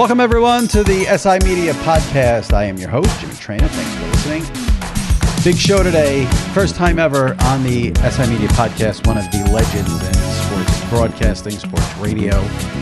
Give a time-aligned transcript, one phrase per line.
[0.00, 2.54] Welcome, everyone, to the SI Media Podcast.
[2.54, 3.68] I am your host, Jimmy Traina.
[3.68, 5.44] Thanks for listening.
[5.44, 6.24] Big show today.
[6.54, 11.52] First time ever on the SI Media Podcast, one of the legends in sports broadcasting,
[11.52, 12.30] sports radio,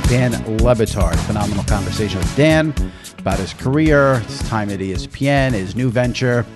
[0.06, 1.16] Dan Le Batard.
[1.27, 2.72] Phenomenal conversation with Dan
[3.19, 6.46] about his career, his time at ESPN, his new venture,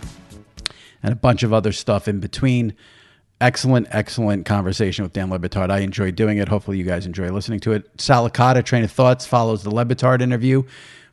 [1.03, 2.73] and a bunch of other stuff in between
[3.43, 5.71] excellent, excellent conversation with Dan Le Batard.
[5.71, 6.49] I enjoyed doing it.
[6.49, 7.91] Hopefully, you guys enjoy listening to it.
[8.01, 10.63] Sal Licata Train of Thoughts follows the Le Batard interview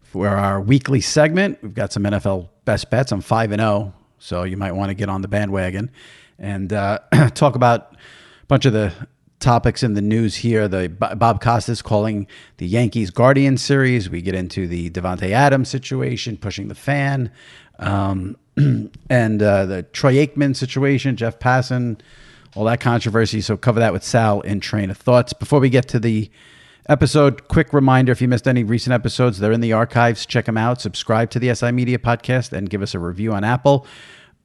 [0.02, 1.58] for our weekly segment.
[1.62, 3.12] We've got some NFL best bets.
[3.12, 5.92] I'm 5 and 0, so you might want to get on the bandwagon
[6.38, 7.00] and uh,
[7.34, 8.94] talk about a bunch of the
[9.40, 10.68] topics in the news here.
[10.68, 12.28] The Bob Costas calling
[12.58, 14.10] the Yankees Guardian series.
[14.10, 17.32] We get into the Davante Adams situation, pushing the fan.
[17.80, 18.38] Um,
[19.10, 22.00] and uh, the Troy Aikman situation, Jeff Passan,
[22.56, 23.42] all that controversy.
[23.42, 25.34] So cover that with Sal in Train of Thoughts.
[25.34, 26.30] Before we get to the
[26.88, 30.26] episode, quick reminder: if you missed any recent episodes, they're in the archives.
[30.26, 30.82] Check them out.
[30.82, 33.86] Subscribe to the SI Media podcast and give us a review on Apple.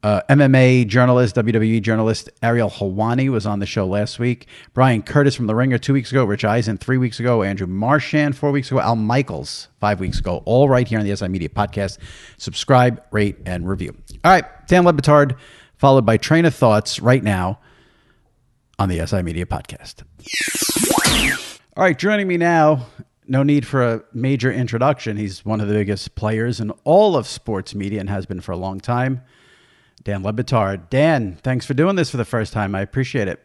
[0.03, 4.47] Uh, MMA journalist, WWE journalist Ariel Helwani was on the show last week.
[4.73, 6.23] Brian Curtis from The Ringer two weeks ago.
[6.25, 7.41] Rich Eisen three weeks ago.
[7.41, 8.79] Andrew Marchand four weeks ago.
[8.79, 10.43] Al Michaels five weeks ago.
[10.45, 11.97] All right here on the SI Media podcast.
[12.37, 13.95] Subscribe, rate, and review.
[14.23, 15.37] All right, Dan Le Batard,
[15.77, 17.59] followed by Train of Thoughts right now
[18.77, 20.03] on the SI Media podcast.
[21.77, 22.85] All right, joining me now.
[23.27, 25.17] No need for a major introduction.
[25.17, 28.51] He's one of the biggest players in all of sports media and has been for
[28.51, 29.21] a long time.
[30.03, 30.89] Dan Le Batard.
[30.89, 32.75] Dan, thanks for doing this for the first time.
[32.75, 33.41] I appreciate it.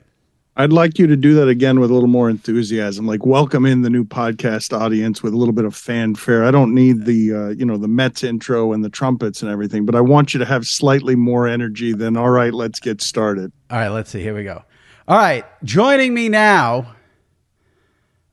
[0.57, 3.07] I'd like you to do that again with a little more enthusiasm.
[3.07, 6.45] Like welcome in the new podcast audience with a little bit of fanfare.
[6.45, 9.87] I don't need the uh, you know the Mets intro and the trumpets and everything,
[9.87, 13.53] but I want you to have slightly more energy than all right, let's get started.
[13.71, 14.21] All right, let's see.
[14.21, 14.63] Here we go.
[15.09, 16.95] All right, joining me now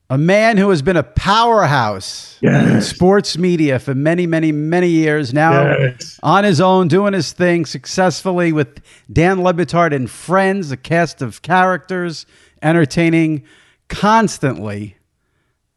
[0.10, 2.70] a man who has been a powerhouse yes.
[2.70, 6.20] in sports media for many, many, many years now, yes.
[6.24, 8.82] on his own, doing his thing successfully with
[9.12, 12.26] Dan Le Batard and friends, a cast of characters,
[12.62, 13.44] entertaining
[13.90, 14.96] constantly.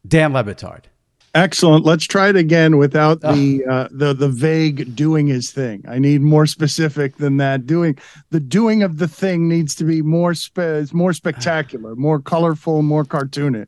[0.07, 0.85] Dan Le Batard.
[1.33, 1.85] Excellent.
[1.85, 5.85] Let's try it again without the uh, the the vague doing his thing.
[5.87, 7.65] I need more specific than that.
[7.65, 7.97] Doing
[8.31, 13.05] the doing of the thing needs to be more spe- more spectacular, more colorful, more
[13.05, 13.67] cartoonish.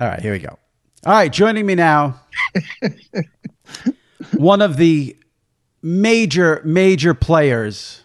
[0.00, 0.58] All right, here we go.
[1.04, 2.18] All right, joining me now,
[4.34, 5.14] one of the
[5.82, 8.02] major, major players,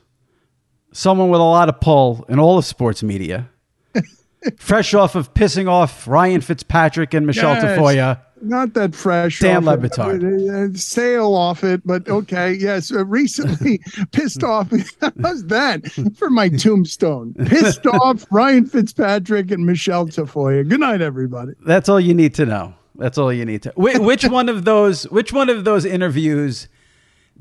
[0.92, 3.50] someone with a lot of pull in all of sports media,
[4.58, 7.64] fresh off of pissing off Ryan Fitzpatrick and Michelle yes.
[7.64, 9.40] Tafoya not that fresh.
[9.40, 10.24] Dan Le Batard.
[10.24, 12.54] Uh, uh, sail off it, but okay.
[12.54, 13.80] Yes, uh, recently
[14.12, 14.70] pissed off.
[15.22, 15.86] How's that
[16.18, 17.34] for my tombstone?
[17.46, 20.68] Pissed off Ryan Fitzpatrick and Michelle Tafoya.
[20.68, 21.54] Good night, everybody.
[21.66, 22.74] That's all you need to know.
[22.96, 23.74] That's all you need to.
[23.76, 25.04] Which, which one of those?
[25.10, 26.68] Which one of those interviews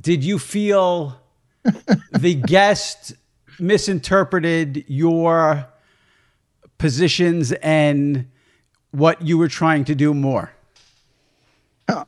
[0.01, 1.21] did you feel
[2.13, 3.15] the guest
[3.59, 5.67] misinterpreted your
[6.79, 8.29] positions and
[8.91, 10.54] what you were trying to do more?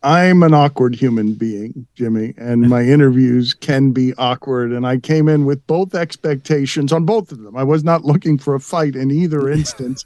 [0.03, 4.73] I'm an awkward human being, Jimmy, and my interviews can be awkward.
[4.73, 7.57] And I came in with both expectations on both of them.
[7.57, 10.05] I was not looking for a fight in either instance.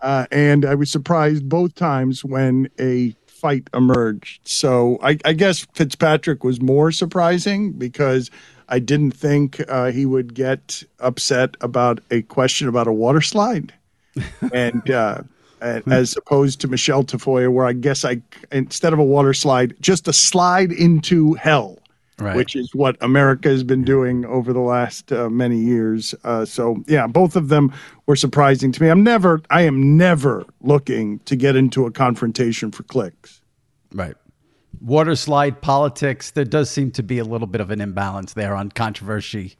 [0.00, 4.40] uh, and I was surprised both times when a fight emerged.
[4.44, 8.30] So I, I guess Fitzpatrick was more surprising because
[8.68, 13.72] I didn't think uh, he would get upset about a question about a water slide.
[14.52, 15.22] and, uh,
[15.64, 18.20] as opposed to Michelle Tafoya, where I guess I
[18.52, 21.78] instead of a water slide, just a slide into hell,
[22.18, 22.36] right.
[22.36, 26.14] which is what America has been doing over the last uh, many years.
[26.24, 27.72] Uh, so yeah, both of them
[28.06, 28.88] were surprising to me.
[28.88, 33.40] I'm never, I am never looking to get into a confrontation for clicks.
[33.92, 34.14] Right.
[34.80, 36.32] Water slide politics.
[36.32, 39.56] There does seem to be a little bit of an imbalance there on controversy,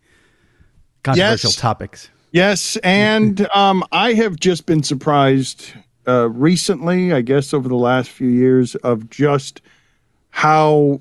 [1.03, 1.57] controversial yes.
[1.57, 2.11] topics.
[2.33, 5.73] Yes, and um, I have just been surprised
[6.06, 9.61] uh, recently, I guess over the last few years, of just
[10.31, 11.01] how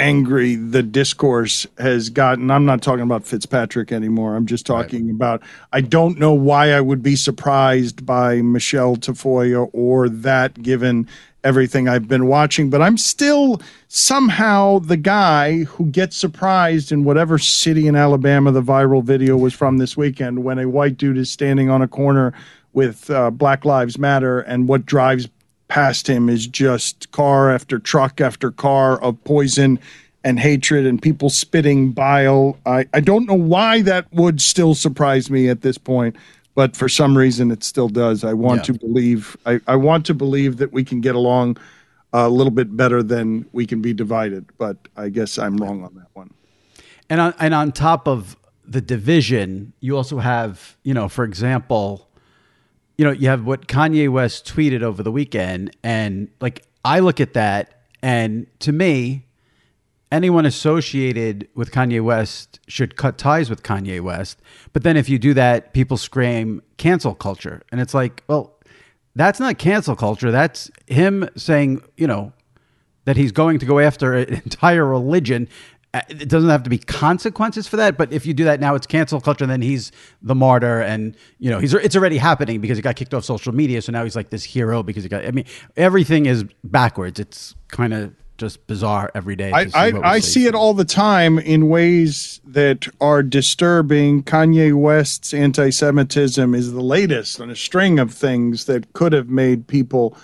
[0.00, 2.50] angry the discourse has gotten.
[2.50, 4.34] I'm not talking about Fitzpatrick anymore.
[4.34, 5.14] I'm just talking right.
[5.14, 5.42] about
[5.72, 11.06] I don't know why I would be surprised by Michelle Tafoya or that given
[11.44, 17.38] everything I've been watching, but I'm still somehow the guy who gets surprised in whatever
[17.38, 21.30] city in Alabama the viral video was from this weekend when a white dude is
[21.30, 22.32] standing on a corner
[22.72, 25.28] with uh, Black Lives Matter, and what drives
[25.68, 29.78] past him is just car after truck after car of poison
[30.24, 32.58] and hatred and people spitting bile.
[32.66, 36.16] I, I don't know why that would still surprise me at this point,
[36.54, 38.24] but for some reason it still does.
[38.24, 38.74] I want yeah.
[38.74, 41.56] to believe I, I want to believe that we can get along
[42.12, 45.94] a little bit better than we can be divided, but I guess I'm wrong on
[45.94, 46.34] that one.
[47.08, 52.08] And on, and on top of the division, you also have, you know, for example,
[53.00, 57.18] you know, you have what Kanye West tweeted over the weekend, and like I look
[57.18, 59.24] at that, and to me,
[60.12, 64.42] anyone associated with Kanye West should cut ties with Kanye West.
[64.74, 68.58] But then if you do that, people scream cancel culture, and it's like, well,
[69.16, 70.30] that's not cancel culture.
[70.30, 72.34] That's him saying, you know,
[73.06, 75.48] that he's going to go after an entire religion
[75.92, 78.86] it doesn't have to be consequences for that but if you do that now it's
[78.86, 79.90] cancel culture and then he's
[80.22, 83.52] the martyr and you know he's it's already happening because he got kicked off social
[83.52, 85.44] media so now he's like this hero because he got i mean
[85.76, 87.18] everything is backwards.
[87.20, 91.38] It's kind of just bizarre every day i I, I see it all the time
[91.38, 94.22] in ways that are disturbing.
[94.22, 99.66] Kanye west's anti-semitism is the latest on a string of things that could have made
[99.66, 100.16] people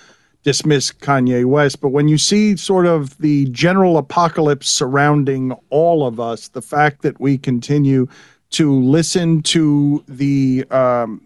[0.46, 6.20] dismiss Kanye West, but when you see sort of the general apocalypse surrounding all of
[6.20, 8.06] us, the fact that we continue
[8.50, 11.20] to listen to the um,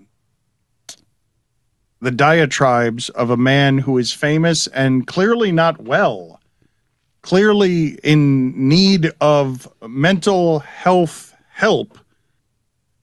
[2.00, 6.40] the diatribes of a man who is famous and clearly not well,
[7.20, 11.99] clearly in need of mental health help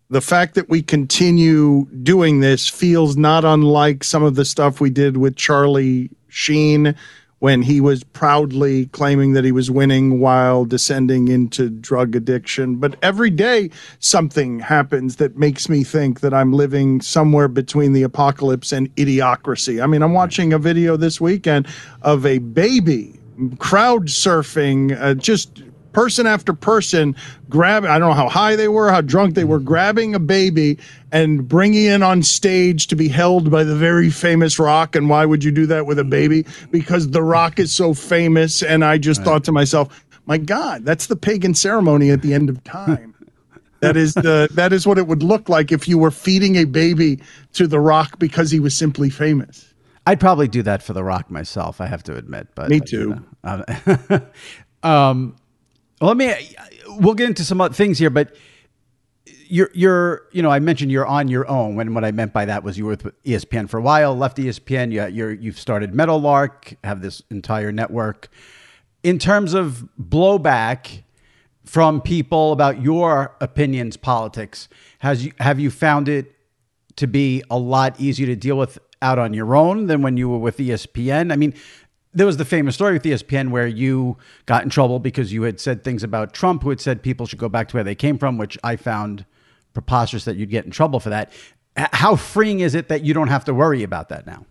[0.10, 4.90] the fact that we continue doing this feels not unlike some of the stuff we
[4.90, 6.96] did with Charlie Sheen
[7.40, 12.78] when he was proudly claiming that he was winning while descending into drug addiction.
[12.78, 13.70] But every day
[14.00, 19.84] something happens that makes me think that I'm living somewhere between the apocalypse and idiocracy.
[19.84, 21.68] I mean, I'm watching a video this weekend
[22.02, 23.20] of a baby
[23.60, 25.62] crowd surfing, uh, just
[25.98, 27.16] person after person
[27.50, 30.78] grab I don't know how high they were, how drunk they were, grabbing a baby
[31.12, 34.96] and bringing it on stage to be held by the very famous Rock.
[34.96, 36.46] And why would you do that with a baby?
[36.70, 38.62] Because the Rock is so famous.
[38.62, 39.26] And I just right.
[39.26, 43.16] thought to myself, my God, that's the pagan ceremony at the end of time.
[43.80, 46.66] that is the that is what it would look like if you were feeding a
[46.66, 47.20] baby
[47.54, 49.74] to the Rock because he was simply famous.
[50.06, 51.82] I'd probably do that for the Rock myself.
[51.82, 53.20] I have to admit, but me too.
[53.44, 53.64] You
[54.10, 54.22] know,
[54.84, 55.36] um,
[56.02, 56.34] let me.
[56.88, 58.36] We'll get into some other things here, but
[59.50, 61.76] you're you're you know I mentioned you're on your own.
[61.76, 64.38] When what I meant by that was you were with ESPN for a while, left
[64.38, 64.92] ESPN.
[64.92, 68.30] You you're you've started Meadowlark, have this entire network.
[69.04, 71.04] In terms of blowback
[71.66, 76.34] from people about your opinions, politics, has you have you found it
[76.96, 80.30] to be a lot easier to deal with out on your own than when you
[80.30, 81.32] were with ESPN?
[81.32, 81.54] I mean,
[82.14, 85.60] there was the famous story with ESPN where you got in trouble because you had
[85.60, 88.18] said things about Trump, who had said people should go back to where they came
[88.18, 89.26] from, which I found
[89.74, 91.32] preposterous that you'd get in trouble for that.
[91.76, 94.46] How freeing is it that you don't have to worry about that now?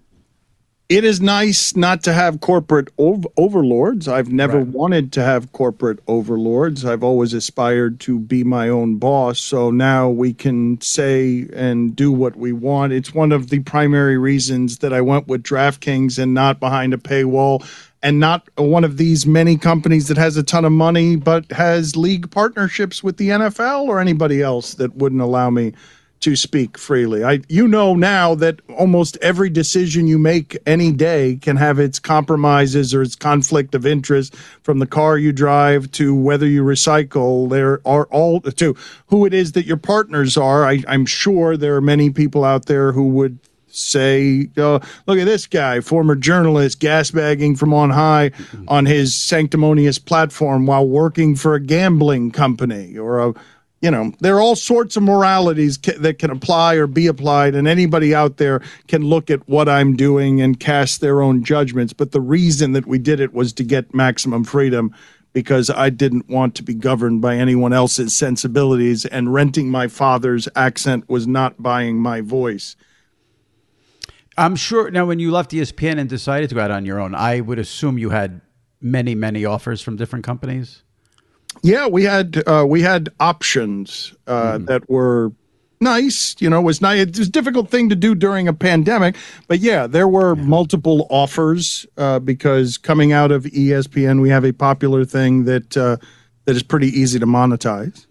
[0.89, 4.07] It is nice not to have corporate ov- overlords.
[4.07, 4.67] I've never right.
[4.69, 6.85] wanted to have corporate overlords.
[6.85, 9.41] I've always aspired to be my own boss.
[9.41, 12.93] So now we can say and do what we want.
[12.93, 16.99] It's one of the primary reasons that I went with DraftKings and not behind a
[16.99, 17.67] paywall
[18.03, 21.97] and not one of these many companies that has a ton of money but has
[21.97, 25.73] league partnerships with the NFL or anybody else that wouldn't allow me
[26.21, 27.25] to speak freely.
[27.25, 31.99] I you know now that almost every decision you make any day can have its
[31.99, 37.49] compromises or its conflict of interest from the car you drive to whether you recycle.
[37.49, 38.77] There are all to
[39.09, 40.65] who it is that your partners are.
[40.65, 43.39] I, I'm sure there are many people out there who would
[43.77, 48.31] say, uh, look at this guy, former journalist, gasbagging from on high
[48.69, 53.35] on his sanctimonious platform while working for a gambling company or a
[53.87, 57.55] you know, there are all sorts of moralities ca- that can apply or be applied,
[57.55, 61.93] and anybody out there can look at what I'm doing and cast their own judgments.
[61.93, 64.93] But the reason that we did it was to get maximum freedom
[65.33, 70.49] because I didn't want to be governed by anyone else's sensibilities, and renting my father's
[70.57, 72.75] accent was not buying my voice.
[74.37, 77.15] I'm sure now when you left ESPN and decided to go out on your own,
[77.15, 78.41] I would assume you had
[78.81, 80.83] many, many offers from different companies.
[81.67, 84.67] Yeah, we had uh, we had options uh, mm.
[84.67, 85.33] that were
[85.81, 86.37] nice.
[86.39, 87.01] You know, it was nice.
[87.01, 89.17] It was a difficult thing to do during a pandemic,
[89.49, 90.45] but yeah, there were yeah.
[90.45, 95.97] multiple offers uh, because coming out of ESPN, we have a popular thing that uh,
[96.45, 98.07] that is pretty easy to monetize.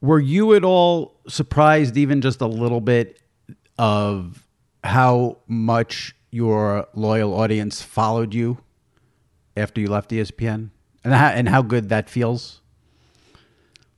[0.00, 3.20] Were you at all surprised, even just a little bit,
[3.78, 4.46] of
[4.84, 8.58] how much your loyal audience followed you
[9.56, 10.70] after you left ESPN
[11.04, 12.60] and how, and how good that feels?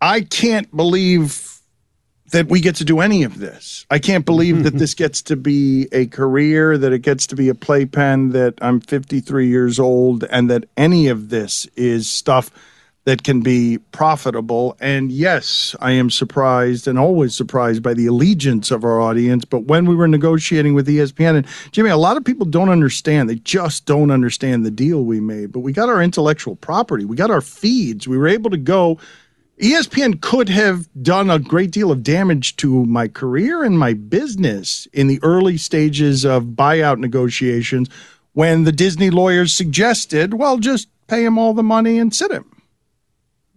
[0.01, 1.61] I can't believe
[2.33, 3.87] that we get to do any of this.
[3.91, 7.49] I can't believe that this gets to be a career, that it gets to be
[7.49, 12.51] a playpen, that I'm 53 years old, and that any of this is stuff
[13.07, 14.77] that can be profitable.
[14.81, 19.45] And yes, I am surprised and always surprised by the allegiance of our audience.
[19.45, 23.31] But when we were negotiating with ESPN, and Jimmy, a lot of people don't understand.
[23.31, 25.53] They just don't understand the deal we made.
[25.53, 28.09] But we got our intellectual property, we got our feeds.
[28.09, 28.99] We were able to go.
[29.61, 34.87] ESPN could have done a great deal of damage to my career and my business
[34.93, 37.89] in the early stages of buyout negotiations
[38.35, 42.56] when the Disney lawyers suggested, well, just pay him all the money and sit him.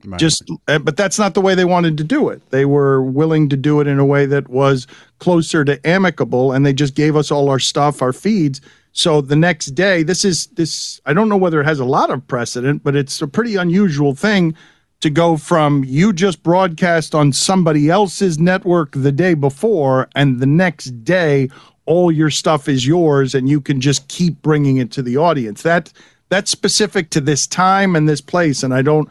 [0.05, 0.19] Right.
[0.19, 2.41] Just, uh, but that's not the way they wanted to do it.
[2.51, 4.87] They were willing to do it in a way that was
[5.19, 8.61] closer to amicable, and they just gave us all our stuff, our feeds.
[8.93, 11.01] So the next day, this is this.
[11.05, 14.15] I don't know whether it has a lot of precedent, but it's a pretty unusual
[14.15, 14.55] thing
[15.01, 20.45] to go from you just broadcast on somebody else's network the day before, and the
[20.45, 21.49] next day
[21.85, 25.61] all your stuff is yours, and you can just keep bringing it to the audience.
[25.63, 25.91] That
[26.29, 29.09] that's specific to this time and this place, and I don't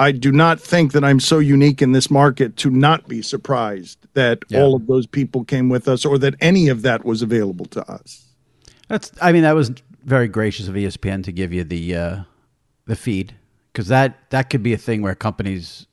[0.00, 3.98] I do not think that I'm so unique in this market to not be surprised
[4.14, 4.62] that yeah.
[4.62, 7.86] all of those people came with us or that any of that was available to
[7.86, 8.24] us.
[8.88, 12.16] That's I mean that was very gracious of ESPN to give you the uh,
[12.86, 13.34] the feed
[13.72, 15.86] because that that could be a thing where companies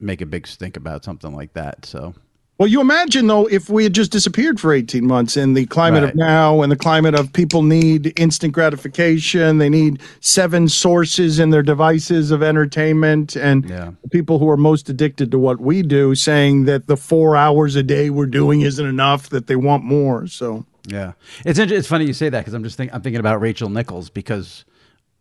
[0.00, 1.86] make a big stink about something like that.
[1.86, 2.14] So
[2.58, 6.02] well, you imagine though, if we had just disappeared for 18 months in the climate
[6.02, 6.10] right.
[6.10, 11.50] of now and the climate of people need instant gratification, they need seven sources in
[11.50, 13.90] their devices of entertainment, and yeah.
[14.10, 17.82] people who are most addicted to what we do saying that the four hours a
[17.82, 20.26] day we're doing isn't enough, that they want more.
[20.26, 21.12] So, yeah,
[21.44, 24.10] it's it's funny you say that because I'm just think, I'm thinking about Rachel Nichols
[24.10, 24.64] because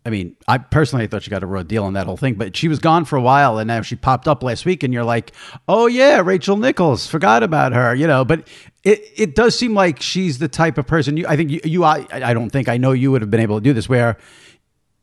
[0.03, 2.55] I mean, I personally thought she got a real deal on that whole thing, but
[2.55, 5.03] she was gone for a while, and now she popped up last week, and you're
[5.03, 5.31] like,
[5.67, 8.25] "Oh yeah, Rachel Nichols, forgot about her," you know.
[8.25, 8.47] But
[8.83, 11.17] it it does seem like she's the type of person.
[11.17, 13.41] You, I think you, you I, I don't think I know you would have been
[13.41, 14.17] able to do this where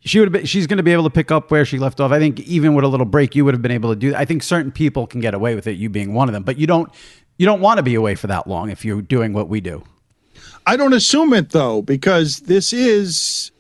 [0.01, 2.01] she would have been, she's going to be able to pick up where she left
[2.01, 2.13] off.
[2.13, 4.15] I think even with a little break, you would have been able to do.
[4.15, 6.59] I think certain people can get away with it, you being one of them, but
[6.59, 6.91] you don't
[7.37, 9.85] you don't want to be away for that long if you're doing what we do.
[10.67, 13.53] I don't assume it though, because this is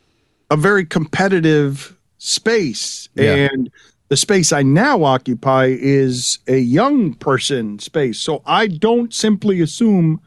[0.50, 3.08] a very competitive space.
[3.14, 3.48] Yeah.
[3.52, 3.70] And
[4.08, 8.18] the space I now occupy is a young person space.
[8.18, 10.20] So I don't simply assume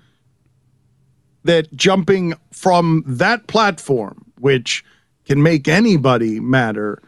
[1.44, 4.86] that jumping from that platform, which
[5.26, 7.02] can make anybody matter,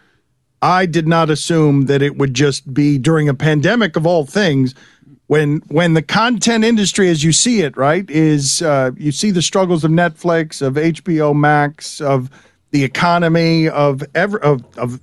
[0.64, 4.74] I did not assume that it would just be during a pandemic of all things.
[5.28, 9.42] When when the content industry, as you see it, right, is uh, you see the
[9.42, 12.30] struggles of Netflix, of HBO Max, of
[12.74, 15.00] the economy of ever of, of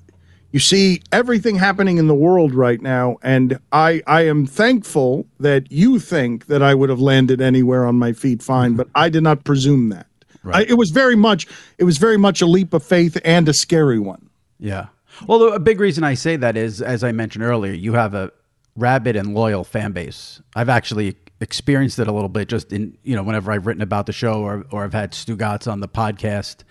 [0.50, 5.70] you see everything happening in the world right now and i i am thankful that
[5.70, 9.22] you think that i would have landed anywhere on my feet fine but i did
[9.22, 10.06] not presume that.
[10.42, 10.66] Right.
[10.66, 11.46] I, it was very much
[11.78, 14.30] it was very much a leap of faith and a scary one.
[14.58, 14.86] Yeah.
[15.26, 18.32] Well a big reason i say that is as i mentioned earlier you have a
[18.76, 20.40] rabid and loyal fan base.
[20.56, 24.06] I've actually experienced it a little bit just in you know whenever i've written about
[24.06, 26.64] the show or or i've had Stugotz on the podcast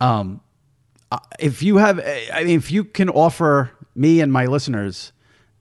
[0.00, 0.40] um,
[1.10, 1.98] uh, if you have,
[2.32, 5.12] I mean, if you can offer me and my listeners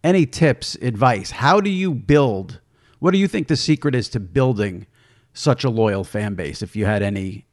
[0.03, 2.60] any tips, advice, how do you build?
[3.00, 4.88] What do you think the secret is to building
[5.34, 6.62] such a loyal fan base?
[6.62, 7.47] If you had any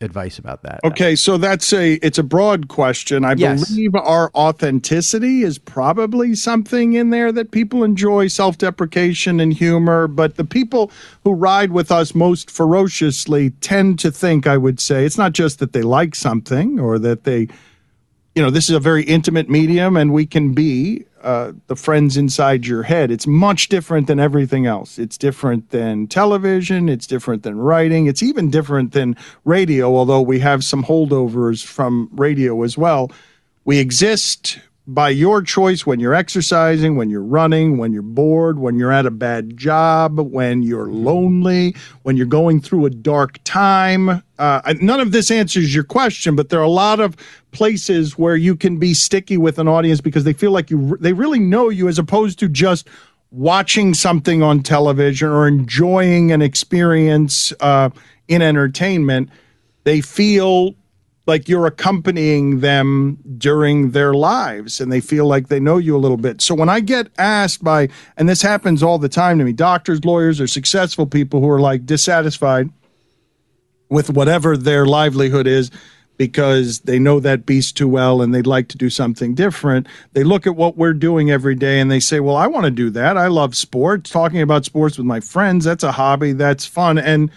[0.00, 0.80] advice about that.
[0.84, 3.24] Okay, so that's a it's a broad question.
[3.24, 3.68] I Yes.
[3.68, 10.36] believe our authenticity is probably something in there that people enjoy, self-deprecation and humor, but
[10.36, 10.90] the people
[11.24, 15.58] who ride with us most ferociously tend to think, I would say, it's not just
[15.58, 17.48] that they like something or that they
[18.34, 22.16] you know, this is a very intimate medium and we can be uh, the friends
[22.16, 23.10] inside your head.
[23.10, 24.98] It's much different than everything else.
[24.98, 26.88] It's different than television.
[26.88, 28.06] It's different than writing.
[28.06, 33.10] It's even different than radio, although we have some holdovers from radio as well.
[33.64, 38.78] We exist by your choice when you're exercising, when you're running, when you're bored, when
[38.78, 44.22] you're at a bad job, when you're lonely, when you're going through a dark time.
[44.38, 47.16] Uh, none of this answers your question, but there are a lot of
[47.50, 51.12] places where you can be sticky with an audience because they feel like you they
[51.12, 52.88] really know you as opposed to just
[53.30, 57.90] watching something on television or enjoying an experience uh,
[58.26, 59.28] in entertainment.
[59.84, 60.74] They feel
[61.28, 65.98] like you're accompanying them during their lives and they feel like they know you a
[66.00, 66.40] little bit.
[66.40, 70.06] So when I get asked by, and this happens all the time to me, doctors,
[70.06, 72.70] lawyers, or successful people who are like dissatisfied
[73.90, 75.70] with whatever their livelihood is
[76.16, 79.86] because they know that beast too well and they'd like to do something different.
[80.14, 82.70] They look at what we're doing every day and they say, Well, I want to
[82.70, 83.18] do that.
[83.18, 85.66] I love sports, talking about sports with my friends.
[85.66, 86.32] That's a hobby.
[86.32, 86.98] That's fun.
[86.98, 87.30] And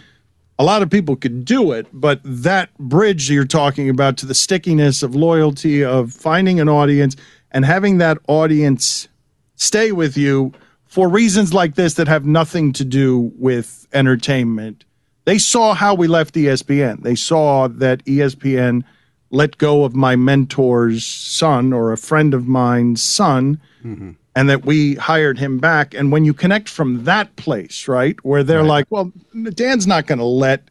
[0.62, 4.36] a lot of people could do it, but that bridge you're talking about to the
[4.36, 7.16] stickiness of loyalty, of finding an audience
[7.50, 9.08] and having that audience
[9.56, 10.54] stay with you
[10.86, 14.86] for reasons like this that have nothing to do with entertainment.
[15.26, 17.02] They saw how we left ESPN.
[17.02, 18.84] They saw that ESPN
[19.32, 24.12] let go of my mentor's son or a friend of mine's son mm-hmm.
[24.34, 25.94] And that we hired him back.
[25.94, 29.12] And when you connect from that place, right, where they're like, well,
[29.54, 30.70] Dan's not going to let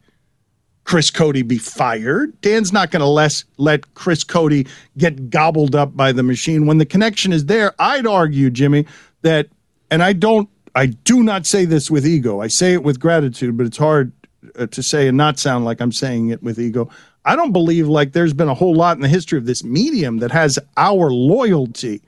[0.84, 2.40] Chris Cote be fired.
[2.40, 6.66] Dan's not going to let let Chris Cote get gobbled up by the machine.
[6.66, 8.86] When the connection is there, I'd argue, Jimmy,
[9.22, 9.48] that,
[9.90, 12.40] and I don't, I do not say this with ego.
[12.40, 14.10] I say it with gratitude, but it's hard
[14.58, 16.90] uh, to say and not sound like I'm saying it with ego.
[17.24, 20.18] I don't believe like there's been a whole lot in the history of this medium
[20.18, 22.02] that has our loyalty.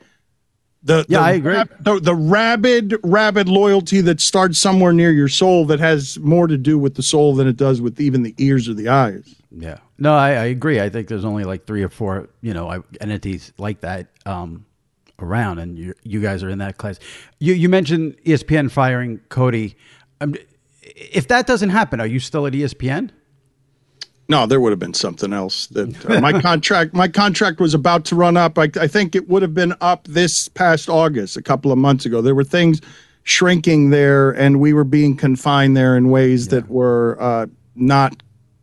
[0.84, 1.54] The, Yeah, the I agree.
[1.54, 6.46] rab- the, the rabid, rabid loyalty that starts somewhere near your soul that has more
[6.48, 9.34] to do with the soul than it does with even the ears or the eyes.
[9.50, 9.78] Yeah.
[9.98, 10.80] No, I, I agree.
[10.80, 14.66] I think there's only like three or four, you know, entities like that um,
[15.20, 16.98] around, and you you guys are in that class.
[17.38, 19.74] You you mentioned ESPN firing Cote.
[20.20, 20.34] Um,
[20.82, 23.10] if that doesn't happen, are you still at ESPN?
[24.28, 25.66] No, there would have been something else.
[25.68, 28.58] That uh, my contract, my contract was about to run up.
[28.58, 32.06] I, I think it would have been up this past August, a couple of months
[32.06, 32.22] ago.
[32.22, 32.80] There were things
[33.24, 38.22] shrinking there, and we were being confined there in ways that were uh, not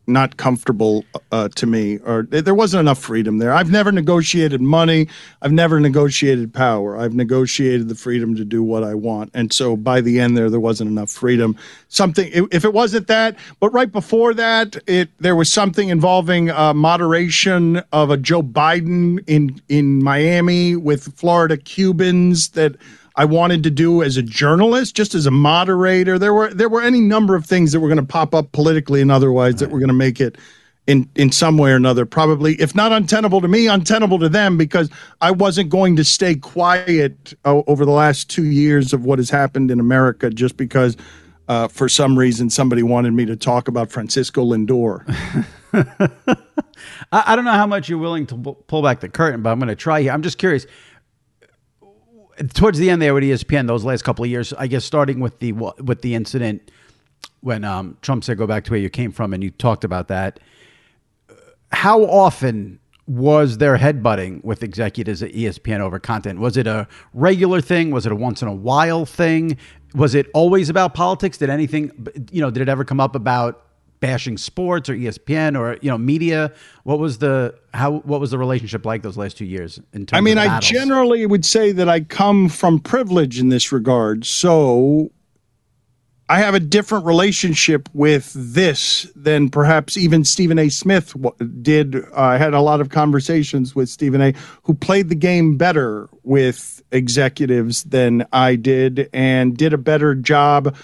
[0.10, 3.54] not comfortable uh, to me, or there wasn't enough freedom there.
[3.54, 5.08] I've never negotiated money.
[5.42, 6.98] I've never negotiated power.
[6.98, 10.50] I've negotiated the freedom to do what I want, and so by the end there,
[10.50, 11.56] there wasn't enough freedom.
[11.88, 16.74] Something if it wasn't that, but right before that, it there was something involving uh,
[16.74, 22.76] moderation of a Joe Biden in in Miami with Florida Cubans that.
[23.20, 26.18] I wanted to do as a journalist, just as a moderator.
[26.18, 29.02] There were there were any number of things that were going to pop up politically
[29.02, 30.38] and otherwise that were going to make it
[30.88, 34.58] in in some way or another probably if not untenable to me untenable to them
[34.58, 39.20] because I wasn't going to stay quiet uh, over the last 2 years of what
[39.20, 40.96] has happened in America just because
[41.50, 45.04] uh, for some reason somebody wanted me to talk about Francisco Lindor.
[47.12, 49.52] I, I don't know how much you're willing to pu- pull back the curtain, but
[49.52, 50.12] I'm going to try here.
[50.12, 50.66] I'm just curious.
[52.54, 55.40] Towards the end there with ESPN, those last couple of years, I guess starting with
[55.40, 56.72] the with the incident
[57.42, 60.08] when um, Trump said, "Go back to where you came from," and you talked about
[60.08, 60.40] that.
[61.72, 66.40] How often was there headbutting with executives at ESPN over content?
[66.40, 67.90] Was it a regular thing?
[67.90, 69.58] Was it a once in a while thing?
[69.96, 71.38] Was it always about politics?
[71.38, 71.92] Did anything,
[72.32, 73.66] you know, did it ever come up about
[74.00, 76.54] bashing sports or ESPN or you know media?
[76.84, 78.00] What was the how?
[78.00, 79.80] What was the relationship like those last two years?
[79.94, 83.72] In terms I mean, I generally would say that I come from privilege in this
[83.72, 84.26] regard.
[84.26, 85.12] So
[86.32, 90.70] I have a different relationship with this than perhaps even Stephen A.
[90.70, 91.16] Smith
[91.64, 91.96] did.
[91.96, 96.08] Uh, I had a lot of conversations with Stephen A., who played the game better
[96.22, 100.76] with executives than I did and did a better job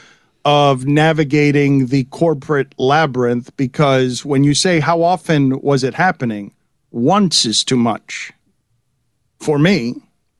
[0.45, 6.53] of navigating the corporate labyrinth because when you say how often was it happening
[6.91, 8.31] once is too much
[9.39, 9.95] for me.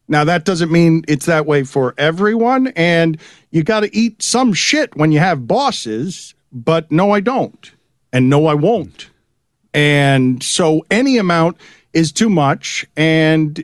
[0.07, 2.67] Now, that doesn't mean it's that way for everyone.
[2.75, 3.19] And
[3.51, 7.71] you got to eat some shit when you have bosses, but no, I don't.
[8.13, 9.09] And no, I won't.
[9.73, 11.57] And so any amount
[11.93, 12.85] is too much.
[12.95, 13.63] And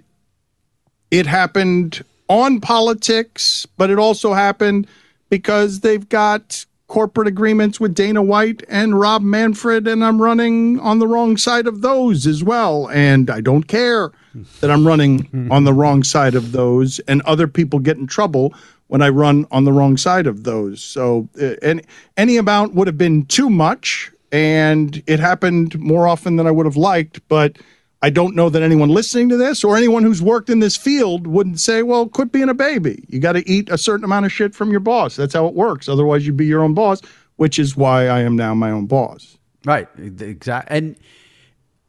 [1.11, 4.87] it happened on politics, but it also happened
[5.31, 10.99] because they've got corporate agreements with Dana White and Rob Manfred, and I'm running on
[10.99, 12.89] the wrong side of those as well.
[12.89, 14.11] And I don't care
[14.59, 18.53] that I'm running on the wrong side of those, and other people get in trouble
[18.87, 20.83] when I run on the wrong side of those.
[20.83, 21.83] So, uh, any,
[22.17, 26.65] any amount would have been too much, and it happened more often than I would
[26.65, 27.57] have liked, but
[28.03, 31.27] I don't know that anyone listening to this or anyone who's worked in this field
[31.27, 33.03] wouldn't say, well, quit being a baby.
[33.07, 35.15] You got to eat a certain amount of shit from your boss.
[35.15, 35.87] That's how it works.
[35.87, 37.01] Otherwise, you'd be your own boss,
[37.35, 39.37] which is why I am now my own boss.
[39.65, 39.87] Right.
[39.97, 40.75] Exactly.
[40.75, 40.95] And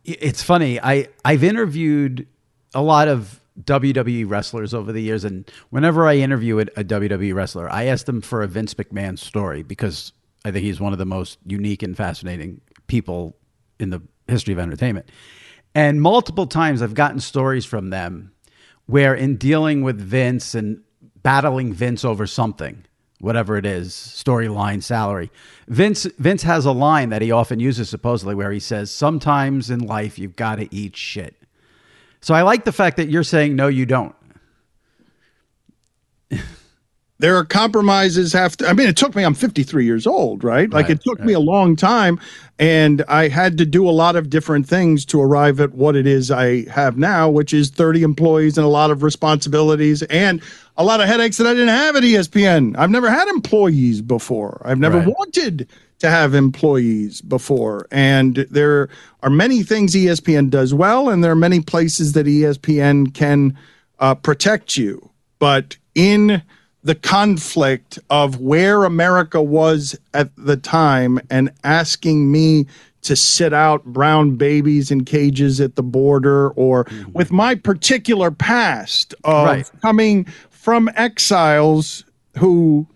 [0.05, 0.79] it's funny.
[0.81, 2.27] I, I've interviewed
[2.75, 5.25] a lot of WWE wrestlers over the years.
[5.25, 9.19] And whenever I interview a, a WWE wrestler, I ask them for a Vince McMahon
[9.19, 10.13] story because
[10.45, 13.37] I think he's one of the most unique and fascinating people
[13.79, 15.09] in the history of entertainment.
[15.75, 18.33] And multiple times I've gotten stories from them
[18.87, 20.83] where, in dealing with Vince and
[21.23, 22.85] battling Vince over something,
[23.21, 25.31] whatever it is, storyline, salary,
[25.69, 29.81] Vince Vince has a line that he often uses supposedly where he says, "Sometimes in
[29.81, 31.37] life you've got to eat shit."
[32.21, 34.15] So I like the fact that you're saying no, you don't.
[37.23, 40.63] there are compromises have to i mean it took me i'm 53 years old right,
[40.63, 41.29] right like it took right.
[41.29, 42.21] me a long time
[42.59, 46.07] and i had to do a lot of different things to arrive at what it
[46.07, 50.43] is i have now which is 30 employees and a lot of responsibilities and
[50.77, 54.61] a lot of headaches that i didn't have at espn i've never had employees before
[54.65, 55.09] i've never right.
[55.17, 55.69] wanted
[56.01, 58.89] to have employees before and there
[59.23, 63.57] are many things espn does well and there are many places that espn can
[64.01, 65.09] uh, protect you
[65.39, 66.43] but in
[66.83, 72.67] the conflict of where America was at the time and asking me
[73.03, 77.13] to sit out brown babies in cages at the border or mm-hmm.
[77.13, 79.71] with my particular past of right.
[79.81, 82.05] coming from exiles
[82.39, 82.87] who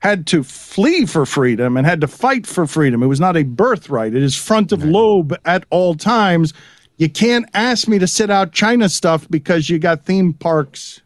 [0.00, 3.02] had to flee for freedom and had to fight for freedom.
[3.02, 4.14] It was not a birthright.
[4.14, 6.52] It is front of lobe at all times.
[6.96, 11.01] You can't ask me to sit out China stuff because you got theme parks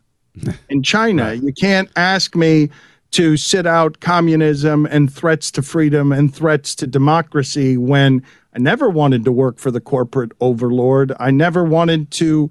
[0.69, 1.25] in China.
[1.25, 1.43] Right.
[1.43, 2.71] You can't ask me
[3.13, 8.23] to sit out communism and threats to freedom and threats to democracy when
[8.55, 11.13] I never wanted to work for the corporate overlord.
[11.19, 12.51] I never wanted to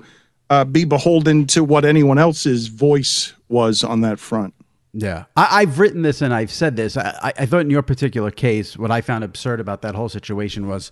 [0.49, 4.53] uh, be beholden to what anyone else's voice was on that front.
[4.93, 5.25] Yeah.
[5.35, 6.95] I, have written this and I've said this.
[6.95, 10.67] I, I thought in your particular case, what I found absurd about that whole situation
[10.67, 10.89] was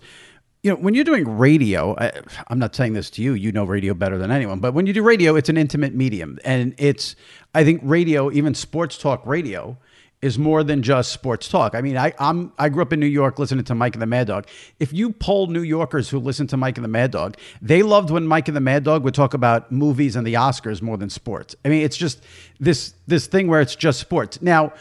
[0.64, 2.10] you know, when you're doing radio, I,
[2.48, 4.94] am not saying this to you, you know radio better than anyone, but when you
[4.94, 6.38] do radio, it's an intimate medium.
[6.42, 7.16] And it's,
[7.54, 9.76] I think radio, even sports talk radio,
[10.22, 11.74] is more than just sports talk.
[11.74, 14.06] I mean, I, I'm I grew up in New York listening to Mike and the
[14.06, 14.46] Mad Dog.
[14.80, 18.08] If you poll New Yorkers who listen to Mike and the Mad Dog, they loved
[18.08, 21.10] when Mike and the Mad Dog would talk about movies and the Oscars more than
[21.10, 21.54] sports.
[21.62, 22.24] I mean, it's just
[22.58, 24.40] this this thing where it's just sports.
[24.40, 24.72] Now,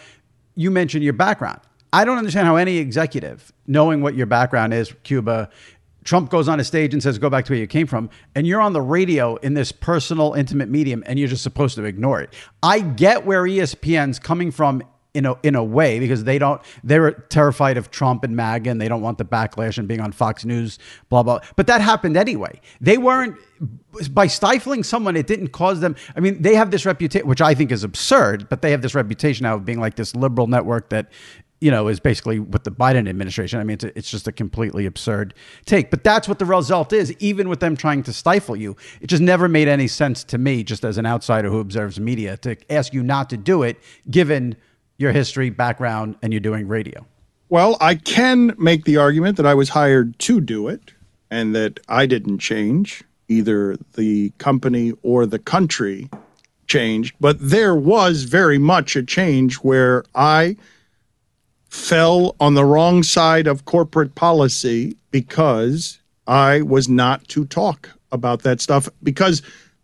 [0.55, 1.59] you mentioned your background.
[1.93, 5.49] I don't understand how any executive, knowing what your background is, Cuba,
[6.03, 8.09] Trump goes on a stage and says, go back to where you came from.
[8.35, 11.85] And you're on the radio in this personal, intimate medium, and you're just supposed to
[11.85, 12.33] ignore it.
[12.61, 17.11] I get where ESPN's coming from in a in a way because they don't they're
[17.11, 20.43] terrified of Trump and MAGA and they don't want the backlash and being on Fox
[20.43, 20.79] News,
[21.09, 21.39] blah blah.
[21.55, 22.59] But that happened anyway.
[22.81, 23.37] They weren't
[24.09, 25.15] by stifling someone.
[25.15, 25.95] It didn't cause them.
[26.15, 28.49] I mean, they have this reputation, which I think is absurd.
[28.49, 31.11] But they have this reputation now of being like this liberal network that
[31.63, 33.57] you know, is basically with the Biden administration.
[33.57, 35.33] I mean, it's, it's just a completely absurd
[35.65, 35.89] take.
[35.89, 38.75] But that's what the result is, even with them trying to stifle you.
[38.99, 42.35] It just never made any sense to me, just as an outsider who observes media,
[42.37, 43.79] to ask you not to do it,
[44.11, 44.57] given
[44.97, 47.05] your history, background, and you're doing radio.
[47.47, 50.91] Well, I can make the argument that I was hired to do it
[51.31, 53.05] and that I didn't change.
[53.29, 56.09] Either the company or the country
[56.67, 60.57] changed, but there was very much a change where I
[61.73, 68.43] fell on the wrong side of corporate policy because I was not to talk about
[68.43, 69.41] that stuff because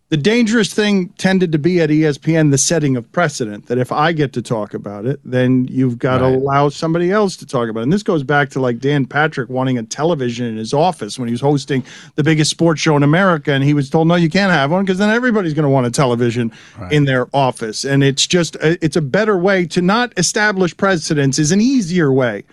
[0.09, 4.11] the dangerous thing tended to be at ESPN the setting of precedent that if I
[4.11, 6.31] get to talk about it, then you've got right.
[6.31, 7.83] to allow somebody else to talk about it.
[7.83, 11.27] And this goes back to like Dan Patrick wanting a television in his office when
[11.27, 11.83] he was hosting
[12.15, 13.51] the biggest sports show in America.
[13.51, 15.85] And he was told, no, you can't have one because then everybody's going to want
[15.85, 16.91] a television right.
[16.91, 17.85] in their office.
[17.85, 22.45] And it's just, it's a better way to not establish precedents is an easier way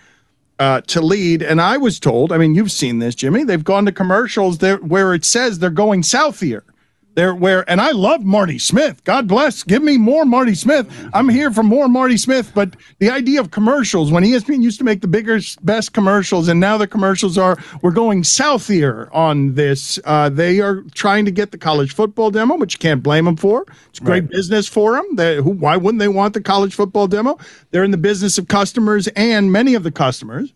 [0.59, 1.42] uh, to lead.
[1.42, 3.45] And I was told, I mean, you've seen this, Jimmy.
[3.45, 6.62] They've gone to commercials there where it says they're going south here.
[7.16, 9.02] There where and I love Marty Smith.
[9.05, 9.62] God bless.
[9.62, 10.87] Give me more Marty Smith.
[11.14, 12.52] I'm here for more Marty Smith.
[12.55, 16.61] But the idea of commercials when ESPN used to make the biggest, best commercials, and
[16.61, 19.98] now the commercials are we're going south here on this.
[20.05, 23.37] Uh, they are trying to get the college football demo, which you can't blame them
[23.37, 23.64] for.
[23.88, 24.31] It's great right.
[24.31, 25.16] business for them.
[25.16, 27.38] They, who, why wouldn't they want the college football demo?
[27.70, 30.52] They're in the business of customers, and many of the customers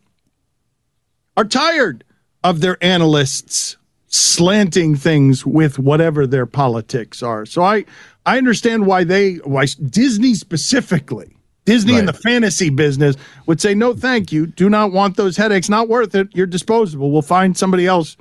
[1.38, 2.04] are tired
[2.44, 3.78] of their analysts
[4.10, 7.46] slanting things with whatever their politics are.
[7.46, 7.84] So I
[8.26, 12.00] I understand why they why Disney specifically Disney right.
[12.00, 14.46] in the fantasy business would say no thank you.
[14.46, 15.68] Do not want those headaches.
[15.68, 16.28] Not worth it.
[16.32, 17.12] You're disposable.
[17.12, 18.16] We'll find somebody else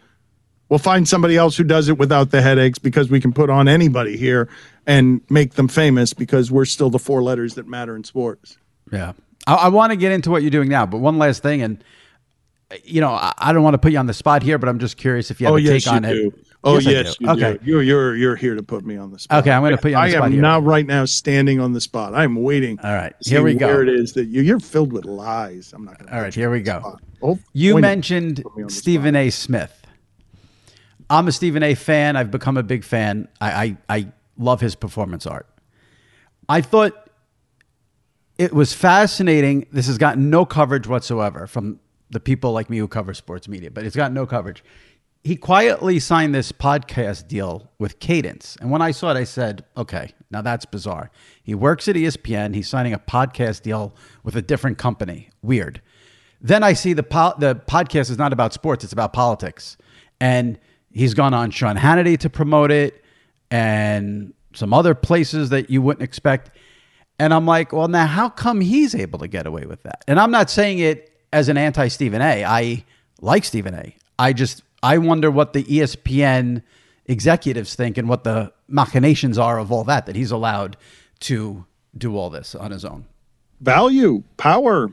[0.69, 3.67] we'll find somebody else who does it without the headaches because we can put on
[3.67, 4.47] anybody here
[4.85, 8.59] and make them famous because we're still the four letters that matter in sports.
[8.91, 9.13] Yeah.
[9.47, 11.83] I, I want to get into what you're doing now but one last thing and
[12.83, 14.97] you know, I don't want to put you on the spot here, but I'm just
[14.97, 16.27] curious if you have oh, a yes, take on do.
[16.27, 16.45] it.
[16.63, 17.53] Oh yes, yes you okay.
[17.53, 17.59] Do.
[17.63, 19.39] You're you're you're here to put me on the spot.
[19.39, 20.23] Okay, I'm going to put you on the I spot.
[20.23, 20.41] I am here.
[20.41, 22.13] now right now standing on the spot.
[22.13, 22.79] I'm waiting.
[22.81, 23.67] All right, here we go.
[23.67, 25.73] Where it is that you, you're filled with lies.
[25.73, 26.09] I'm not going.
[26.09, 26.97] to All right, here we go.
[27.21, 29.29] Oh, you mentioned Stephen A.
[29.29, 29.75] Smith.
[31.09, 31.75] I'm a Stephen A.
[31.75, 32.15] fan.
[32.15, 33.27] I've become a big fan.
[33.41, 35.47] I, I I love his performance art.
[36.49, 37.09] I thought
[38.37, 39.65] it was fascinating.
[39.71, 41.79] This has gotten no coverage whatsoever from
[42.09, 44.63] the people like me who cover sports media, but it's got no coverage.
[45.23, 48.57] He quietly signed this podcast deal with Cadence.
[48.61, 51.11] And when I saw it, I said, okay, now that's bizarre.
[51.43, 52.55] He works at ESPN.
[52.55, 53.93] He's signing a podcast deal
[54.23, 55.29] with a different company.
[55.41, 55.81] Weird.
[56.41, 59.75] Then I see the, po- the podcast is not about sports, it's about politics.
[60.21, 60.57] And
[60.91, 63.03] he's gone on Sean Hannity to promote it
[63.51, 66.51] and some other places that you wouldn't expect.
[67.19, 70.03] And I'm like, well, now how come he's able to get away with that?
[70.07, 72.43] And I'm not saying it as an anti Stephen A.
[72.43, 72.83] I
[73.21, 73.95] like Stephen A.
[74.17, 76.63] I just I wonder what the ESPN
[77.05, 80.77] executives think and what the machinations are of all that that he's allowed
[81.21, 81.65] to
[81.97, 83.05] do all this on his own.
[83.59, 84.89] Value, power,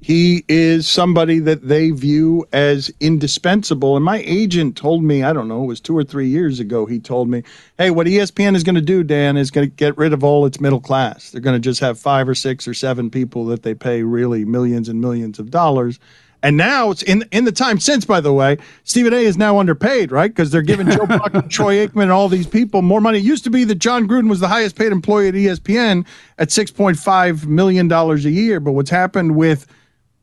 [0.00, 3.96] he is somebody that they view as indispensable.
[3.96, 6.86] And my agent told me, I don't know, it was two or three years ago,
[6.86, 7.42] he told me,
[7.78, 10.46] hey, what ESPN is going to do, Dan, is going to get rid of all
[10.46, 11.30] its middle class.
[11.30, 14.44] They're going to just have five or six or seven people that they pay really
[14.44, 15.98] millions and millions of dollars.
[16.40, 19.58] And now it's in in the time since, by the way, Stephen A is now
[19.58, 20.30] underpaid, right?
[20.30, 23.18] Because they're giving Joe Buck and Troy Aikman and all these people more money.
[23.18, 26.06] It used to be that Jon Gruden was the highest paid employee at ESPN
[26.38, 28.60] at six point five million dollars a year.
[28.60, 29.66] But what's happened with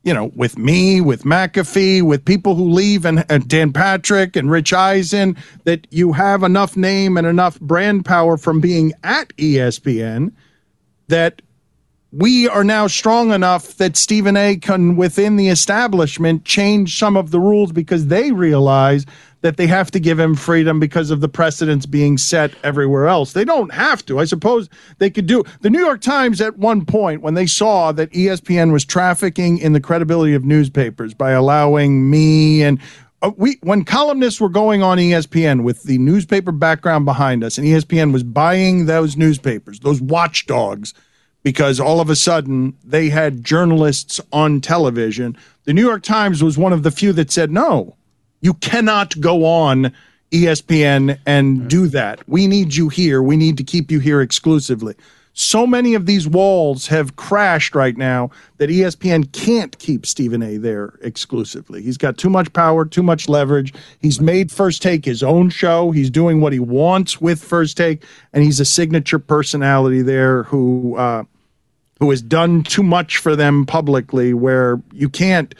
[0.05, 4.51] you know, with me, with McAfee, with people who leave and, and, Dan Patrick and
[4.51, 10.31] Rich Eisen, that you have enough name and enough brand power from being at ESPN
[11.07, 11.41] that
[12.11, 17.31] we are now strong enough that Stephen A can, within the establishment, change some of
[17.31, 19.05] the rules because they realize
[19.41, 23.33] that they have to give him freedom because of the precedents being set everywhere else.
[23.33, 24.19] They don't have to.
[24.19, 25.43] I suppose they could do.
[25.61, 29.73] The New York Times, at one point, when they saw that ESPN was trafficking in
[29.73, 32.79] the credibility of newspapers by allowing me and
[33.21, 37.65] uh, we when columnists were going on ESPN with the newspaper background behind us, and
[37.65, 40.93] ESPN was buying those newspapers, those watchdogs,
[41.41, 45.35] because all of a sudden they had journalists on television.
[45.63, 47.95] The New York Times was one of the few that said no
[48.41, 49.93] you cannot go on
[50.31, 52.27] ESPN and do that.
[52.27, 53.21] We need you here.
[53.21, 54.95] We need to keep you here exclusively.
[55.37, 60.55] So many of these walls have crashed right now that ESPN can't keep Stephen A
[60.55, 61.81] there exclusively.
[61.81, 63.73] He's got too much power, too much leverage.
[63.99, 65.91] He's made First Take his own show.
[65.91, 70.95] He's doing what he wants with First Take, and he's a signature personality there who
[70.95, 71.25] uh,
[71.99, 74.33] who has done too much for them publicly.
[74.33, 75.53] Where you can't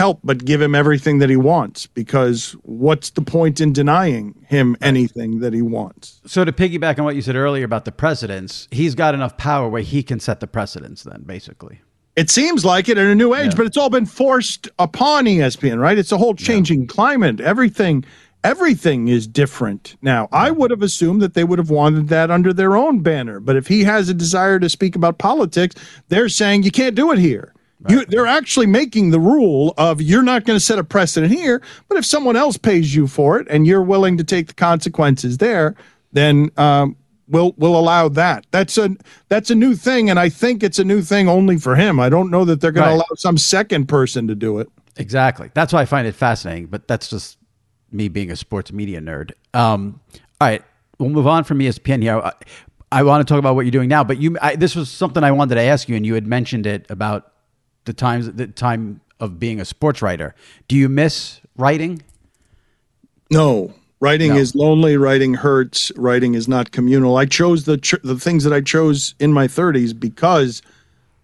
[0.00, 4.74] help but give him everything that he wants because what's the point in denying him
[4.80, 6.22] anything that he wants?
[6.24, 9.68] So to piggyback on what you said earlier about the precedents, he's got enough power
[9.68, 11.82] where he can set the precedents then basically.
[12.16, 13.56] It seems like it in a new age, yeah.
[13.58, 15.98] but it's all been forced upon ESPN, right?
[15.98, 16.86] It's a whole changing yeah.
[16.86, 17.40] climate.
[17.40, 18.02] Everything
[18.42, 20.30] everything is different now.
[20.32, 23.54] I would have assumed that they would have wanted that under their own banner, but
[23.54, 25.74] if he has a desire to speak about politics,
[26.08, 27.52] they're saying you can't do it here.
[27.88, 31.62] You, they're actually making the rule of you're not going to set a precedent here,
[31.88, 35.38] but if someone else pays you for it and you're willing to take the consequences
[35.38, 35.74] there,
[36.12, 36.96] then um,
[37.28, 38.46] we'll we'll allow that.
[38.50, 38.96] That's a
[39.28, 41.98] that's a new thing, and I think it's a new thing only for him.
[41.98, 42.90] I don't know that they're going right.
[42.92, 44.68] to allow some second person to do it.
[44.96, 45.50] Exactly.
[45.54, 46.66] That's why I find it fascinating.
[46.66, 47.38] But that's just
[47.92, 49.32] me being a sports media nerd.
[49.54, 50.00] Um,
[50.40, 50.62] all right,
[50.98, 52.18] we'll move on from ESPN here.
[52.18, 52.32] I,
[52.92, 55.22] I want to talk about what you're doing now, but you I, this was something
[55.24, 57.32] I wanted to ask you, and you had mentioned it about
[57.84, 60.34] the times the time of being a sports writer.
[60.68, 62.02] Do you miss writing?
[63.30, 64.36] No, writing No.
[64.36, 64.96] is lonely.
[64.96, 65.92] Writing hurts.
[65.96, 67.16] Writing is not communal.
[67.16, 70.62] I chose the ch- the things that I chose in my 30s because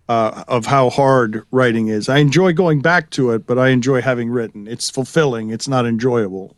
[0.09, 2.09] uh, of how hard writing is.
[2.09, 4.69] I enjoy going back to it, but I enjoy having written.
[4.69, 5.51] It's fulfilling.
[5.51, 6.55] It's not enjoyable.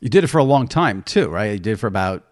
[0.00, 1.52] You did it for a long time too, right?
[1.52, 2.24] You did it for about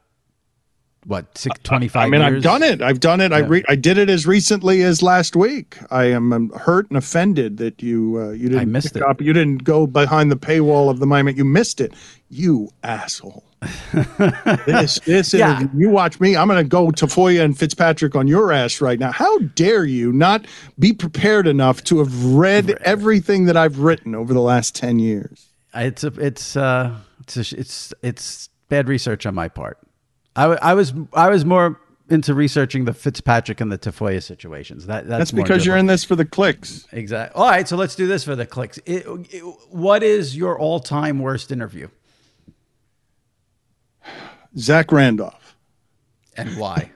[1.05, 2.37] what, six, 25 I mean, years?
[2.37, 2.81] I've done it.
[2.83, 3.33] I've done it.
[3.33, 5.79] I re- I did it as recently as last week.
[5.91, 9.09] I am hurt and offended that you uh, you didn't missed pick it.
[9.09, 9.21] up.
[9.21, 11.37] You didn't go behind the paywall of the moment.
[11.37, 11.93] You missed it.
[12.31, 13.45] You asshole.
[14.67, 15.59] this this Yeah.
[15.61, 16.37] interview, you watch me.
[16.37, 19.13] I'm going to go Tafoya and Fitzpatrick on your ass right now.
[19.13, 20.47] How dare you not
[20.79, 25.49] be prepared enough to have read everything that I've written over the last ten years?
[25.75, 29.79] It's a, it's uh, it's a, it's it's bad research on my part.
[30.37, 34.87] I, I was I was more into researching the Fitzpatrick and the Tafoya situations.
[34.87, 36.87] That that's, That's because you're in this for the clicks.
[36.93, 37.41] Exactly.
[37.41, 38.79] All right, so let's do this for the clicks.
[38.85, 41.89] It, it- what is your all-time worst interview
[44.59, 45.57] Zach Randolph.
[46.37, 46.91] and why?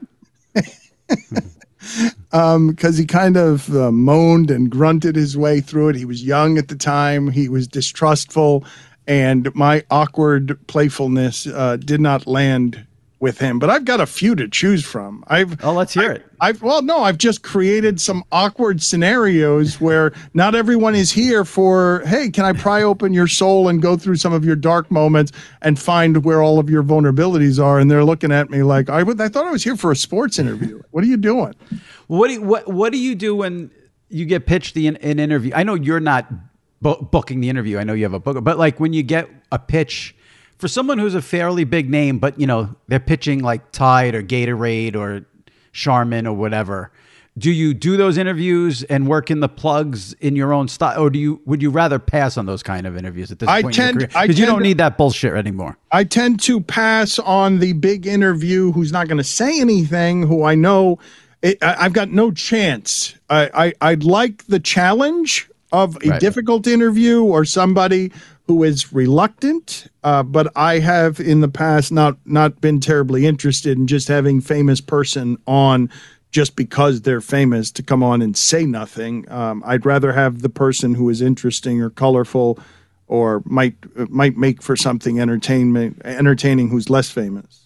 [2.31, 5.97] because he kind of uh, moaned and grunted his way through it.
[5.97, 7.29] He was young at the time.
[7.31, 8.65] He was distrustful,
[9.07, 12.86] and my awkward playfulness uh, did not land
[13.19, 13.59] with him.
[13.59, 15.25] But I've got a few to choose from.
[15.29, 16.27] I've Oh, let's hear it.
[16.41, 22.03] I've well, no, I've just created some awkward scenarios where not everyone is here for,
[22.07, 25.33] hey, can I pry open your soul and go through some of your dark moments
[25.63, 27.79] and find where all of your vulnerabilities are?
[27.79, 29.97] And they're looking at me like, I would, I thought I was here for a
[29.97, 30.83] sports interview.
[30.91, 31.55] What are you doing?
[32.07, 33.71] What do you, what what do you do when
[34.09, 35.53] you get pitched the an interview?
[35.55, 36.27] I know you're not
[36.81, 37.77] bu- booking the interview.
[37.79, 40.16] I know you have a booker, but like when you get a pitch
[40.59, 44.23] for someone who's a fairly big name, but you know they're pitching like Tide or
[44.23, 45.25] Gatorade or
[45.73, 46.91] Charmin or whatever.
[47.39, 51.11] Do you do those interviews and work in the plugs in your own style, or
[51.11, 53.75] do you would you rather pass on those kind of interviews at this I point
[53.75, 54.19] tend- in your career?
[54.23, 55.77] I Because you don't need that bullshit anymore.
[55.93, 60.45] I tend to pass on the big interview who's not going to say anything, who
[60.45, 60.99] I know
[61.43, 63.15] it, I, I've got no chance.
[63.29, 63.51] I,
[63.83, 66.21] I, I'd like the challenge of a Right.
[66.21, 68.13] difficult interview or somebody
[68.47, 73.77] who is reluctant, uh, but I have in the past not not been terribly interested
[73.77, 75.91] in just having famous person on
[76.31, 79.31] just because they're famous to come on and say nothing.
[79.31, 82.59] Um, I'd rather have the person who is interesting or colorful
[83.09, 83.75] or might
[84.11, 87.66] might make for something entertainment entertaining who's less famous.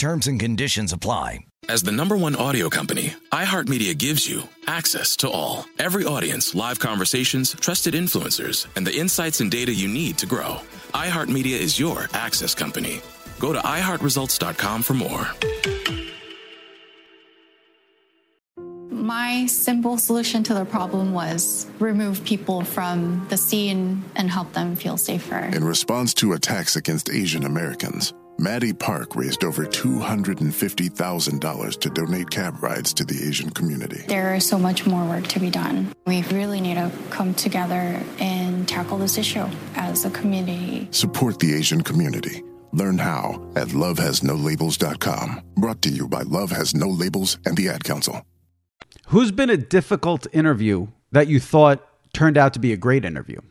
[0.00, 1.40] Terms and conditions apply.
[1.68, 5.66] As the number one audio company, iHeartMedia gives you access to all.
[5.78, 10.62] Every audience, live conversations, trusted influencers, and the insights and data you need to grow.
[10.94, 13.02] iHeartMedia is your access company.
[13.38, 15.26] Go to iHeartResults.com for more.
[18.90, 24.76] My simple solution to the problem was remove people from the scene and help them
[24.76, 25.40] feel safer.
[25.52, 32.62] In response to attacks against Asian Americans, Maddie Park raised over $250,000 to donate cab
[32.62, 34.02] rides to the Asian community.
[34.08, 35.92] There is so much more work to be done.
[36.06, 40.88] We really need to come together and tackle this issue as a community.
[40.90, 42.42] Support the Asian community.
[42.72, 45.42] Learn how at lovehasnolabels.com.
[45.56, 48.24] Brought to you by Love Has No Labels and the Ad Council.
[49.08, 53.42] Who's been a difficult interview that you thought turned out to be a great interview?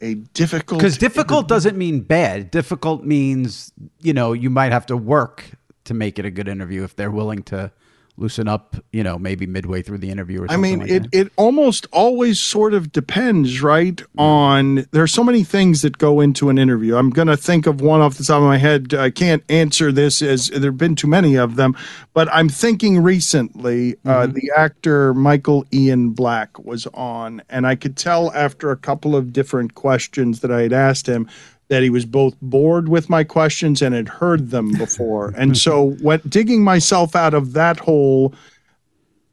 [0.00, 2.50] A difficult Because difficult doesn't mean bad.
[2.50, 5.52] Difficult means, you know, you might have to work
[5.84, 7.72] to make it a good interview if they're willing to
[8.18, 11.14] loosen up, you know, maybe midway through the interview or I mean, like it, that.
[11.14, 14.00] it almost always sort of depends, right?
[14.16, 16.96] On there are so many things that go into an interview.
[16.96, 18.94] I'm going to think of one off the top of my head.
[18.94, 21.76] I can't answer this as there have been too many of them,
[22.14, 27.96] but I'm thinking recently uh, the actor Michael Ian Black was on, and I could
[27.96, 31.28] tell after a couple of different questions that I had asked him
[31.68, 35.34] that he was both bored with my questions and had heard them before.
[35.36, 38.34] and so, what digging myself out of that hole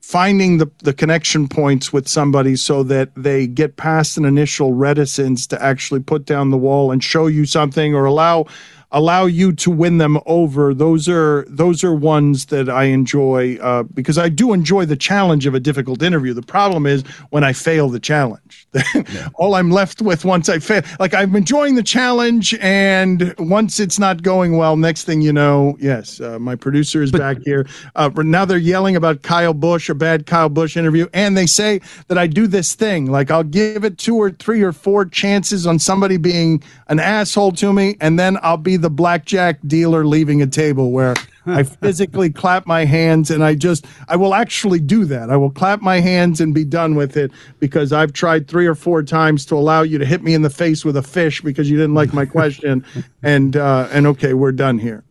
[0.03, 5.47] finding the, the connection points with somebody so that they get past an initial reticence
[5.47, 8.45] to actually put down the wall and show you something or allow
[8.93, 10.73] allow you to win them over.
[10.73, 15.45] Those are those are ones that I enjoy uh, because I do enjoy the challenge
[15.45, 16.33] of a difficult interview.
[16.33, 18.67] The problem is when I fail the challenge.
[18.95, 19.29] yeah.
[19.35, 23.99] All I'm left with once I fail, like I'm enjoying the challenge, and once it's
[23.99, 27.67] not going well, next thing you know, yes, uh, my producer is but, back here.
[27.95, 31.81] Uh, now they're yelling about Kyle Busch, a bad Kyle Busch interview, and they say
[32.07, 35.65] that I do this thing, like I'll give it two or three or four chances
[35.65, 40.41] on somebody being an asshole to me, and then I'll be the blackjack dealer leaving
[40.41, 41.15] a table where
[41.45, 45.29] I physically clap my hands and I just I will actually do that.
[45.29, 48.75] I will clap my hands and be done with it because I've tried three or
[48.75, 51.69] four times to allow you to hit me in the face with a fish because
[51.69, 52.85] you didn't like my question
[53.23, 55.03] and uh and okay, we're done here.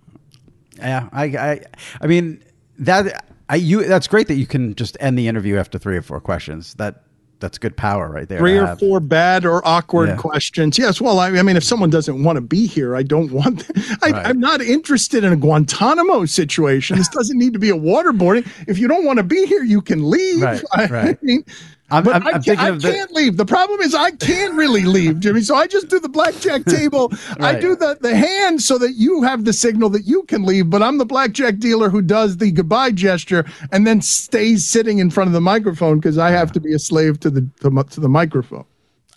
[0.77, 1.61] Yeah, I I
[2.03, 2.45] I mean
[2.79, 6.03] that I you that's great that you can just end the interview after three or
[6.03, 6.75] four questions.
[6.75, 7.05] That
[7.43, 8.38] that's good power right there.
[8.38, 10.16] Three or four bad or awkward yeah.
[10.16, 10.78] questions.
[10.78, 11.01] Yes.
[11.01, 13.70] Well, I, I, mean, if someone doesn't want to be here, I don't want.
[14.03, 14.26] I, right.
[14.26, 16.97] I'm not interested in a Guantanamo situation.
[16.97, 18.49] This doesn't need to be a waterboarding.
[18.66, 20.40] If you don't want to be here, you can leave.
[20.40, 20.62] Right.
[20.72, 21.18] I, right.
[21.20, 21.45] I mean,
[21.93, 23.36] I'm, but I'm, I'm I, can't, I can't leave.
[23.36, 25.43] The problem is I can't really leave, Jimmy.
[25.43, 27.09] So I just do the blackjack table.
[27.38, 27.57] right.
[27.57, 30.70] I do the the hand so that you have the signal that you can leave.
[30.70, 35.11] But I'm the blackjack dealer who does the goodbye gesture and then stays sitting in
[35.11, 38.01] front of the microphone because I have to be a slave to the to, to
[38.01, 38.64] the microphone.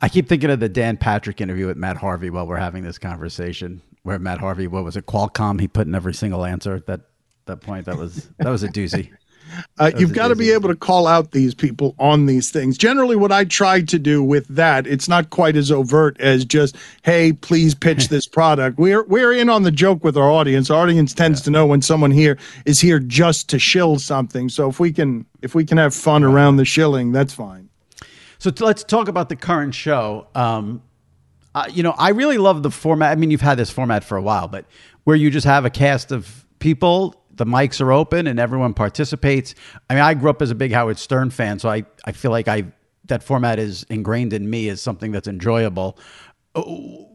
[0.01, 2.97] I keep thinking of the Dan Patrick interview with Matt Harvey while we're having this
[2.97, 5.59] conversation, where Matt Harvey, what was it, Qualcomm?
[5.59, 6.75] He put in every single answer.
[6.75, 7.01] at That
[7.45, 9.11] that point, that was that was a doozy.
[9.77, 12.77] Uh, you've got to be able to call out these people on these things.
[12.77, 16.75] Generally, what I try to do with that, it's not quite as overt as just,
[17.03, 20.69] "Hey, please pitch this product." We're we're in on the joke with our audience.
[20.69, 21.45] Our audience tends yeah.
[21.45, 24.49] to know when someone here is here just to shill something.
[24.49, 27.69] So if we can if we can have fun around the shilling, that's fine.
[28.39, 30.27] So t- let's talk about the current show.
[30.35, 30.81] Um,
[31.53, 33.11] uh, you know, I really love the format.
[33.11, 34.65] I mean, you've had this format for a while, but
[35.05, 39.55] where you just have a cast of people the mics are open and everyone participates.
[39.89, 42.31] I mean, I grew up as a big Howard Stern fan, so I, I feel
[42.31, 42.65] like I
[43.07, 45.97] that format is ingrained in me as something that's enjoyable.
[46.55, 47.11] Oh,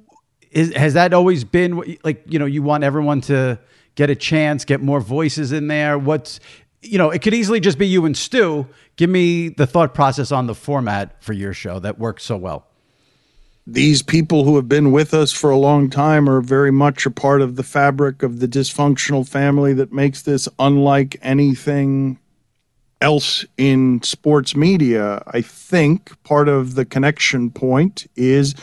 [0.53, 3.59] is, has that always been like you know you want everyone to
[3.95, 5.99] get a chance, get more voices in there?
[5.99, 6.41] What's
[6.83, 8.67] you know it could easily just be you and Stu.
[8.97, 12.70] Give me the thought process on the format for your show that works so well
[13.73, 17.11] these people who have been with us for a long time are very much a
[17.11, 22.19] part of the fabric of the dysfunctional family that makes this unlike anything
[23.01, 25.23] else in sports media.
[25.29, 28.57] I think part of the connection point is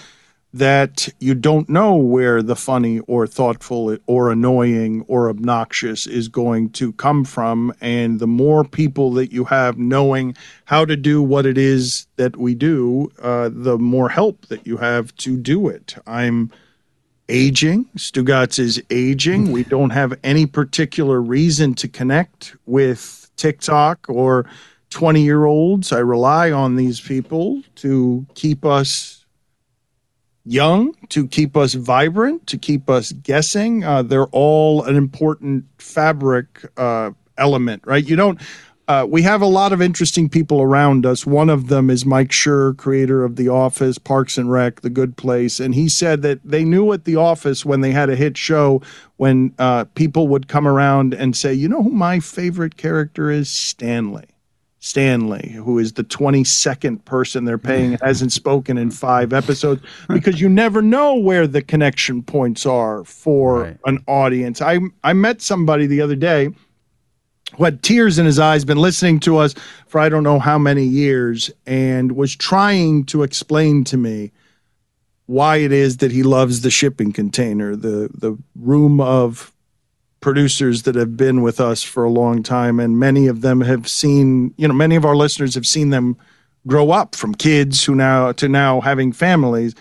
[0.53, 6.69] that you don't know where the funny or thoughtful or annoying or obnoxious is going
[6.69, 7.73] to come from.
[7.81, 10.35] And the more people that you have knowing
[10.65, 14.77] how to do what it is that we do, uh, the more help that you
[14.77, 15.95] have to do it.
[16.07, 16.51] I'm
[17.29, 17.85] aging.
[17.97, 19.51] Stugotz is aging.
[19.51, 24.45] We don't have any particular reason to connect with TikTok or
[24.91, 25.91] 20 year olds.
[25.91, 29.16] I rely on these people to keep us
[30.47, 33.83] young, to keep us vibrant, to keep us guessing.
[33.83, 38.07] Uh, they're all an important fabric uh, element, right?
[38.07, 38.39] You don't.
[38.87, 41.25] Uh, we have a lot of interesting people around us.
[41.25, 45.17] One of them is Mike Schur, creator of The Office, Parks and Rec, The Good
[45.17, 48.37] Place, and he said that they knew at The Office when they had a hit
[48.37, 48.81] show
[49.17, 53.51] when uh, people would come around and say, "You know who my favorite character is?
[53.51, 54.36] Stanley."
[54.87, 60.47] Stanley, who is the 22nd person they're paying, hasn't spoken in five episodes because you
[60.47, 63.77] never know where the connection points are for right.
[63.85, 64.61] an audience.
[64.61, 66.49] I I met somebody the other day
[67.57, 69.53] who had tears in his eyes, been listening to us
[69.87, 74.31] for I don't know how many years, and was trying to explain to me
[75.25, 79.51] why it is that he loves the shipping container, the the room of
[80.19, 83.87] producers that have been with us for a long time, and many of them have
[83.87, 86.17] seen, you know, many of our listeners have seen them
[86.65, 89.73] grow up from kids who now to now having families.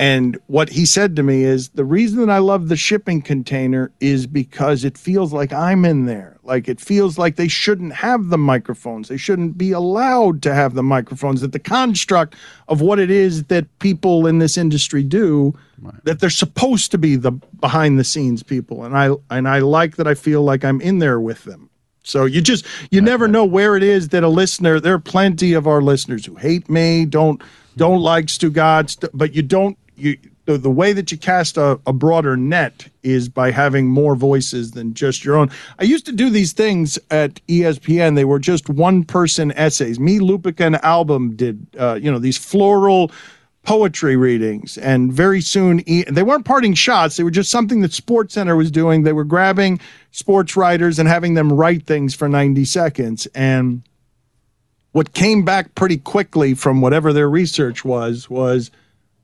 [0.00, 3.92] And what he said to me is the reason that I love the shipping container
[4.00, 6.38] is because it feels like I'm in there.
[6.42, 9.08] Like it feels like they shouldn't have the microphones.
[9.08, 11.42] They shouldn't be allowed to have the microphones.
[11.42, 12.34] That the construct
[12.66, 16.02] of what it is that people in this industry do, right.
[16.04, 18.84] that they're supposed to be the behind the scenes people.
[18.84, 21.68] And I and I like that I feel like I'm in there with them.
[22.04, 23.04] So you just you right.
[23.04, 24.80] never know where it is that a listener.
[24.80, 27.42] There are plenty of our listeners who hate me, don't
[27.76, 30.16] don't like Stugotz, but you don't you
[30.50, 34.72] the, the way that you cast a, a broader net is by having more voices
[34.72, 35.50] than just your own.
[35.78, 38.16] I used to do these things at ESPN.
[38.16, 40.00] They were just one person essays.
[40.00, 43.12] Me, Lupica, and Albom did, uh, you know, these floral
[43.62, 48.32] poetry readings and very soon they weren't parting shots they were just something that sports
[48.32, 49.78] center was doing they were grabbing
[50.12, 53.82] sports writers and having them write things for 90 seconds and
[54.92, 58.70] what came back pretty quickly from whatever their research was was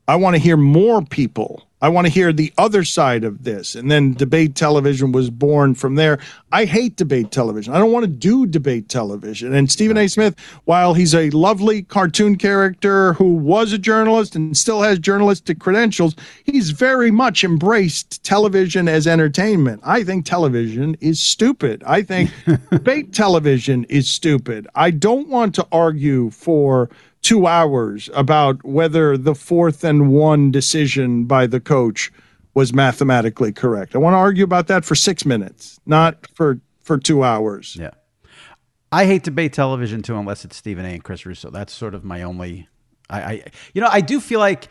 [0.07, 3.75] i want to hear more people I want to hear the other side of this.
[3.75, 6.17] And then debate television was born from there.
[6.51, 7.73] I hate debate television.
[7.73, 9.53] I don't want to do debate television.
[9.53, 10.07] And Stephen A.
[10.07, 10.35] Smith,
[10.65, 16.15] while he's a lovely cartoon character who was a journalist and still has journalistic credentials,
[16.45, 19.81] he's very much embraced television as entertainment.
[19.83, 21.83] I think television is stupid.
[21.85, 22.31] I think
[22.71, 24.67] debate television is stupid.
[24.73, 26.89] I don't want to argue for
[27.21, 32.11] two hours about whether the fourth and one decision by the coach
[32.53, 33.95] was mathematically correct.
[33.95, 37.75] I want to argue about that for six minutes, not for for two hours.
[37.79, 37.91] Yeah.
[38.91, 40.89] I hate debate television too, unless it's Stephen A.
[40.89, 41.49] and Chris Russo.
[41.51, 42.67] That's sort of my only.
[43.09, 43.43] I, I,
[43.73, 44.69] you know, I do feel like,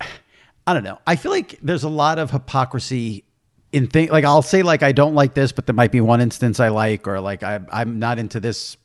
[0.66, 0.98] I don't know.
[1.06, 3.24] I feel like there's a lot of hypocrisy
[3.72, 4.08] in thing.
[4.08, 6.68] Like I'll say like I don't like this, but there might be one instance I
[6.68, 8.76] like, or like I, I'm not into this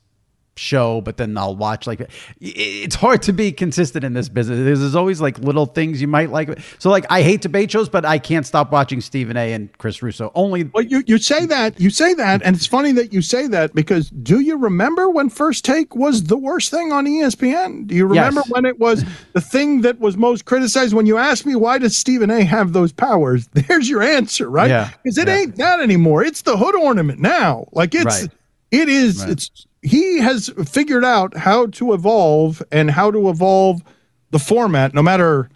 [0.58, 4.58] show, but then I'll watch like it's hard to be consistent in this business.
[4.58, 6.58] There's always like little things you might like.
[6.78, 9.52] So like I hate debate shows, but I can't stop watching Stephen A.
[9.52, 10.30] and Chris Russo.
[10.34, 13.46] Only well, you you say that you say that, and it's funny that you say
[13.48, 17.86] that because do you remember when First Take was the worst thing on ESPN?
[17.86, 18.50] Do you remember yes.
[18.50, 20.94] when it was the thing that was most criticized?
[20.94, 22.42] When you ask me why does Stephen A.
[22.44, 24.90] have those powers, there's your answer, right?
[25.02, 25.22] Because yeah.
[25.22, 25.36] it yeah.
[25.36, 26.24] ain't that anymore.
[26.24, 27.66] It's the hood ornament now.
[27.72, 28.22] Like it's.
[28.22, 28.30] Right.
[28.70, 29.20] It is.
[29.20, 29.30] Right.
[29.30, 33.82] It's he has figured out how to evolve and how to evolve
[34.30, 35.48] the format, no matter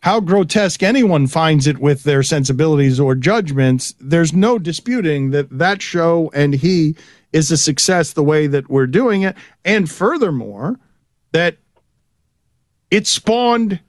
[0.00, 3.94] how grotesque anyone finds it with their sensibilities or judgments.
[3.98, 6.94] There's no disputing that that show and he
[7.32, 9.34] is a success the way that we're doing it.
[9.64, 10.78] And furthermore,
[11.32, 11.56] that
[12.90, 13.80] it spawned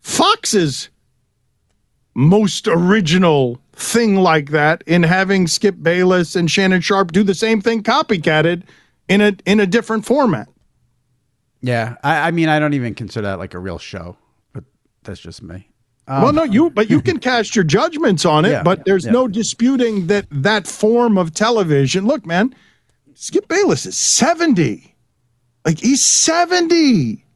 [0.00, 0.90] Fox's
[2.14, 7.60] most original thing like that in having Skip Bayless and Shannon Sharpe do the same
[7.60, 8.64] thing copycatted
[9.10, 10.48] in a in a different format.
[11.60, 14.16] Yeah, I, I mean, I don't even consider that like a real show,
[14.54, 14.64] but
[15.02, 15.68] that's just me.
[16.08, 19.04] Um, well, no, you but you can cast your judgments on it, yeah, but there's
[19.04, 19.12] yeah.
[19.12, 22.06] no disputing that that form of television.
[22.06, 22.54] Look, man,
[23.14, 24.94] Skip Bayless is seventy,
[25.66, 27.26] like he's seventy.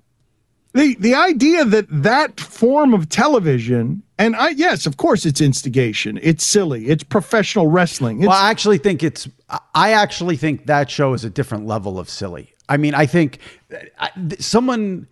[0.73, 6.19] The the idea that that form of television and I yes, of course it's instigation.
[6.23, 6.87] It's silly.
[6.87, 8.19] It's professional wrestling.
[8.19, 9.29] It's, well, I actually think it's
[9.75, 12.55] I actually think that show is a different level of silly.
[12.69, 13.39] I mean, I think
[13.99, 15.09] I, someone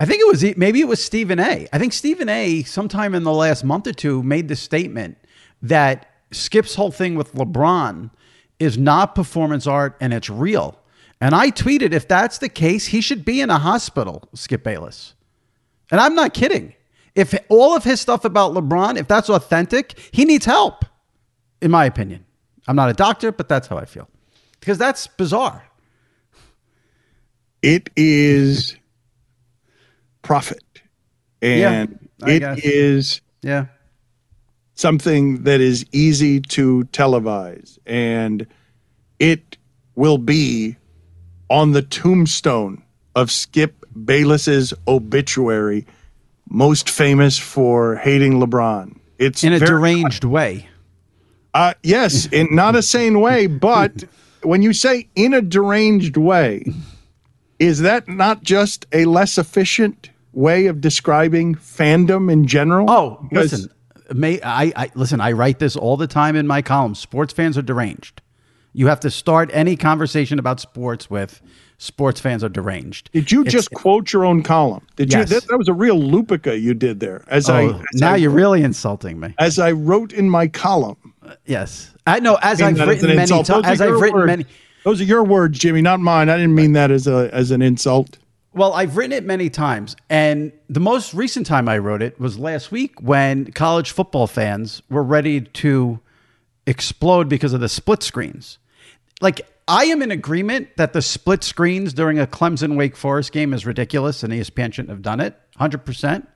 [0.00, 1.68] I think it was maybe it was Stephen A.
[1.72, 2.62] I think Stephen A.
[2.62, 5.18] sometime in the last month or two made the statement
[5.62, 8.10] that Skip's whole thing with LeBron
[8.58, 10.78] is not performance art and it's real.
[11.20, 15.14] And I tweeted if that's the case, he should be in a hospital, Skip Bayless.
[15.90, 16.74] And I'm not kidding.
[17.14, 20.84] If all of his stuff about LeBron, if that's authentic, he needs help,
[21.60, 22.24] in my opinion.
[22.66, 24.08] I'm not a doctor, but that's how I feel.
[24.58, 25.64] Because that's bizarre.
[27.62, 28.76] It is
[30.22, 30.62] profit.
[31.40, 32.58] And yeah, it guess.
[32.64, 33.66] is yeah.
[34.74, 37.78] something that is easy to televise.
[37.86, 38.46] And
[39.18, 39.56] it
[39.94, 40.76] will be
[41.50, 42.82] on the tombstone
[43.14, 45.86] of Skip Bayless's obituary
[46.48, 48.98] most famous for hating LeBron.
[49.18, 50.68] It's in a deranged way.
[51.52, 54.04] Uh, yes, in not a sane way, but
[54.42, 56.64] when you say in a deranged way,
[57.58, 62.90] is that not just a less efficient way of describing fandom in general?
[62.90, 63.70] Oh, because listen,
[64.12, 65.20] may I, I listen.
[65.20, 66.98] I write this all the time in my columns.
[66.98, 68.20] Sports fans are deranged.
[68.72, 71.40] You have to start any conversation about sports with
[71.84, 73.10] sports fans are deranged.
[73.12, 74.86] Did you it's, just quote your own column?
[74.96, 75.30] Did yes.
[75.30, 75.34] you?
[75.34, 77.24] That, that, was a real Lupica you did there.
[77.28, 79.34] As oh, I as now I, you're really insulting me.
[79.38, 80.96] As I wrote in my column.
[81.22, 82.38] Uh, yes, I know.
[82.42, 83.66] As I've written many times.
[83.66, 84.26] As I've written words.
[84.26, 84.46] many.
[84.84, 86.28] Those are your words, Jimmy, not mine.
[86.28, 88.18] I didn't mean that as a as an insult.
[88.52, 92.38] Well, I've written it many times, and the most recent time I wrote it was
[92.38, 95.98] last week when college football fans were ready to
[96.66, 98.58] explode because of the split screens.
[99.20, 103.54] Like I am in agreement that the split screens during a Clemson Wake Forest game
[103.54, 106.26] is ridiculous and ESPN shouldn't have done it 100%.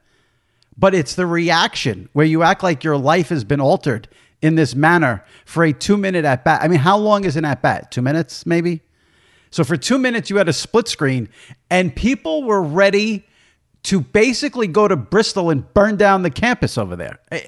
[0.76, 4.08] But it's the reaction where you act like your life has been altered
[4.40, 6.62] in this manner for a two minute at bat.
[6.62, 7.90] I mean, how long is an at bat?
[7.90, 8.80] Two minutes, maybe?
[9.50, 11.28] So for two minutes, you had a split screen
[11.68, 13.26] and people were ready
[13.84, 17.18] to basically go to Bristol and burn down the campus over there.
[17.30, 17.40] Eh,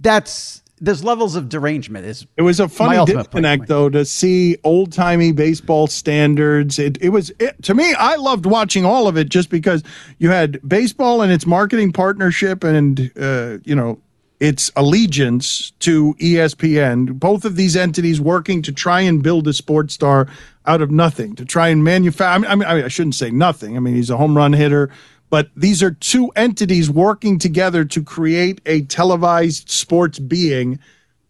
[0.00, 2.04] that's there's levels of derangement.
[2.04, 6.78] Is it was a funny disconnect though to see old timey baseball standards.
[6.78, 7.94] It it was it, to me.
[7.94, 9.84] I loved watching all of it just because
[10.18, 14.00] you had baseball and its marketing partnership and uh, you know
[14.40, 17.14] its allegiance to ESPN.
[17.14, 20.26] Both of these entities working to try and build a sports star
[20.66, 22.48] out of nothing to try and manufacture.
[22.48, 23.76] I mean, I mean, I shouldn't say nothing.
[23.76, 24.90] I mean, he's a home run hitter.
[25.32, 30.78] But these are two entities working together to create a televised sports being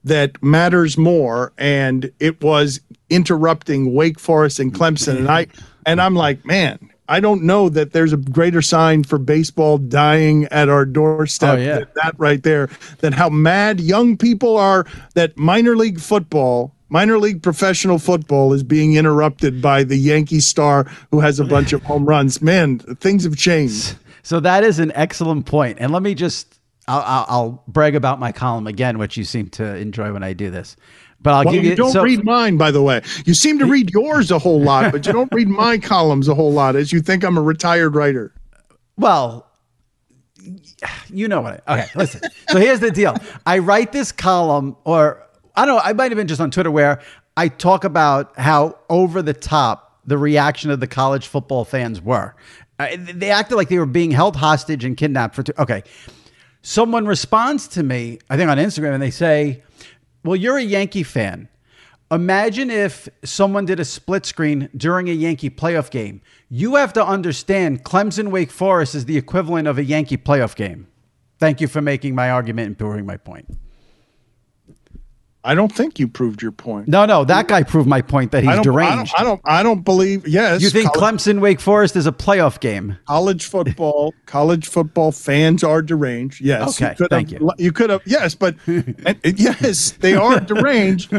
[0.03, 2.81] that matters more and it was
[3.11, 5.47] interrupting Wake Forest and Clemson and I
[5.87, 10.47] and I'm like man I don't know that there's a greater sign for baseball dying
[10.47, 11.75] at our doorstep Oh, yeah.
[11.79, 14.85] than that right there than how mad young people are
[15.15, 20.85] that minor league football minor league professional football is being interrupted by the Yankee star
[21.11, 24.93] who has a bunch of home runs man things have changed So that is an
[24.95, 25.79] excellent point.
[25.81, 29.49] And let me just, I'll, I'll, I'll brag about my column again, which you seem
[29.51, 30.77] to enjoy when I do this.
[31.21, 31.77] But I'll Well, give you you.
[31.77, 33.03] don't so, read mine, by the way.
[33.25, 36.35] You seem to read yours a whole lot, but you don't read my columns a
[36.35, 38.33] whole lot, as you think I'm a retired writer.
[38.97, 39.49] Well,
[41.13, 41.63] you know what?
[41.67, 42.21] I, okay, listen.
[42.49, 43.17] So here's the deal.
[43.47, 45.83] I write this column, or I don't know.
[45.83, 47.01] I might have been just on Twitter where
[47.37, 52.35] I talk about how over the top the reaction of the college football fans were.
[52.79, 55.43] Uh, they acted like they were being held hostage and kidnapped for.
[55.43, 55.83] Two, okay,
[56.63, 59.63] someone responds to me, I think on Instagram, and they say,
[60.25, 61.49] "Well, you're a Yankee fan."
[62.11, 66.21] Imagine if someone did a split screen during a Yankee playoff game.
[66.51, 70.89] You have to understand Clemson Wake Forest is the equivalent of a Yankee playoff game.
[71.39, 73.47] Thank you for making my argument and proving my point.
[75.45, 76.87] I don't think you proved your point.
[76.87, 79.13] No, no, that guy proved my point that he's I don't, I deranged.
[79.13, 79.21] don't.
[79.21, 79.41] I don't.
[79.45, 80.29] I don't believe.
[80.29, 80.63] Yes.
[80.63, 82.97] you think college, Clemson Wake Forest is a playoff game?
[83.07, 84.15] college football?
[84.27, 86.41] college football fans are deranged.
[86.41, 86.81] Yes.
[86.81, 87.51] Okay, could thank have, you.
[87.59, 88.03] You could have.
[88.05, 91.13] Yes, but and yes, they are deranged.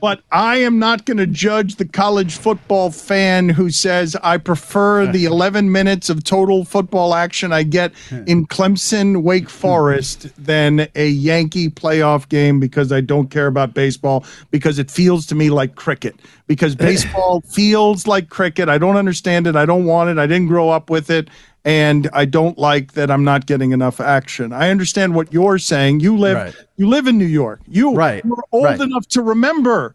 [0.00, 5.06] but I am not going to judge the college football fan who says I prefer
[5.06, 7.92] the 11 minutes of total football action I get
[8.26, 14.24] in Clemson Wake Forest than a Yankee playoff game because I don't care about baseball
[14.50, 16.16] because it feels to me like cricket
[16.48, 18.68] because baseball feels like cricket.
[18.68, 19.54] I don't understand it.
[19.56, 20.18] I don't want it.
[20.18, 21.28] I didn't grow up with it.
[21.64, 24.52] And I don't like that I'm not getting enough action.
[24.52, 26.00] I understand what you're saying.
[26.00, 26.54] You live Right.
[26.76, 27.60] you live in New York.
[27.68, 28.24] You Right.
[28.24, 28.80] you're old Right.
[28.80, 29.94] enough to remember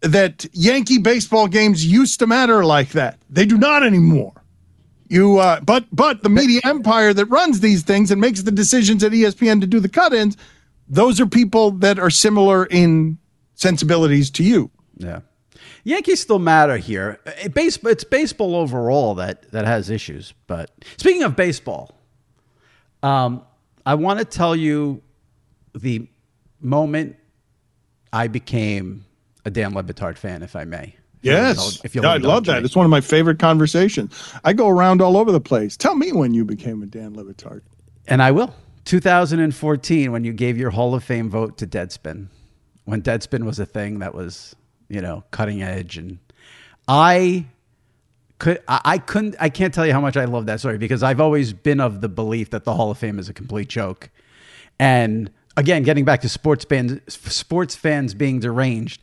[0.00, 3.18] that Yankee baseball games used to matter like that.
[3.28, 4.32] They do not anymore.
[5.08, 9.04] You, uh, but but the media empire that runs these things and makes the decisions
[9.04, 10.36] at ESPN to do the cut-ins,
[10.88, 13.18] those are people that are similar in
[13.54, 14.70] sensibilities to you.
[14.96, 15.20] Yeah.
[15.84, 17.20] Yankees still matter here.
[17.42, 20.32] It base, it's baseball overall that, that has issues.
[20.46, 21.98] But speaking of baseball,
[23.02, 23.42] um,
[23.84, 25.02] I want to tell you
[25.74, 26.08] the
[26.60, 27.16] moment
[28.12, 29.04] I became
[29.44, 30.94] a Dan Le Batard fan, if I may.
[31.22, 32.60] If you'll Yes, if you'll Yeah, I love that.
[32.62, 32.66] me.
[32.66, 34.12] It's one of my favorite conversations.
[34.44, 35.76] I go around all over the place.
[35.76, 37.60] Tell me when you became a Dan Le Batard.
[38.06, 38.54] And I will.
[38.84, 42.28] 2014, when you gave your Hall of Fame vote to Deadspin,
[42.84, 44.54] when Deadspin was a thing that was,
[44.88, 46.18] you know, cutting edge, and
[46.86, 47.46] I
[48.38, 51.20] could, I, couldn't, I can't tell you how much I love that story because I've
[51.20, 54.10] always been of the belief that the Hall of Fame is a complete joke.
[54.78, 59.00] And again, getting back to sports fans, sports fans being deranged,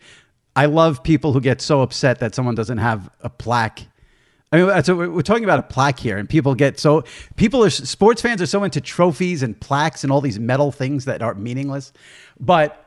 [0.55, 3.87] I love people who get so upset that someone doesn't have a plaque
[4.51, 7.05] I mean, what we're talking about a plaque here, and people get so
[7.37, 11.05] people are sports fans are so into trophies and plaques and all these metal things
[11.05, 11.93] that are meaningless.
[12.39, 12.85] But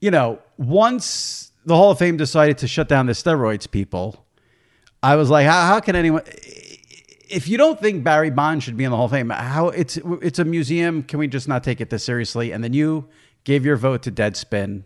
[0.00, 4.26] you know, once the Hall of Fame decided to shut down the steroids people,
[5.02, 6.22] I was like, how, how can anyone?
[7.30, 9.96] If you don't think Barry Bonds should be in the Hall of Fame, how it's
[10.22, 11.02] it's a museum?
[11.02, 12.52] Can we just not take it this seriously?
[12.52, 13.08] And then you
[13.44, 14.84] gave your vote to Deadspin,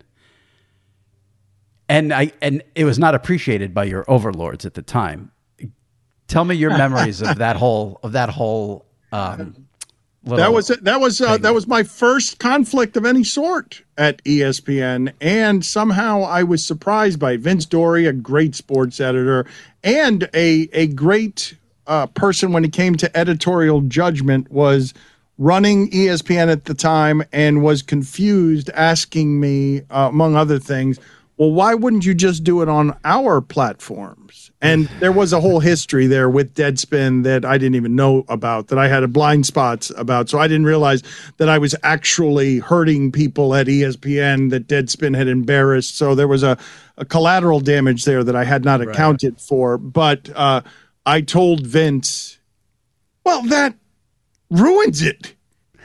[1.89, 5.31] and I and it was not appreciated by your overlords at the time.
[6.33, 8.85] Tell me your memories of that whole of that whole.
[9.11, 9.67] Um,
[10.23, 15.13] That was that was uh, that was my first conflict of any sort at ESPN,
[15.21, 17.37] and somehow I was surprised by.
[17.37, 19.45] Vince Doria, a great sports editor,
[19.83, 21.55] and a a great
[21.85, 24.93] uh, person when it came to editorial judgment, was
[25.37, 30.99] running ESPN at the time and was confused, asking me, uh, among other things,
[31.37, 34.42] well, why wouldn't you just do it on our platforms?
[34.63, 38.69] And there was a whole history there with Deadspin that I didn't even know about,
[38.69, 40.29] that I had a blind spots about.
[40.29, 41.03] So I didn't realize
[41.35, 45.97] that I was actually hurting people at ESPN that Deadspin had embarrassed.
[45.97, 46.57] So there was a,
[46.97, 49.77] a collateral damage there that I had not accounted for.
[49.77, 50.61] But uh,
[51.05, 52.39] I told Vince,
[53.25, 53.75] well, that
[54.49, 55.35] ruins it.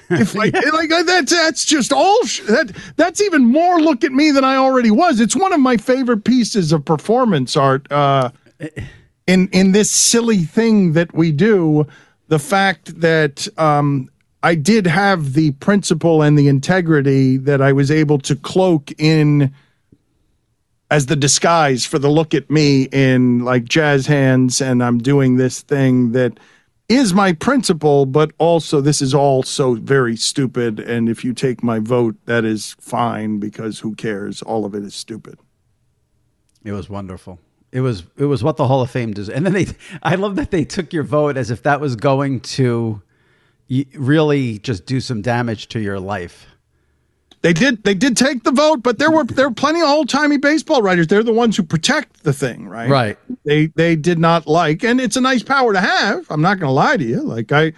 [0.11, 4.31] if I like that's that's just all sh- that that's even more look at me
[4.31, 5.21] than I already was.
[5.21, 8.31] It's one of my favorite pieces of performance art uh,
[9.27, 11.87] in in this silly thing that we do.
[12.29, 14.11] The fact that um,
[14.43, 19.53] I did have the principle and the integrity that I was able to cloak in
[20.91, 25.37] as the disguise for the look at me in like jazz hands and I'm doing
[25.37, 26.39] this thing that
[26.89, 30.81] is my principle, but also this is all so very stupid.
[30.81, 34.41] And if you take my vote, that is fine because who cares?
[34.41, 35.39] All of it is stupid.
[36.65, 37.39] It was wonderful.
[37.71, 39.29] It was it was what the Hall of Fame does.
[39.29, 39.67] And then they
[40.03, 43.03] I love that they took your vote as if that was going to
[43.95, 46.47] really just do some damage to your life.
[47.41, 47.85] They did.
[47.85, 50.83] They did take the vote, but there were there were plenty of old timey baseball
[50.83, 51.07] writers.
[51.07, 52.91] They're the ones who protect the thing, right?
[52.91, 53.19] Right.
[53.45, 56.27] They they did not like, and it's a nice power to have.
[56.31, 57.21] I'm not going to lie to you.
[57.21, 57.75] Like I,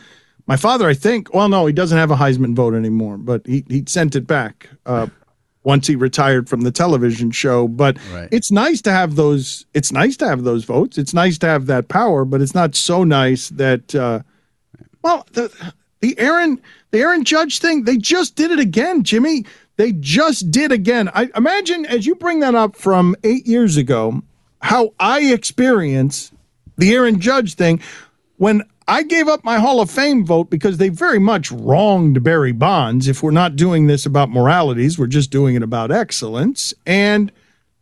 [0.47, 1.35] my father, I think.
[1.35, 4.71] Well, no, he doesn't have a Heisman vote anymore, but he he sent it back
[4.87, 5.09] uh,
[5.63, 7.69] once he retired from the television show.
[7.69, 8.29] But Right.
[8.31, 9.67] it's nice to have those.
[9.75, 10.97] It's nice to have those votes.
[10.99, 13.95] It's nice to have that power, but it's not so nice that.
[13.95, 14.21] Uh,
[15.03, 15.51] well, the
[16.01, 19.45] the Aaron the Aaron Judge thing, they just did it again, Jimmy.
[19.77, 21.11] They just did again.
[21.15, 24.23] I imagine as you bring that up from eight years ago,
[24.61, 26.33] how I experience
[26.77, 27.81] the Aaron Judge thing
[28.37, 32.51] when I gave up my Hall of Fame vote because they very much wronged Barry
[32.51, 33.07] Bonds.
[33.07, 36.75] If we're not doing this about moralities, we're just doing it about excellence.
[36.87, 37.31] And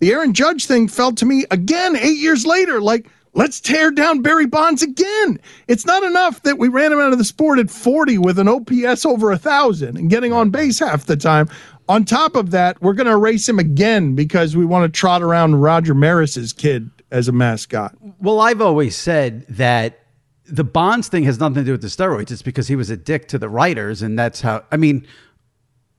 [0.01, 4.21] the Aaron Judge thing felt to me again eight years later like let's tear down
[4.21, 5.41] Barry Bonds again.
[5.67, 8.47] It's not enough that we ran him out of the sport at 40 with an
[8.47, 11.49] OPS over a thousand and getting on base half the time.
[11.89, 15.23] On top of that, we're going to erase him again because we want to trot
[15.23, 17.97] around Roger Maris's kid as a mascot.
[18.21, 20.05] Well, I've always said that
[20.49, 22.31] the Bonds thing has nothing to do with the steroids.
[22.31, 24.65] It's because he was a dick to the writers, and that's how.
[24.73, 25.07] I mean,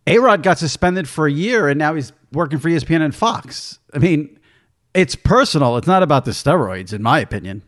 [0.08, 3.80] A Rod got suspended for a year, and now he's working for ESPN and Fox.
[3.94, 4.40] I mean,
[4.94, 5.78] it's personal.
[5.78, 7.64] It's not about the steroids, in my opinion.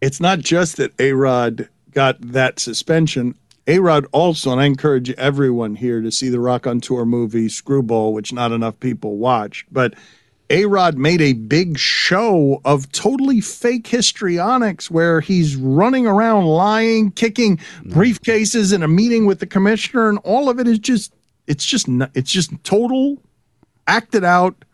[0.00, 3.34] It's not just that A Rod got that suspension.
[3.66, 8.32] A Rod also, and I encourage everyone here to see the Rakontur movie Screwball, which
[8.32, 9.94] not enough people watch, but
[10.52, 17.10] A Rod made a big show of totally fake histrionics where he's running around lying,
[17.10, 17.92] kicking mm.
[17.92, 21.14] briefcases in a meeting with the commissioner, and all of it is just
[21.46, 23.16] it's just it's just total
[23.86, 24.66] acted out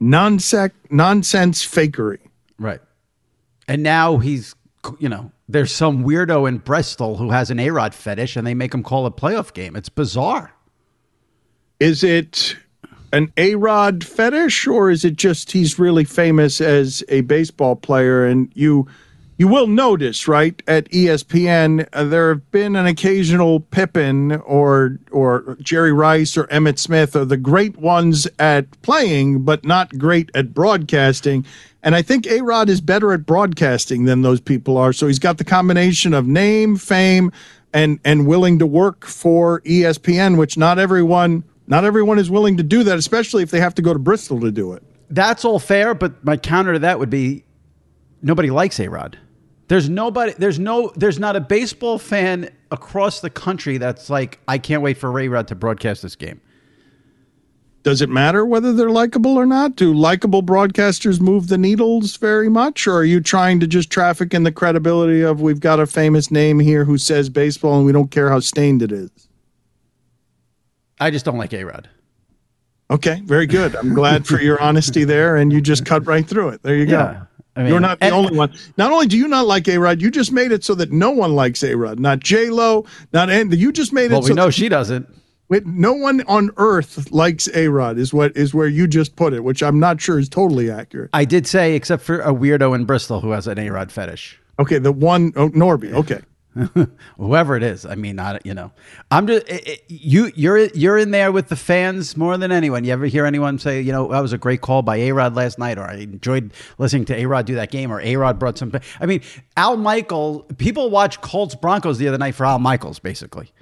[0.00, 2.20] nonsense nonsense fakery.
[2.58, 2.80] Right.
[3.68, 4.54] And now he's,
[4.98, 8.54] you know, there's some weirdo in Bristol who has an A Rod fetish, and they
[8.54, 9.76] make him call a playoff game.
[9.76, 10.54] It's bizarre.
[11.78, 12.56] Is it
[13.16, 18.24] an A Rod fetish, or is it just he's really famous as a baseball player?
[18.26, 18.86] And you
[19.38, 25.56] you will notice, right, at ESPN, uh, there have been an occasional Pippen or or
[25.60, 30.54] Jerry Rice or Emmitt Smith are the great ones at playing, but not great at
[30.54, 31.44] broadcasting.
[31.82, 34.92] And I think A Rod is better at broadcasting than those people are.
[34.92, 37.32] So he's got the combination of name, fame,
[37.72, 42.62] and and willing to work for ESPN, which not everyone not everyone is willing to
[42.62, 44.82] do that, especially if they have to go to Bristol to do it.
[45.10, 47.44] That's all fair, but my counter to that would be
[48.22, 49.18] nobody likes A Rod.
[49.68, 54.58] There's nobody, there's no, there's not a baseball fan across the country that's like, I
[54.58, 56.40] can't wait for A Rod to broadcast this game.
[57.82, 59.76] Does it matter whether they're likable or not?
[59.76, 62.88] Do likable broadcasters move the needles very much?
[62.88, 66.32] Or are you trying to just traffic in the credibility of we've got a famous
[66.32, 69.25] name here who says baseball and we don't care how stained it is?
[71.00, 71.88] I just don't like A Rod.
[72.90, 73.74] Okay, very good.
[73.74, 76.62] I'm glad for your honesty there, and you just cut right through it.
[76.62, 76.98] There you go.
[76.98, 77.24] Yeah,
[77.56, 78.52] I mean, You're not the and- only one.
[78.76, 81.10] Not only do you not like A Rod, you just made it so that no
[81.10, 81.98] one likes A Rod.
[81.98, 84.68] Not J Lo, not and You just made it Well, we so know that she
[84.68, 85.08] doesn't.
[85.48, 87.98] Wait, no one on earth likes A Rod.
[87.98, 91.10] Is what is where you just put it, which I'm not sure is totally accurate.
[91.12, 94.38] I did say, except for a weirdo in Bristol who has an A Rod fetish.
[94.58, 95.92] Okay, the one oh, Norby.
[95.92, 96.20] Okay,
[97.18, 98.72] Whoever it is, I mean, not you know,
[99.10, 100.32] I'm just it, it- you.
[100.34, 102.84] You're you're in there with the fans more than anyone.
[102.84, 105.34] You ever hear anyone say, you know, that was a great call by A Rod
[105.34, 108.38] last night, or I enjoyed listening to A Rod do that game, or A Rod
[108.38, 108.72] brought some.
[109.00, 109.22] I mean,
[109.56, 110.40] Al Michael.
[110.56, 113.52] People watch Colts Broncos the other night for Al Michaels, basically.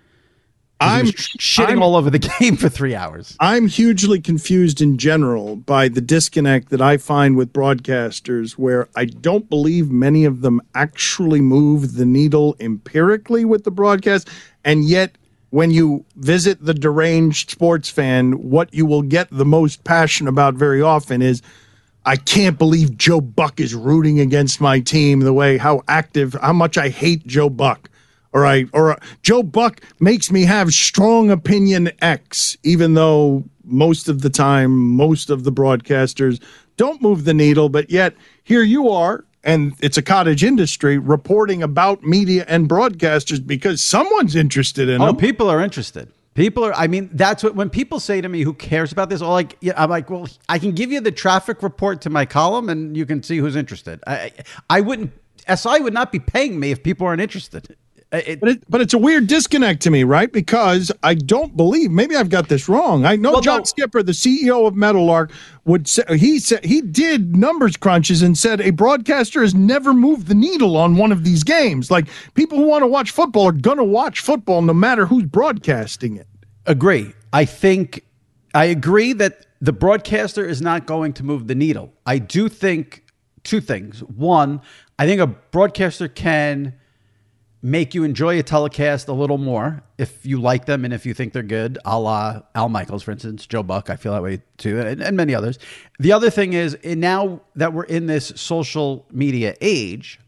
[0.84, 3.36] I'm shitting I'm- all over the game for three hours.
[3.40, 9.04] I'm hugely confused in general by the disconnect that I find with broadcasters where I
[9.06, 14.28] don't believe many of them actually move the needle empirically with the broadcast.
[14.64, 15.16] And yet,
[15.50, 20.54] when you visit the deranged sports fan, what you will get the most passion about
[20.54, 21.42] very often is
[22.06, 26.52] I can't believe Joe Buck is rooting against my team the way how active, how
[26.52, 27.88] much I hate Joe Buck.
[28.34, 28.68] All right.
[28.72, 34.30] Or uh, Joe Buck makes me have strong opinion X, even though most of the
[34.30, 36.42] time, most of the broadcasters
[36.76, 37.68] don't move the needle.
[37.68, 43.44] But yet, here you are, and it's a cottage industry reporting about media and broadcasters
[43.44, 45.16] because someone's interested in oh, them.
[45.16, 46.10] people are interested.
[46.34, 46.74] People are.
[46.74, 49.56] I mean, that's what when people say to me, "Who cares about this?" All like,
[49.60, 52.96] yeah, I'm like, well, I can give you the traffic report to my column, and
[52.96, 54.02] you can see who's interested.
[54.08, 54.32] I,
[54.68, 55.12] I wouldn't.
[55.54, 57.76] SI would not be paying me if people aren't interested.
[58.14, 60.30] Uh, it, but, it, but it's a weird disconnect to me, right?
[60.30, 63.04] Because I don't believe maybe I've got this wrong.
[63.04, 63.64] I know well, John no.
[63.64, 65.32] Skipper, the CEO of Meadowlark,
[65.64, 70.28] would say he said he did numbers crunches and said a broadcaster has never moved
[70.28, 71.90] the needle on one of these games.
[71.90, 75.24] Like people who want to watch football are going to watch football no matter who's
[75.24, 76.28] broadcasting it.
[76.66, 77.12] Agree.
[77.32, 78.04] I think
[78.54, 81.92] I agree that the broadcaster is not going to move the needle.
[82.06, 83.02] I do think
[83.42, 84.04] two things.
[84.04, 84.60] One,
[85.00, 86.74] I think a broadcaster can
[87.64, 91.14] make you enjoy a telecast a little more if you like them and if you
[91.14, 93.88] think they're good, a la Al Michaels, for instance, Joe Buck.
[93.88, 95.58] I feel that way too, and, and many others.
[95.98, 100.20] The other thing is, now that we're in this social media age,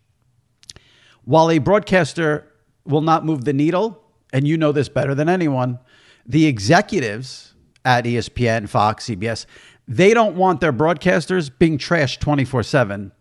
[1.24, 2.51] while a broadcaster
[2.87, 5.78] will not move the needle, and you know this better than anyone,
[6.24, 7.53] the executives
[7.84, 9.45] at ESPN, Fox, CBS,
[9.87, 13.12] they don't want their broadcasters being trashed 24 7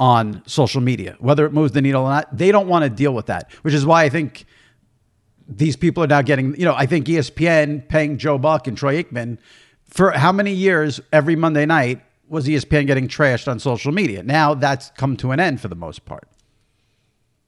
[0.00, 2.36] on social media, whether it moves the needle or not.
[2.36, 4.46] They don't want to deal with that, which is why I think
[5.48, 9.02] these people are now getting, you know, I think ESPN paying Joe Buck and Troy
[9.02, 9.38] Aikman
[9.88, 14.22] for how many years every Monday night was ESPN getting trashed on social media?
[14.22, 16.28] Now that's come to an end for the most part.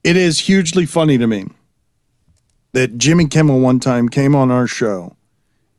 [0.02, 1.46] It is hugely funny to me
[2.72, 5.16] that Jimmy Kimmel one time came on our show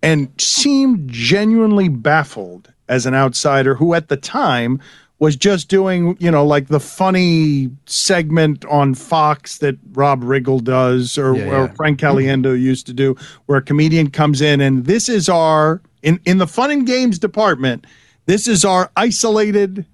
[0.04, 4.80] and seemed genuinely baffled as an outsider who at the time
[5.22, 11.16] was just doing, you know, like the funny segment on Fox that Rob Riggle does
[11.16, 11.58] or, yeah, yeah.
[11.58, 13.16] or Frank Caliendo used to do,
[13.46, 17.20] where a comedian comes in and this is our in in the fun and games
[17.20, 17.86] department,
[18.26, 19.86] this is our isolated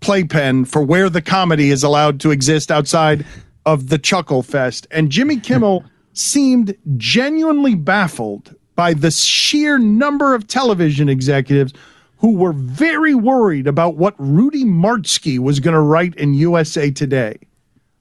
[0.00, 3.24] playpen for where the comedy is allowed to exist outside
[3.64, 4.86] of the Chuckle Fest.
[4.90, 11.72] And Jimmy Kimmel seemed genuinely baffled by the sheer number of television executives
[12.18, 17.38] who were very worried about what Rudy Martzke was going to write in USA Today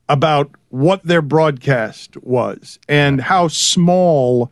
[0.07, 4.51] about what their broadcast was and how small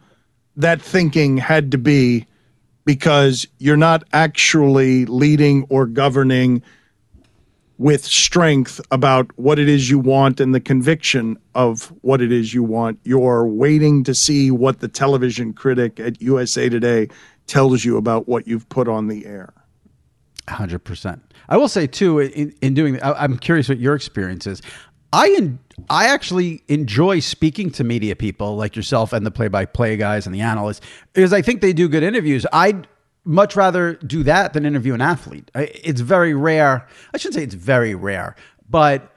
[0.55, 2.25] that thinking had to be
[2.85, 6.61] because you're not actually leading or governing
[7.77, 12.53] with strength about what it is you want and the conviction of what it is
[12.53, 12.99] you want.
[13.03, 17.09] You're waiting to see what the television critic at USA Today
[17.47, 19.53] tells you about what you've put on the air.
[20.47, 21.21] 100%.
[21.49, 24.61] I will say, too, in, in doing, I, am curious what your experience is.
[25.13, 30.25] I in, I actually enjoy speaking to media people like yourself and the play-by-play guys
[30.25, 30.81] and the analysts
[31.13, 32.47] because I think they do good interviews.
[32.51, 32.87] I'd
[33.23, 35.51] much rather do that than interview an athlete.
[35.53, 36.87] It's very rare.
[37.13, 38.35] I shouldn't say it's very rare,
[38.67, 39.13] but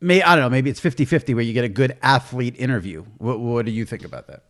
[0.00, 3.04] may I don't know, maybe it's 50-50 where you get a good athlete interview.
[3.18, 4.44] What, what do you think about that?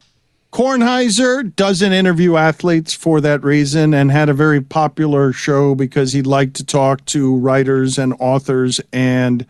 [0.55, 6.23] Kornheiser doesn't interview athletes for that reason and had a very popular show because he
[6.23, 9.45] liked to talk to writers and authors and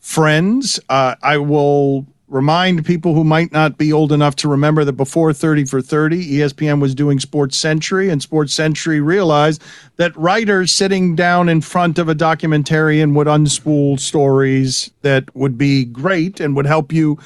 [0.00, 0.80] friends.
[0.88, 5.32] Uh, I will remind people who might not be old enough to remember that before
[5.32, 9.62] 30 for 30, ESPN was doing Sports Century, and Sports Century realized
[9.98, 15.84] that writers sitting down in front of a documentarian would unspool stories that would be
[15.84, 17.20] great and would help you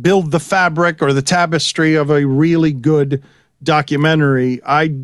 [0.00, 3.22] build the fabric or the tapestry of a really good
[3.62, 4.60] documentary.
[4.64, 4.94] I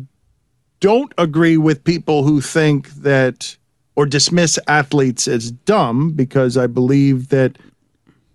[0.79, 3.55] don't agree with people who think that
[3.95, 7.57] or dismiss athletes as dumb because I believe that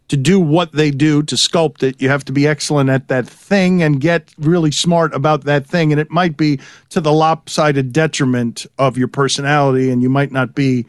[0.08, 3.26] to do what they do to sculpt it, you have to be excellent at that
[3.26, 5.90] thing and get really smart about that thing.
[5.90, 10.54] And it might be to the lopsided detriment of your personality, and you might not
[10.54, 10.86] be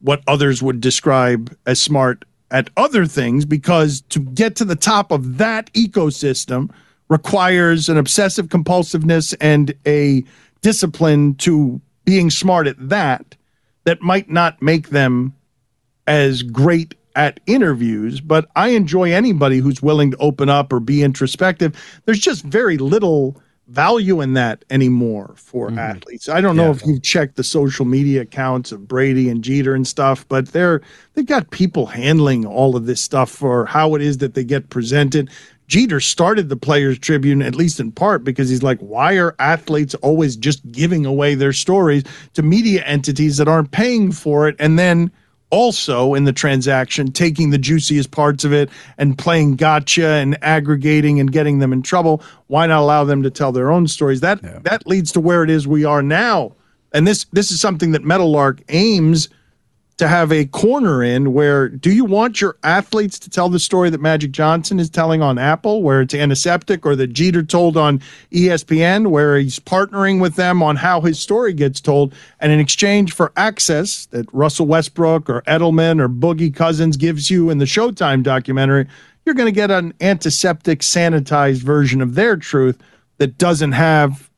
[0.00, 5.10] what others would describe as smart at other things because to get to the top
[5.10, 6.70] of that ecosystem
[7.08, 10.22] requires an obsessive compulsiveness and a
[10.60, 13.36] discipline to being smart at that
[13.84, 15.34] that might not make them
[16.06, 21.02] as great at interviews, but I enjoy anybody who's willing to open up or be
[21.02, 21.76] introspective.
[22.04, 23.40] There's just very little
[23.72, 25.78] value in that anymore for mm-hmm.
[25.78, 26.28] athletes.
[26.28, 26.72] I don't know yeah.
[26.72, 30.82] if you've checked the social media accounts of Brady and Jeter and stuff, but they're
[31.14, 34.68] they've got people handling all of this stuff for how it is that they get
[34.68, 35.30] presented.
[35.68, 39.94] Jeter started the Players Tribune at least in part because he's like, why are athletes
[39.96, 42.04] always just giving away their stories
[42.34, 45.10] to media entities that aren't paying for it and then
[45.52, 51.20] also in the transaction, taking the juiciest parts of it and playing gotcha and aggregating
[51.20, 52.22] and getting them in trouble.
[52.48, 54.20] Why not allow them to tell their own stories?
[54.20, 54.58] That yeah.
[54.64, 56.56] that leads to where it is we are now.
[56.92, 59.28] And this this is something that Meadowlark aims
[59.98, 63.90] to have a corner in where do you want your athletes to tell the story
[63.90, 68.00] that Magic Johnson is telling on Apple, where it's antiseptic, or that Jeter told on
[68.32, 73.12] ESPN, where he's partnering with them on how his story gets told, and in exchange
[73.12, 78.22] for access that Russell Westbrook or Edelman or Boogie Cousins gives you in the Showtime
[78.22, 78.86] documentary,
[79.24, 82.78] you're going to get an antiseptic, sanitized version of their truth
[83.18, 84.30] that doesn't have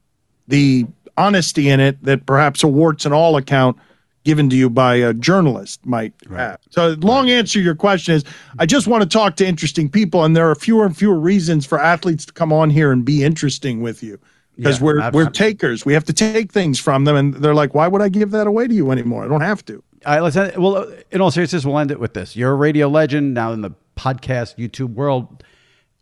[0.49, 0.87] the
[1.17, 3.79] honesty in it that perhaps a warts and all account
[4.25, 6.41] given to you by a journalist might right.
[6.41, 6.61] have.
[6.71, 8.25] So, long answer to your question is
[8.59, 11.67] I just want to talk to interesting people, and there are fewer and fewer reasons
[11.67, 14.19] for athletes to come on here and be interesting with you
[14.57, 15.25] because yeah, we're absolutely.
[15.25, 15.87] we're takers.
[15.87, 18.47] We have to take things from them, and they're like, "Why would I give that
[18.47, 19.25] away to you anymore?
[19.25, 20.77] I don't have to." All right, let's end, well.
[20.77, 22.35] Uh, in all seriousness, we'll end it with this.
[22.35, 25.45] You're a radio legend now in the podcast YouTube world.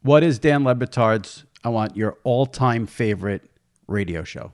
[0.03, 1.45] What is Dan Le Batard's?
[1.65, 3.49] I want your all-time favorite
[3.87, 4.53] radio show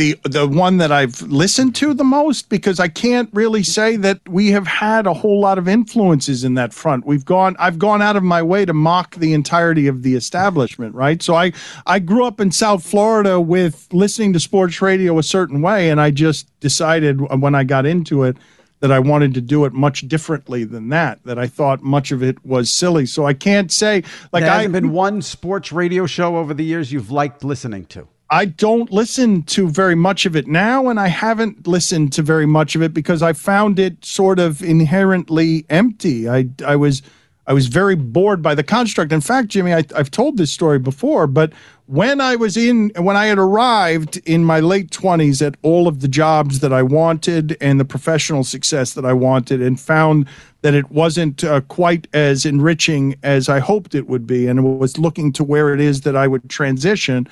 [0.00, 4.26] the the one that I've listened to the most because I can't really say that
[4.26, 7.04] we have had a whole lot of influences in that front.
[7.04, 10.94] We've gone I've gone out of my way to mock the entirety of the establishment,
[10.94, 11.22] right?
[11.22, 11.52] So I
[11.86, 16.00] I grew up in South Florida with listening to sports radio a certain way and
[16.00, 18.38] I just decided when I got into it
[18.80, 21.22] that I wanted to do it much differently than that.
[21.24, 23.04] That I thought much of it was silly.
[23.04, 24.46] So I can't say like I.
[24.46, 28.08] there hasn't I, been one sports radio show over the years you've liked listening to.
[28.32, 32.46] I don't listen to very much of it now, and I haven't listened to very
[32.46, 36.28] much of it because I found it sort of inherently empty.
[36.28, 37.02] I I was
[37.48, 39.10] I was very bored by the construct.
[39.10, 41.52] In fact, Jimmy, I, I've told this story before, but
[41.86, 45.98] when I was in when I had arrived in my late twenties at all of
[45.98, 50.28] the jobs that I wanted and the professional success that I wanted, and found
[50.62, 54.98] that it wasn't uh, quite as enriching as I hoped it would be, and was
[54.98, 57.26] looking to where it is that I would transition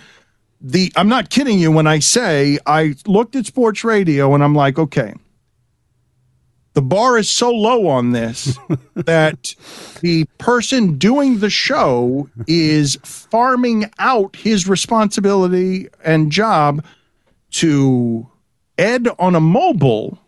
[0.61, 4.54] the I'm not kidding you when I say I looked at sports radio and I'm
[4.54, 5.14] like, okay,
[6.74, 8.59] the bar is so low on this
[8.94, 9.54] that
[10.00, 16.84] the person doing the show is farming out his responsibility and job
[17.50, 18.28] to
[18.76, 20.18] Ed on a mobile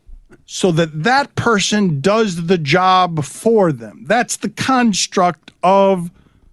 [0.46, 4.04] so that that person does the job for them.
[4.08, 6.10] That's the construct of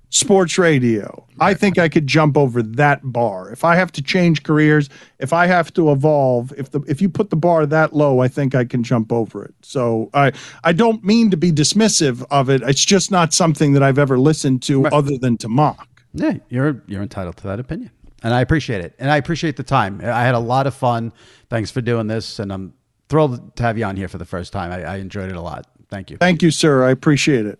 [0.10, 1.26] sports radio.
[1.39, 3.51] I think I could jump over that bar.
[3.51, 4.89] If I have to change careers,
[5.20, 8.28] if I have to evolve, if the if you put the bar that low, I
[8.28, 9.53] think I can jump over it.
[9.62, 10.32] So I
[10.64, 12.62] I don't mean to be dismissive of it.
[12.64, 14.93] It's just not something that I've ever listened to right.
[14.93, 15.88] other than to mock.
[16.14, 17.91] Yeah, you're you're entitled to that opinion.
[18.24, 18.95] And I appreciate it.
[18.97, 20.01] And I appreciate the time.
[20.03, 21.14] I had a lot of fun.
[21.49, 22.74] Thanks for doing this and I'm
[23.10, 24.72] thrilled to have you on here for the first time.
[24.72, 25.68] I, I enjoyed it a lot.
[25.89, 26.18] Thank you.
[26.18, 26.84] Thank you, sir.
[26.84, 27.60] I appreciate it.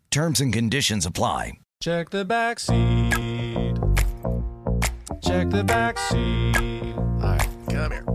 [0.11, 1.53] Terms and conditions apply.
[1.79, 3.13] Check the back seat.
[5.23, 6.95] Check the back seat.
[6.97, 8.05] All right, come here.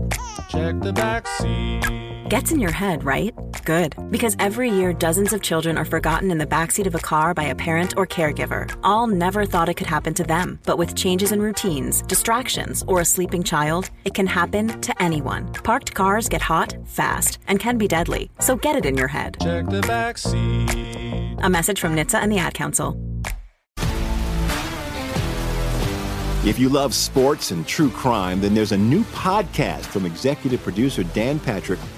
[0.47, 2.06] Check the back seat.
[2.29, 3.33] Gets in your head, right?
[3.63, 3.95] Good.
[4.11, 7.43] Because every year, dozens of children are forgotten in the backseat of a car by
[7.43, 8.67] a parent or caregiver.
[8.83, 10.59] All never thought it could happen to them.
[10.65, 15.53] But with changes in routines, distractions, or a sleeping child, it can happen to anyone.
[15.63, 18.29] Parked cars get hot, fast, and can be deadly.
[18.41, 19.37] So get it in your head.
[19.41, 21.37] Check the back seat.
[21.37, 23.01] A message from NHTSA and the Ad Council.
[26.45, 31.03] If you love sports and true crime, then there's a new podcast from executive producer
[31.03, 31.79] Dan Patrick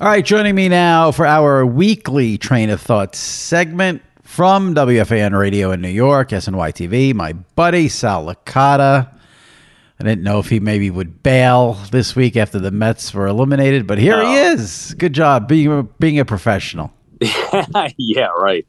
[0.00, 5.72] All right, joining me now for our weekly Train of Thought segment from WFAN Radio
[5.72, 9.12] in New York, SNY TV, my buddy Sal Licata.
[9.98, 13.86] I didn't know if he maybe would bail this week after the Mets were eliminated,
[13.86, 14.94] but here he is.
[14.98, 16.92] Good job being a, being a professional.
[17.96, 18.66] yeah, right.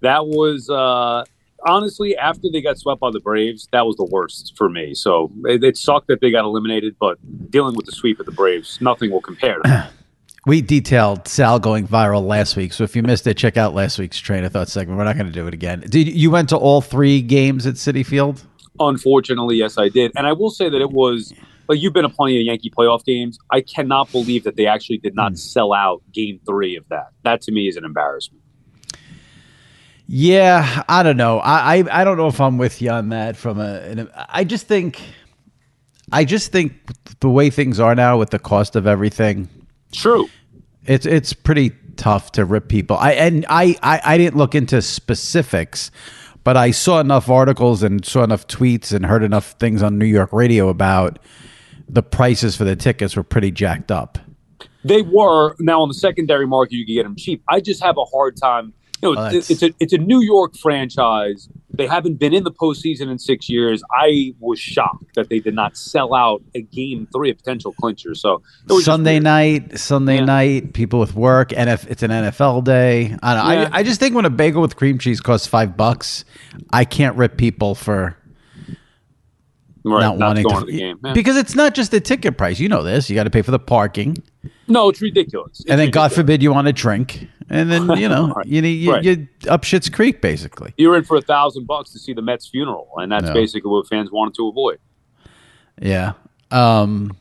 [0.00, 1.24] That was uh,
[1.66, 3.68] honestly after they got swept by the Braves.
[3.72, 4.94] That was the worst for me.
[4.94, 7.18] So it, it sucked that they got eliminated, but
[7.50, 9.56] dealing with the sweep of the Braves, nothing will compare.
[9.56, 9.92] to that.
[10.44, 14.00] We detailed Sal going viral last week, so if you missed it, check out last
[14.00, 14.98] week's train of thought segment.
[14.98, 15.84] We're not going to do it again.
[15.88, 18.42] Did you went to all three games at Citi Field?
[18.80, 21.32] Unfortunately, yes, I did, and I will say that it was.
[21.68, 23.38] Like you've been to plenty of Yankee playoff games.
[23.52, 25.36] I cannot believe that they actually did not hmm.
[25.36, 27.10] sell out Game Three of that.
[27.22, 28.41] That to me is an embarrassment.
[30.06, 31.38] Yeah, I don't know.
[31.38, 33.36] I, I I don't know if I'm with you on that.
[33.36, 35.00] From a, an, I just think,
[36.10, 36.74] I just think
[37.20, 39.48] the way things are now with the cost of everything.
[39.92, 40.28] True.
[40.86, 42.96] It's it's pretty tough to rip people.
[42.96, 45.90] I and I I, I didn't look into specifics,
[46.44, 50.06] but I saw enough articles and saw enough tweets and heard enough things on New
[50.06, 51.20] York radio about
[51.88, 54.18] the prices for the tickets were pretty jacked up.
[54.84, 56.74] They were now on the secondary market.
[56.74, 57.42] You can get them cheap.
[57.48, 58.72] I just have a hard time.
[59.02, 61.48] You know, Oh, it's, it's a it's a New York franchise.
[61.74, 63.82] They haven't been in the postseason in six years.
[63.90, 68.14] I was shocked that they did not sell out a game three, a potential clincher.
[68.14, 68.42] So
[68.80, 73.46] Sunday night, Sunday night, people with work, and if it's an NFL day, I don't.
[73.46, 73.70] Yeah.
[73.72, 76.24] I, I just think when a bagel with cream cheese costs five bucks,
[76.72, 78.16] I can't rip people for
[79.84, 80.98] Right, not, not wanting going to, to the game.
[81.04, 81.12] Yeah.
[81.12, 82.60] because it's not just the ticket price.
[82.60, 83.10] You know this.
[83.10, 84.16] You got to pay for the parking,
[84.68, 85.58] No, it's ridiculous.
[85.60, 88.46] It's and then God forbid you want a drink, and then you know Right.
[88.46, 89.04] you need you, Right.
[89.04, 90.72] you up Shit's Creek basically.
[90.76, 93.34] You're in for a thousand bucks to see the Mets funeral, and that's No.
[93.34, 94.78] basically what fans wanted to avoid.
[95.80, 96.12] Yeah.
[96.50, 97.16] Um,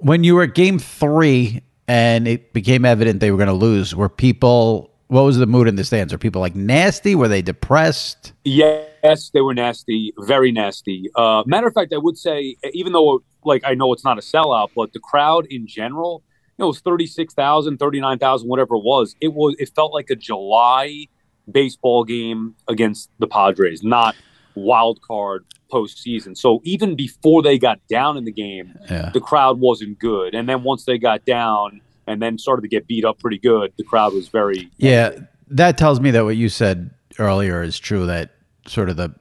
[0.00, 3.94] when you were at game three and it became evident they were going to lose,
[3.94, 6.12] were people, what was the mood in the stands?
[6.12, 7.14] Are people like nasty?
[7.14, 8.32] Were they depressed?
[8.44, 11.08] Yes, they were nasty, very nasty.
[11.16, 14.20] Uh, matter of fact, I would say, even though like I know it's not a
[14.20, 16.22] sellout, but the crowd in general,
[16.58, 19.14] know, it was 36,000, 39,000, whatever it was.
[19.20, 21.06] It was it felt like a July
[21.50, 24.14] baseball game against the Padres, not
[24.54, 26.36] wild card postseason.
[26.36, 29.10] So even before they got down in the game, Yeah.
[29.14, 30.34] the crowd wasn't good.
[30.34, 33.72] And then once they got down and then started to get beat up pretty good,
[33.78, 35.10] the crowd was very Yeah.
[35.50, 38.30] That tells me that what you said earlier is true that
[38.66, 39.14] sort of the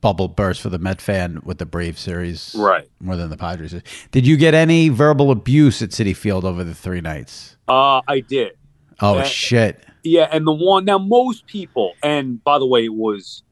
[0.00, 2.54] bubble burst for the Met fan with the Brave series.
[2.56, 2.88] Right.
[3.00, 3.74] More than the Padres.
[4.10, 7.56] Did you get any verbal abuse at Citi Field over the three nights?
[7.68, 8.52] uh I did.
[9.00, 9.84] Oh, Uh, shit.
[10.04, 13.42] Yeah, and the one now most people, and by the way, it was.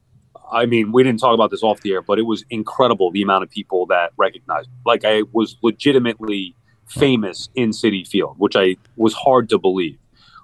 [0.51, 3.21] I mean, we didn't talk about this off the air, but it was incredible the
[3.21, 4.69] amount of people that recognized.
[4.69, 4.75] me.
[4.87, 6.55] Like I was legitimately
[6.89, 9.99] famous in Citi Field, which I was hard to believe.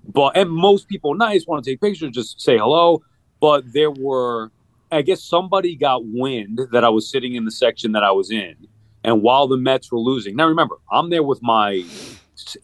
[0.06, 3.02] But and most people nice want to take pictures, just say hello.
[3.40, 4.50] But there were,
[4.92, 8.30] I guess somebody got wind that I was sitting in the section that I was
[8.30, 8.54] in,
[9.02, 10.36] and while the Mets were losing.
[10.36, 11.84] Now remember, I'm there with my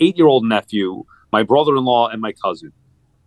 [0.00, 2.72] eight-year-old nephew, my brother-in-law, and my cousin.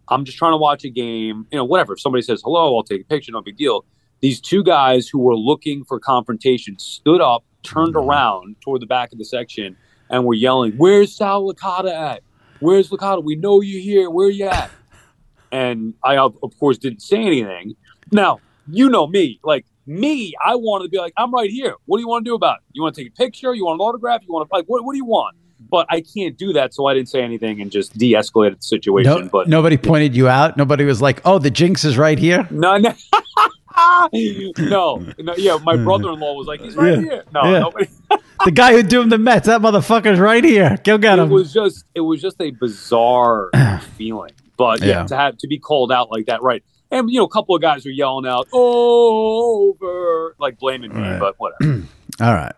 [0.07, 1.93] I'm just trying to watch a game, you know, whatever.
[1.93, 3.85] If somebody says hello, I'll take a picture, no big deal.
[4.19, 8.09] These two guys who were looking for confrontation stood up, turned mm-hmm.
[8.09, 9.75] around toward the back of the section,
[10.09, 12.23] and were yelling, Where's Sal Licata at?
[12.59, 13.23] Where's Licata?
[13.23, 14.11] We know you're here.
[14.11, 14.69] Where are you at?
[15.51, 17.75] And I, of course, didn't say anything.
[18.11, 18.39] Now,
[18.71, 19.39] you know me.
[19.43, 21.75] Like, me, I wanted to be like, I'm right here.
[21.85, 22.63] What do you want to do about it?
[22.73, 23.53] You want to take a picture?
[23.53, 24.21] You want an autograph?
[24.27, 25.35] You want to, like, what, what do you want?
[25.69, 28.63] But I can't do that, so I didn't say anything and just de escalated the
[28.63, 29.11] situation.
[29.11, 30.57] No, but nobody pointed you out.
[30.57, 32.93] Nobody was like, "Oh, the jinx is right here." No, no,
[34.13, 35.35] no, no.
[35.37, 35.83] Yeah, my hmm.
[35.83, 37.01] brother-in-law was like, "He's right Yeah.
[37.01, 37.59] here." No, Yeah.
[37.59, 37.87] nobody.
[38.43, 40.79] The guy who doomed the Mets, that motherfucker's right here.
[40.83, 41.29] Go get him.
[41.29, 43.51] It was just, it was just a bizarre
[43.97, 44.31] feeling.
[44.57, 45.03] But yeah, Yeah.
[45.05, 46.63] to have to be called out like that, right?
[46.91, 51.19] And you know, a couple of guys were yelling out "over," like blaming me, Right.
[51.19, 51.83] but whatever.
[52.21, 52.53] All right.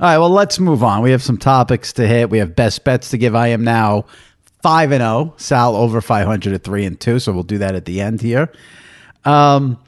[0.00, 0.18] All right.
[0.18, 1.02] Well, let's move on.
[1.02, 2.30] We have some topics to hit.
[2.30, 3.34] We have best bets to give.
[3.34, 4.06] I am now
[4.62, 5.34] five and zero.
[5.36, 7.18] Sal over five hundred at three and two.
[7.18, 8.50] So we'll do that at the end here.
[9.24, 9.78] Um.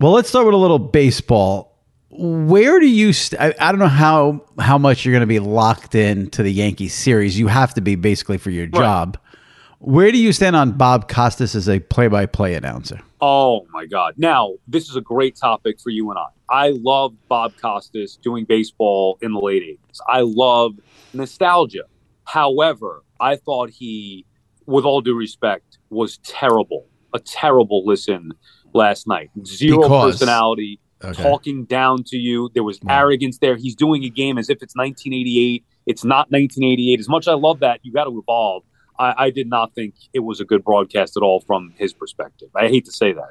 [0.00, 1.76] Well, let's start with a little baseball.
[2.08, 3.12] Where do you?
[3.12, 6.42] St- I, I don't know how how much you're going to be locked in to
[6.42, 7.38] the Yankees series.
[7.38, 9.18] You have to be basically for your job.
[9.82, 13.00] Where do you stand on Bob Costas as a play-by-play announcer?
[13.22, 14.12] Oh my God.
[14.18, 16.26] Now, this is a great topic for you and I.
[16.50, 19.98] I love Bob Costas doing baseball in the late 80s.
[20.06, 20.72] I love
[21.14, 21.84] nostalgia.
[22.24, 24.26] However, I thought he,
[24.66, 26.86] with all due respect, was terrible.
[27.14, 28.32] A terrible listen
[28.74, 29.30] last night.
[29.46, 31.22] Zero Because- personality, Okay.
[31.22, 32.50] talking down to you.
[32.52, 33.56] There was arrogance there.
[33.56, 35.64] He's doing a game as if it's 1988.
[35.86, 37.00] It's not 1988.
[37.00, 38.64] As much as I love that, you got to evolve.
[39.00, 42.50] I, I did not think it was a good broadcast at all from his perspective.
[42.54, 43.30] I hate to say that.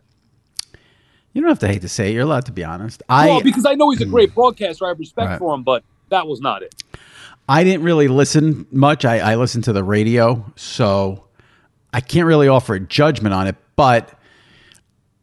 [1.34, 2.14] You don't have to hate to say it.
[2.14, 3.04] You're allowed to be honest.
[3.08, 4.12] I well, because I know he's a hmm.
[4.12, 4.86] great broadcaster.
[4.86, 5.40] I have respect Right.
[5.40, 6.76] for him, but that was not it.
[7.48, 9.06] I didn't really listen much.
[9.06, 11.26] I, I listened to the radio, so
[11.94, 14.14] I can't really offer a judgment on it, but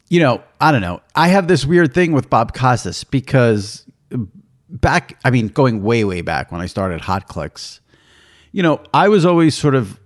[0.08, 1.00] you know, I don't know.
[1.16, 3.84] I have this weird thing with Bob Costas because
[4.68, 7.80] back, I mean, going way, way back when I started Hot Clicks,
[8.52, 9.98] you know, I was always sort of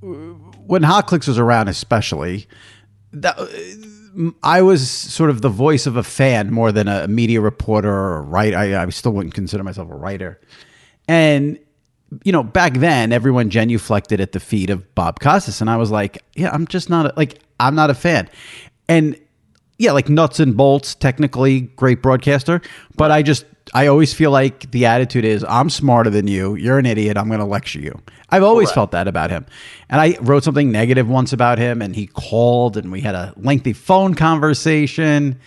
[0.00, 2.46] when Hot Clicks was around, especially.
[3.12, 3.38] That,
[4.42, 8.16] I was sort of the voice of a fan more than a media reporter or
[8.16, 8.56] a writer.
[8.56, 10.40] I, I still wouldn't consider myself a writer.
[11.08, 11.58] And,
[12.24, 15.60] you know, back then, everyone genuflected at the feet of Bob Costas.
[15.60, 18.28] And I was like, yeah, I'm just not, a, like, I'm not a fan.
[18.88, 19.18] And
[19.78, 22.60] yeah, like nuts and bolts, technically great broadcaster.
[22.96, 26.56] But I just, I always feel like the attitude is, I'm smarter than you.
[26.56, 27.16] You're an idiot.
[27.16, 28.00] I'm going to lecture you.
[28.28, 28.74] I've always Correct.
[28.74, 29.46] felt that about him.
[29.88, 33.32] And I wrote something negative once about him, and he called, and we had a
[33.36, 35.38] lengthy phone conversation.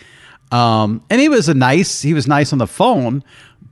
[0.50, 3.22] Um, and he was a nice, he was nice on the phone,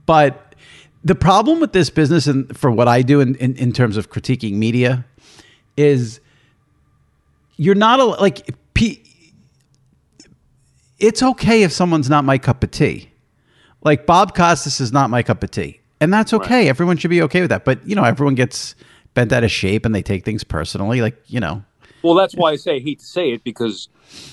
[0.05, 0.55] but
[1.03, 4.09] the problem with this business and for what I do in, in, in terms of
[4.09, 5.05] critiquing media
[5.75, 6.19] is
[7.57, 8.49] you're not a, like,
[10.99, 13.09] it's okay if someone's not my cup of tea.
[13.83, 15.79] Like Bob Costas is not my cup of tea.
[15.99, 16.61] And that's okay.
[16.61, 16.67] Right.
[16.67, 17.65] Everyone should be okay with that.
[17.65, 18.75] But, you know, everyone gets
[19.13, 21.01] bent out of shape and they take things personally.
[21.01, 21.63] Like, you know.
[22.01, 23.87] Well, that's why I say I hate to say it because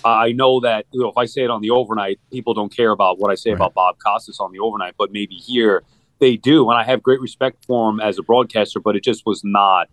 [0.05, 2.91] I know that you know, if I say it on the overnight, people don't care
[2.91, 3.57] about what I say right.
[3.57, 5.85] about Bob Costas on the overnight, but maybe here
[6.19, 6.69] they do.
[6.69, 9.89] And I have great respect for him as a broadcaster, but it just was not.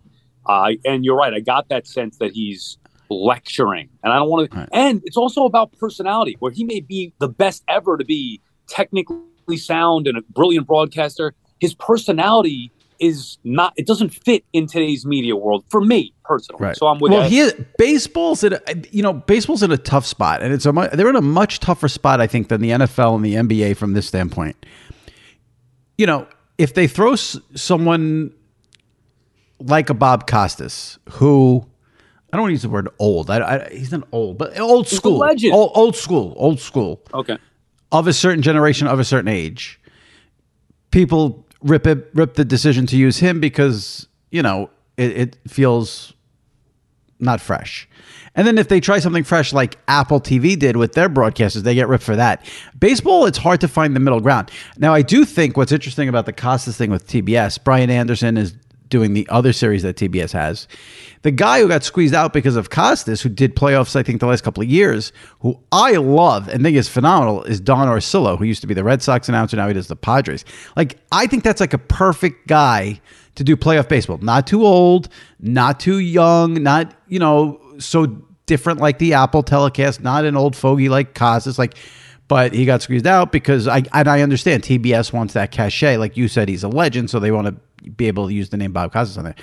[0.46, 1.32] Uh, and you're right.
[1.32, 2.78] I got that sense that he's
[3.10, 4.66] lecturing, and I don't want right.
[4.66, 4.76] to.
[4.76, 9.18] And it's also about personality, where he may be the best ever to be technically
[9.56, 11.34] sound and a brilliant broadcaster.
[11.60, 12.70] His personality
[13.00, 16.62] is not it doesn't fit in today's media world for me personally.
[16.62, 16.76] Right.
[16.76, 18.60] So I'm with well, he is, baseball's in a,
[18.90, 21.88] you know baseball's in a tough spot, and it's a they're in a much tougher
[21.88, 24.56] spot I think than the NFL and the NBA from this standpoint.
[25.96, 26.26] You know,
[26.58, 28.32] if they throw s- someone
[29.60, 31.66] like a Bob Costas, who
[32.32, 33.30] I don't want to use the word old.
[33.30, 37.00] I, I, he's not old, but old school, old, old school, old school.
[37.14, 37.38] Okay,
[37.92, 39.80] of a certain generation, of a certain age.
[40.90, 46.12] People rip it, rip the decision to use him because you know it, it feels
[47.20, 47.88] not fresh.
[48.34, 51.74] And then if they try something fresh like Apple TV did with their broadcasters, they
[51.74, 52.48] get ripped for that.
[52.78, 54.50] Baseball, it's hard to find the middle ground.
[54.76, 58.54] Now, I do think what's interesting about the Costas thing with TBS, Brian Anderson is
[58.88, 60.68] doing the other series that TBS has.
[61.22, 64.26] The guy who got squeezed out because of Costas, who did playoffs, I think, the
[64.26, 68.44] last couple of years, who I love and think is phenomenal, is Don Orsillo, who
[68.44, 69.56] used to be the Red Sox announcer.
[69.56, 70.44] Now he does the Padres.
[70.76, 73.00] Like, I think that's like a perfect guy
[73.34, 74.18] to do playoff baseball.
[74.18, 75.08] Not too old,
[75.40, 78.06] not too young, not, you know, so
[78.46, 81.58] different like the Apple telecast, not an old fogey like Costas.
[81.58, 81.76] Like,
[82.28, 85.96] but he got squeezed out because I and I understand TBS wants that cachet.
[85.96, 87.56] Like you said, he's a legend, so they want to
[87.96, 89.34] be able to use the name Bob Costas on there.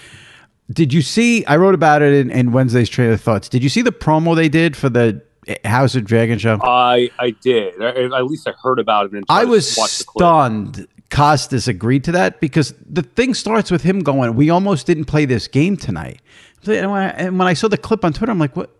[0.71, 1.45] Did you see?
[1.45, 3.49] I wrote about it in, in Wednesday's Train of Thoughts.
[3.49, 6.59] Did you see the promo they did for the eh, House of Dragon show?
[6.63, 7.81] I I did.
[7.81, 9.23] At least I heard about it.
[9.29, 10.87] I was stunned.
[11.11, 15.25] Costas agreed to that because the thing starts with him going, "We almost didn't play
[15.25, 16.19] this game tonight."
[16.65, 18.71] And when I, and when I saw the clip on Twitter, I'm like, "What?"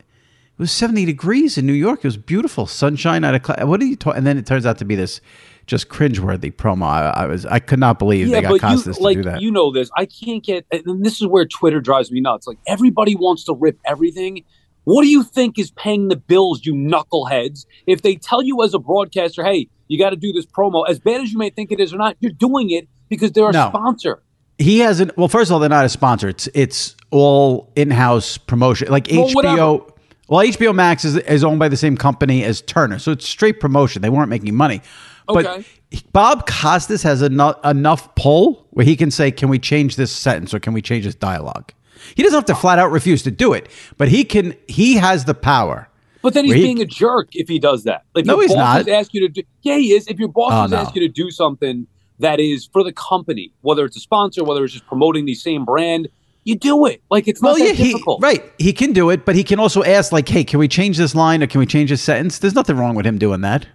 [0.58, 2.00] It was 70 degrees in New York.
[2.00, 3.62] It was beautiful, sunshine out of cloud.
[3.66, 4.20] What are you talking?
[4.20, 5.20] And then it turns out to be this
[5.66, 6.86] just cringeworthy promo.
[6.86, 9.30] I, I, was I could not believe yeah, they got Costas you, like, to do
[9.30, 9.42] that.
[9.42, 9.90] You know this.
[9.98, 10.66] I can't get.
[10.72, 12.48] And this is where Twitter drives me nuts.
[12.48, 14.44] Like everybody wants to rip everything.
[14.84, 17.66] What do you think is paying the bills, you knuckleheads?
[17.88, 21.00] If they tell you as a broadcaster, hey, you got to do this promo, as
[21.00, 23.52] bad as you may think it is or not, you're doing it because they're a
[23.52, 23.70] no.
[23.70, 24.22] sponsor.
[24.58, 25.18] He hasn't.
[25.18, 26.30] Well, first of all, they're not a sponsor.
[26.30, 29.36] It's it's all in-house promotion, like well, HBO.
[29.36, 29.92] Whatever.
[30.28, 33.60] Well, HBO Max is, is owned by the same company as Turner, so it's straight
[33.60, 34.02] promotion.
[34.02, 34.82] They weren't making money.
[35.30, 35.64] Okay.
[35.92, 40.12] But Bob Costas has enough, enough pull where he can say, "Can we change this
[40.12, 41.72] sentence or can we change this dialogue?"
[42.16, 44.56] He doesn't have to flat out refuse to do it, but he can.
[44.68, 45.90] He has the power.
[46.22, 48.04] But then he's he, being a jerk if he does that.
[48.16, 48.88] Like no, he's not.
[48.90, 49.44] Ask you to do.
[49.62, 50.08] Yeah, he is.
[50.08, 50.82] If your boss oh, no.
[50.82, 51.86] ask you to do something
[52.20, 55.66] that is for the company, whether it's a sponsor, whether it's just promoting the same
[55.66, 56.08] brand,
[56.46, 57.02] you do it.
[57.10, 58.24] Like it's well, not yeah, difficult.
[58.24, 58.54] He, right.
[58.58, 61.14] He can do it, but he can also ask, like, hey, can we change this
[61.14, 62.40] line or can we change this sentence?
[62.40, 63.68] There's nothing wrong with him doing that.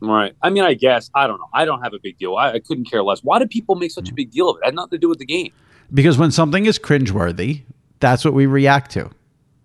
[0.00, 0.34] Right.
[0.42, 1.48] I mean, I guess I don't know.
[1.52, 2.34] I don't have a big deal.
[2.36, 3.20] I, I couldn't care less.
[3.22, 4.16] Why do people make such a mm.
[4.16, 4.60] big deal of it?
[4.60, 4.64] it?
[4.66, 5.52] had nothing to do with the game.
[5.92, 7.62] Because when something is cringeworthy,
[8.00, 9.10] that's what we react to.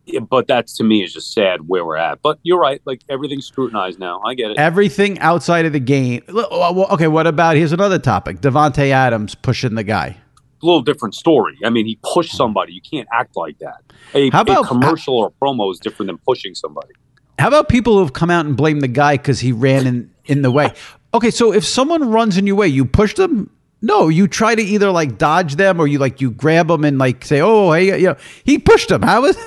[0.06, 2.22] Yeah, but that's to me is just sad where we're at.
[2.22, 2.82] But you're right.
[2.86, 4.22] Like everything's scrutinized now.
[4.26, 4.58] I get it.
[4.58, 6.24] Everything outside of the game.
[6.30, 10.18] Okay, what about here's another topic: Davante Adams pushing the guy.
[10.62, 11.58] A little different story.
[11.64, 12.74] I mean, he pushed somebody.
[12.74, 13.82] You can't act like that.
[14.14, 16.90] A, How about, a commercial or a promo is different than pushing somebody.
[17.38, 20.12] How about people who have come out and blame the guy because he ran in
[20.26, 20.74] in the way?
[21.14, 23.50] Okay, so if someone runs in your way, you push them.
[23.82, 26.98] No, you try to either like dodge them or you like you grab them and
[26.98, 29.38] like say, "Oh, hey, you know, he pushed him." How is?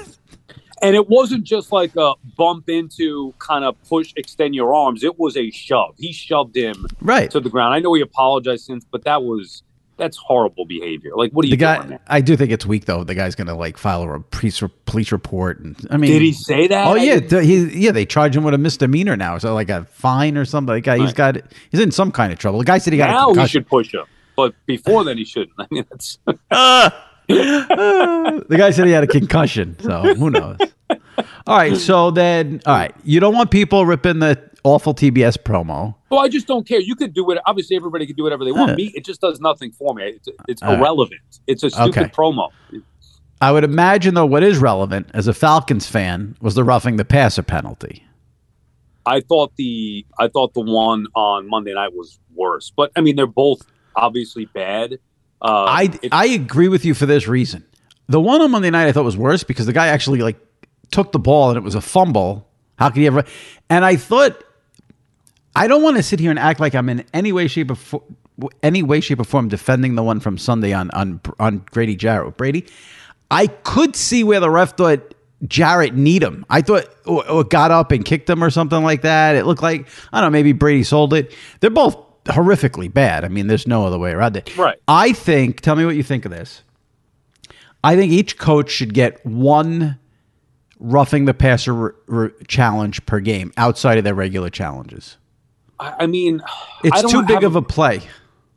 [0.80, 5.04] And it wasn't just like a bump into kind of push, extend your arms.
[5.04, 5.94] It was a shove.
[5.98, 7.30] He shoved him Right.
[7.30, 7.72] to the ground.
[7.74, 9.62] I know he apologized since, but that was
[9.96, 11.12] that's horrible behavior.
[11.14, 11.98] Like, what are you The guy, doing?
[12.08, 13.04] I do think it's weak though.
[13.04, 16.66] The guy's gonna like file a police police report, and I mean, Did he say
[16.66, 16.86] that?
[16.86, 17.92] Oh yeah, th- he yeah.
[17.92, 20.74] They charge him with a misdemeanor now, so like a fine or something.
[20.74, 21.14] Like, he's Right.
[21.14, 21.36] got
[21.70, 22.58] he's in some kind of trouble.
[22.58, 24.04] The guy said he got a now he should push him,
[24.36, 25.52] but before then he shouldn't.
[25.58, 26.18] I mean, that's
[27.28, 30.58] the guy said he had a concussion, so who knows?
[31.46, 35.94] All right, so then, all right, you don't want people ripping the awful TBS promo.
[36.10, 36.80] well, I just don't care.
[36.80, 37.38] You could do it.
[37.46, 38.70] Obviously, everybody can do whatever they want.
[38.70, 38.76] Yeah.
[38.76, 40.04] Me, it just does nothing for me.
[40.04, 40.78] It's, it's right.
[40.78, 41.20] irrelevant.
[41.46, 42.08] It's a stupid Okay.
[42.10, 42.50] promo.
[43.40, 47.04] I would imagine though, what is relevant as a Falcons fan was the roughing the
[47.04, 48.04] passer penalty.
[49.04, 53.16] I thought the I thought the one on Monday night was worse, but I mean
[53.16, 53.62] they're both
[53.96, 55.00] obviously bad.
[55.40, 57.64] Uh, I I agree with you for this reason.
[58.06, 60.36] The one on Monday night I thought was worse because the guy actually like
[60.92, 62.48] took the ball and it was a fumble.
[62.78, 63.24] How could he ever?
[63.68, 64.44] And I thought
[65.54, 67.74] I don't want to sit here and act like I'm in any way, shape, or
[67.74, 68.04] fo-
[68.62, 72.36] any way, shape, or form defending the one from Sunday on on on Grady Jarrett.
[72.36, 72.66] Brady,
[73.30, 75.14] I could see where the ref thought
[75.46, 76.46] Jarrett need him.
[76.48, 79.36] I thought or, or got up and kicked him or something like that.
[79.36, 80.36] It looked like I don't know.
[80.36, 81.34] Maybe Brady sold it.
[81.60, 83.24] They're both horrifically bad.
[83.24, 84.56] I mean, there's no other way around it.
[84.56, 84.78] Right.
[84.88, 85.60] I think.
[85.60, 86.62] Tell me what you think of this.
[87.84, 89.98] I think each coach should get one
[90.78, 91.96] roughing the passer
[92.46, 95.16] challenge per game outside of their regular challenges.
[95.98, 96.40] I, mean,
[96.84, 98.02] It's too big of a play.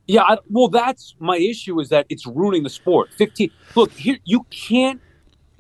[0.07, 3.10] Yeah, I, well, that's my issue is that it's ruining the sport.
[3.18, 3.49] Fifteen.
[3.76, 5.02] Look here, you can't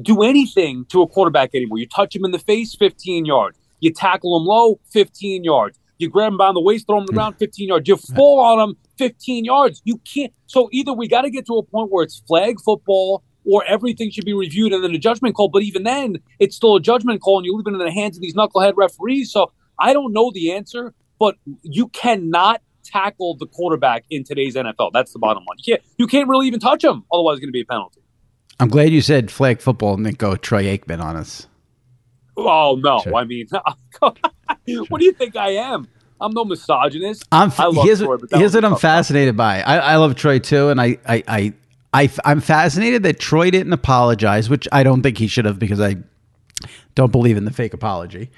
[0.01, 1.79] do anything to a quarterback anymore.
[1.79, 3.57] You touch him in the face, fifteen yards.
[3.79, 5.79] You tackle him low, fifteen yards.
[5.97, 7.87] You grab him by the waist, throw him around, fifteen yards.
[7.87, 9.81] You fall on him, fifteen yards.
[9.83, 10.31] You can't.
[10.45, 13.23] So either we got to get to a point where it's flag football.
[13.47, 15.49] Or everything should be reviewed and then a judgment call.
[15.49, 18.17] But even then, it's still a judgment call, and you leave it in the hands
[18.17, 19.31] of these knucklehead referees.
[19.31, 24.91] So I don't know the answer, but you cannot tackle the quarterback in today's NFL.
[24.93, 25.57] That's the bottom line.
[25.57, 28.01] You can't you can't really even touch him, otherwise it's going to be a penalty.
[28.59, 31.47] I'm glad you said flag football and then go Troy Aikman on us.
[32.37, 33.15] Oh no, Sure.
[33.15, 33.47] I mean,
[34.89, 35.87] what do you think I am?
[36.19, 37.27] I'm no misogynist.
[37.31, 39.61] I'm I love here's, Troy, here's what I'm fascinated by.
[39.61, 41.53] I, I love Troy too, and I I, I
[41.93, 45.81] I I'm fascinated that Troy didn't apologize, which I don't think he should have because
[45.81, 45.97] I
[46.93, 48.31] don't believe in the fake apology.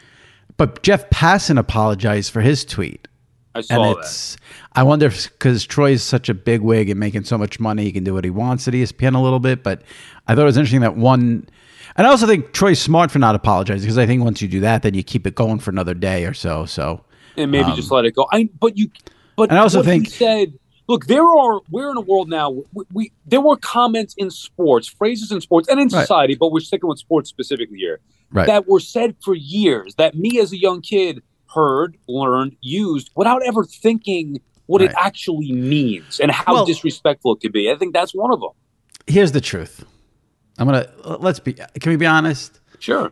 [0.57, 3.07] But Jeff Passan apologized for his tweet.
[3.55, 3.99] I and saw that.
[3.99, 4.37] it's
[4.73, 7.91] I wonder if because Troy's such a big wig and making so much money, he
[7.91, 9.63] can do what he wants at ESPN a little bit.
[9.63, 9.81] But
[10.27, 11.47] I thought it was interesting that one,
[11.95, 14.59] and I also think Troy's smart for not apologizing because I think once you do
[14.61, 16.65] that, then you keep it going for another day or so.
[16.65, 17.03] So
[17.35, 18.27] and maybe um, just let it go.
[18.31, 18.89] I but you
[19.35, 20.53] but And I also think- said.
[20.89, 22.49] Look, there are we're in a world now.
[22.71, 25.99] We, we there were comments in sports, phrases in sports, and in Right.
[25.99, 27.99] society, but we're sticking with sports specifically here.
[28.31, 28.47] Right.
[28.47, 31.21] That were said for years that me as a young kid
[31.53, 37.39] heard, learned, used without ever thinking what it actually means and how Well- disrespectful it
[37.41, 37.71] could be.
[37.71, 38.49] I think that's one of them.
[39.07, 39.85] here's the truth.
[40.57, 40.87] I'm gonna
[41.19, 41.53] let's be.
[41.53, 42.59] Can we be honest?
[42.79, 43.11] Sure.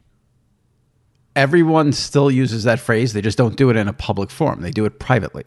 [1.35, 3.13] Everyone still uses that phrase.
[3.13, 4.61] They just don't do it in a public forum.
[4.61, 5.45] They do it privately.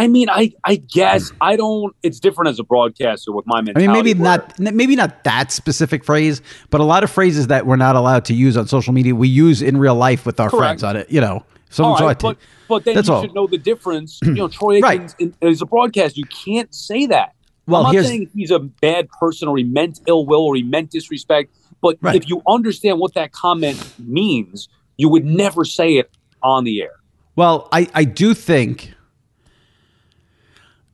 [0.00, 1.36] I mean, I I guess hmm.
[1.42, 1.94] I don't.
[2.02, 3.86] It's different as a broadcaster with my I mentality.
[3.86, 6.40] mean, maybe not maybe not that specific phrase,
[6.70, 9.28] but a lot of phrases that we're not allowed to use on social media, we
[9.28, 10.60] use in real life with our Correct.
[10.80, 11.10] friends on it.
[11.10, 12.18] You know, someone's right, right.
[12.18, 12.36] but
[12.68, 13.22] but then That's you all.
[13.22, 14.18] should know the difference.
[14.24, 15.02] You know, Troy Right.
[15.02, 17.34] Aikman in- as a broadcaster, you can't say that.
[17.66, 20.54] Well, I'm not here's- saying he's a bad person or he meant ill will or
[20.56, 22.16] he meant disrespect, but Right.
[22.16, 26.10] if you understand what that comment means, you would never say it
[26.42, 26.92] on the air.
[27.36, 28.94] Well, I, I do think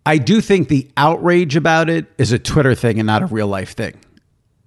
[0.06, 3.48] I do think the outrage about it is a Twitter thing and not a real
[3.48, 3.94] life thing.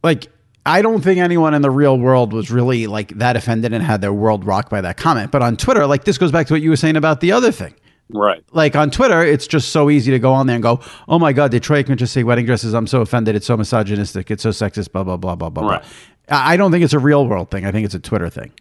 [0.03, 0.28] Like
[0.66, 4.02] I don't think anyone in the real world was really like that offended and had
[4.02, 5.32] their world rocked by that comment.
[5.32, 7.52] But on Twitter, like this goes back to what you were saying about the other
[7.52, 7.74] thing.
[8.11, 8.44] Right.
[8.52, 11.32] Like on Twitter, it's just so easy to go on there and go, "Oh my
[11.32, 12.74] God, did Troy Aikman just say wedding dresses?
[12.74, 13.36] I'm so offended.
[13.36, 14.30] It's so misogynistic.
[14.32, 14.91] It's so sexist.
[14.91, 15.82] Blah blah blah blah blah." Right.
[16.28, 16.38] blah.
[16.38, 17.66] I I don't think it's a real world thing.
[17.66, 18.52] I think it's a Twitter thing.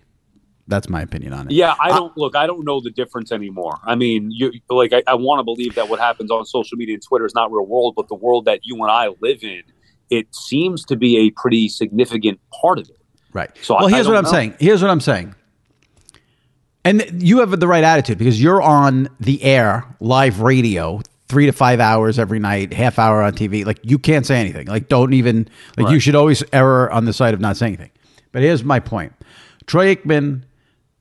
[0.69, 1.53] That's my opinion on it.
[1.53, 2.37] Yeah, I don't look.
[2.37, 3.79] I don't know the difference anymore.
[3.85, 4.93] I mean, you like.
[4.93, 7.51] I, I want to believe that what happens on social media and Twitter is not
[7.51, 9.63] real world, but the world that you and I live in,
[10.11, 12.99] it seems to be a pretty significant part of it.
[13.33, 13.51] Right.
[13.63, 14.31] So well, I here's what I'm know.
[14.31, 14.57] saying.
[14.61, 15.35] Here's what I'm saying.
[16.85, 21.53] And you have the right attitude because you're on the air, live radio, three to
[21.53, 23.65] five hours every night, half hour on TV.
[23.65, 24.67] Like you can't say anything.
[24.67, 27.91] Like don't even like you should always err on the side of not saying anything.
[28.33, 29.15] But here's my point:
[29.67, 30.43] Troy Aikman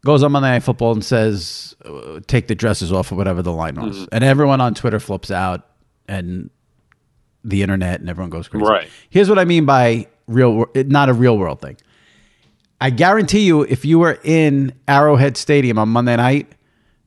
[0.06, 3.52] goes on Monday Night Football and says, uh, "Take the dresses off" or whatever the
[3.54, 4.06] line was, Mm-hmm.
[4.12, 5.68] and everyone on Twitter flips out
[6.08, 6.50] and
[7.44, 8.66] the internet and everyone goes crazy.
[8.66, 8.90] Right.
[9.10, 11.78] Here's what I mean by real, not a real world thing
[12.80, 16.52] I guarantee you, if you were in Arrowhead Stadium on Monday night,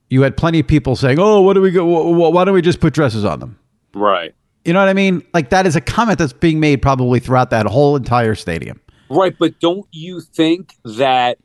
[0.08, 1.84] you had plenty of people saying, "Oh, what do we go?
[1.86, 3.58] Why don't we just put dresses on them?"
[3.94, 4.34] Right.
[4.64, 5.24] You know what I mean?
[5.32, 8.80] Like that is a comment that's being made probably throughout that whole entire stadium.
[9.08, 11.38] Right, but don't you think that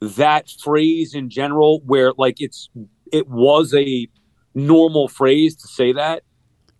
[0.00, 2.70] that phrase in general, where like it's
[3.12, 4.08] it was a
[4.54, 6.22] normal phrase to say that,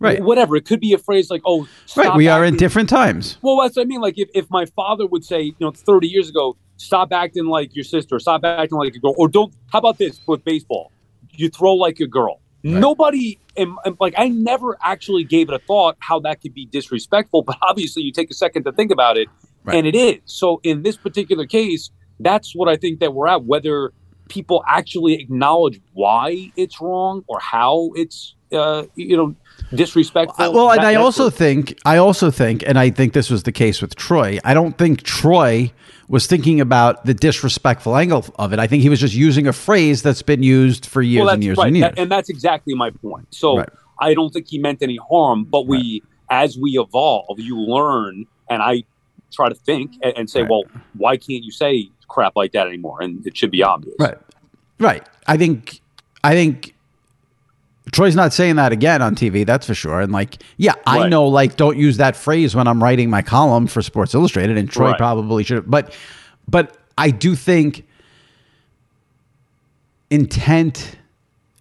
[0.01, 0.23] Right.
[0.23, 1.67] Whatever it could be a phrase like, "Oh,
[1.97, 2.15] Right.
[2.15, 3.37] We are in different times.
[3.43, 4.01] Well, that's what I mean.
[4.01, 7.75] Like if, if my father would say, you know, 30 years ago, stop acting like
[7.75, 9.53] your sister, stop acting like a girl, or don't.
[9.73, 10.93] How about this with baseball?
[11.33, 12.41] You throw like a girl.
[12.65, 16.67] Nobody, and, and, like I never actually gave it a thought how that could be
[16.67, 19.29] disrespectful, but obviously you take a second to think about it,
[19.67, 20.21] and it is.
[20.27, 21.91] So in this particular case,
[22.21, 23.45] that's what I think that we're at.
[23.45, 23.93] Whether
[24.29, 29.35] people actually acknowledge why it's wrong or how it's, uh, you know,
[29.75, 30.53] disrespectful.
[30.53, 33.45] Well, and that- I also what- think, I also think, and I think this was
[33.45, 34.39] the case with Troy.
[34.45, 35.73] I don't think Troy
[36.09, 38.59] was thinking about the disrespectful angle of it.
[38.59, 41.45] I think he was just using a phrase that's been used for years well, and
[41.45, 41.67] years right.
[41.69, 41.91] and years.
[41.91, 43.27] That- and that's exactly my point.
[43.31, 43.65] So
[43.99, 48.63] I don't think he meant any harm, but we, as we evolve, you learn, and
[48.63, 48.85] I
[49.33, 50.63] try to think and, and say, well,
[50.95, 53.01] why can't you say crap like that anymore?
[53.03, 53.95] And it should be obvious.
[53.99, 54.19] Right.
[54.81, 55.07] Right.
[55.27, 55.81] I think
[56.25, 56.75] I think
[57.93, 60.01] Troy's not saying that again on TV, that's for sure.
[60.01, 61.09] And like, yeah, I Right.
[61.11, 64.71] know like don't use that phrase when I'm writing my column for Sports Illustrated and
[64.71, 64.99] Troy Right.
[64.99, 65.95] probably should but
[66.49, 67.85] but I do think
[70.11, 70.97] intent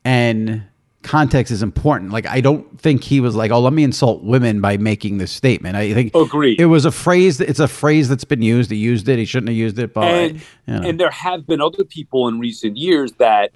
[0.05, 0.63] and
[1.07, 2.11] context is important.
[2.11, 5.31] Like I don't think he was like, "Oh, let me insult women by making this
[5.31, 6.59] statement." I think Agreed.
[6.59, 7.39] It was a phrase.
[7.39, 8.69] It's a phrase that's been used.
[8.69, 9.17] He used it.
[9.17, 9.93] He shouldn't have used it.
[9.93, 10.89] But and, you know.
[10.89, 13.51] and there have been other people in recent years that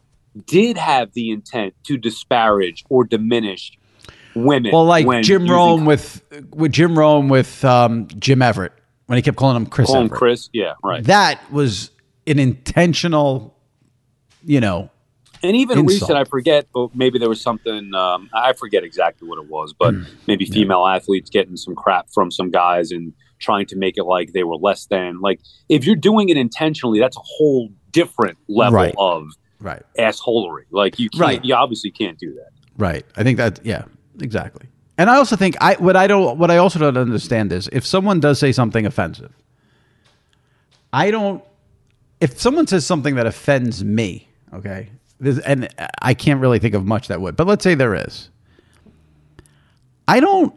[0.45, 3.77] did have the intent to disparage or diminish
[4.33, 4.71] women.
[4.71, 8.73] Well, like Jim Rome with with Jim Rome with um, Jim Everett
[9.07, 10.19] when he kept calling him Chris call him Everett.
[10.19, 10.49] Chris.
[10.53, 11.03] Yeah, right.
[11.03, 11.91] That was
[12.25, 13.57] an intentional,
[14.43, 14.89] you know.
[15.43, 16.01] And even insult.
[16.01, 19.73] recent, I forget, but maybe there was something, um, I forget exactly what it was,
[19.77, 20.03] but Hmm.
[20.27, 24.34] maybe female athletes getting some crap from some guys and trying to make it like
[24.34, 25.19] they were less than.
[25.19, 28.93] Like, if you're doing it intentionally, that's a whole different level Right.
[28.99, 29.23] of
[29.59, 29.81] Right.
[29.97, 30.65] assholery.
[30.72, 31.45] Like, you can't, Right.
[31.45, 32.49] you obviously can't do that.
[32.77, 33.03] Right.
[33.18, 33.85] I think that yeah,
[34.19, 34.68] exactly.
[34.97, 37.85] And I also think I what I don't what I also don't understand is if
[37.85, 39.34] someone does say something offensive,
[40.93, 41.43] I don't
[42.19, 44.89] if someone says something that offends me, okay?
[45.22, 45.69] There's, and
[46.02, 48.30] I can't really think of much that would, but let's say there is.
[50.07, 50.53] I don't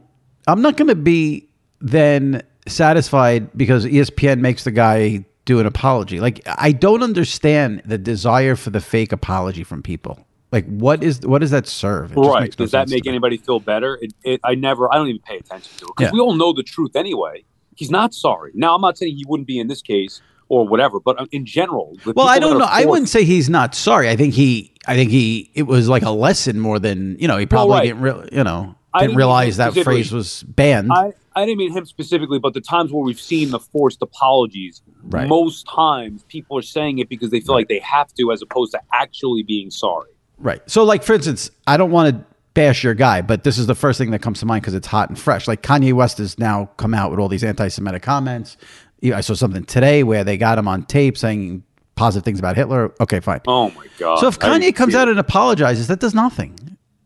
[0.49, 1.49] I'm not going to be
[1.81, 6.20] then satisfied because ESPN makes the guy do an apology.
[6.20, 10.27] Like I don't understand the desire for the fake apology from people.
[10.53, 12.12] Like what is what does that serve?
[12.12, 12.55] It right.
[12.59, 13.99] no Does that make anybody feel better?
[14.01, 16.15] It, it, I never, I don't even pay attention to it because Yeah.
[16.15, 17.45] we all know the truth anyway.
[17.77, 18.53] He's not sorry.
[18.55, 21.46] Now, I'm not saying he wouldn't be in this case or whatever, but uh, in
[21.46, 22.66] general, Well, I don't know.
[22.68, 24.08] I wouldn't say he's not sorry.
[24.08, 27.38] I think he I think he it was like a lesson more than, you know,
[27.38, 27.84] he probably right.
[27.84, 30.92] didn't really, you know, I didn't didn't realize that phrase was banned.
[30.92, 34.82] I, I didn't mean him specifically, but the times where we've seen the forced apologies,
[35.06, 35.28] Right.
[35.28, 38.72] most times people are saying it because they feel like they have to, as opposed
[38.72, 40.10] to actually being sorry.
[40.38, 40.62] Right.
[40.66, 43.74] So, like, for instance, I don't want to bash your guy, but this is the
[43.74, 45.46] first thing that comes to mind because it's hot and fresh.
[45.48, 48.56] Like, Kanye West has now come out with all these anti Semitic comments.
[49.00, 51.62] Yeah, I saw something today where they got him on tape saying
[51.94, 52.92] positive things about Hitler.
[53.00, 53.40] Okay, fine.
[53.46, 54.18] Oh my god!
[54.18, 56.54] so, if I Kanye comes see out and apologizes, that does nothing.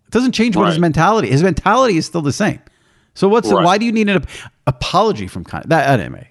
[0.06, 2.60] It doesn't change what his mentality His mentality is still the same.
[3.15, 3.65] So, what's the, Right.
[3.65, 4.28] why do you need an ap-
[4.66, 5.65] apology from Kanye?
[5.65, 6.31] That, anyway.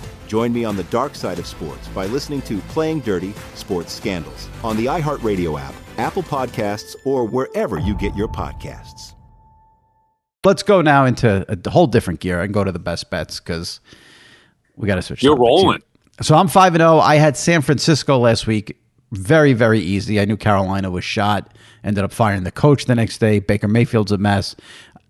[0.31, 4.47] Join me on the dark side of sports by listening to Playing Dirty Sports Scandals
[4.63, 9.11] on the iHeartRadio app, Apple Podcasts, or wherever you get your podcasts.
[10.45, 13.81] Let's go now into a whole different gear and go to the best bets because
[14.77, 15.21] we got to switch.
[15.21, 15.63] You're topics here.
[15.65, 15.81] rolling.
[16.21, 16.99] So I'm five and zero.
[16.99, 18.77] I had San Francisco last week.
[19.11, 20.21] Very very easy.
[20.21, 21.53] I knew Carolina was shot.
[21.83, 23.39] Ended up firing the coach the next day.
[23.39, 24.55] Baker Mayfield's a mess.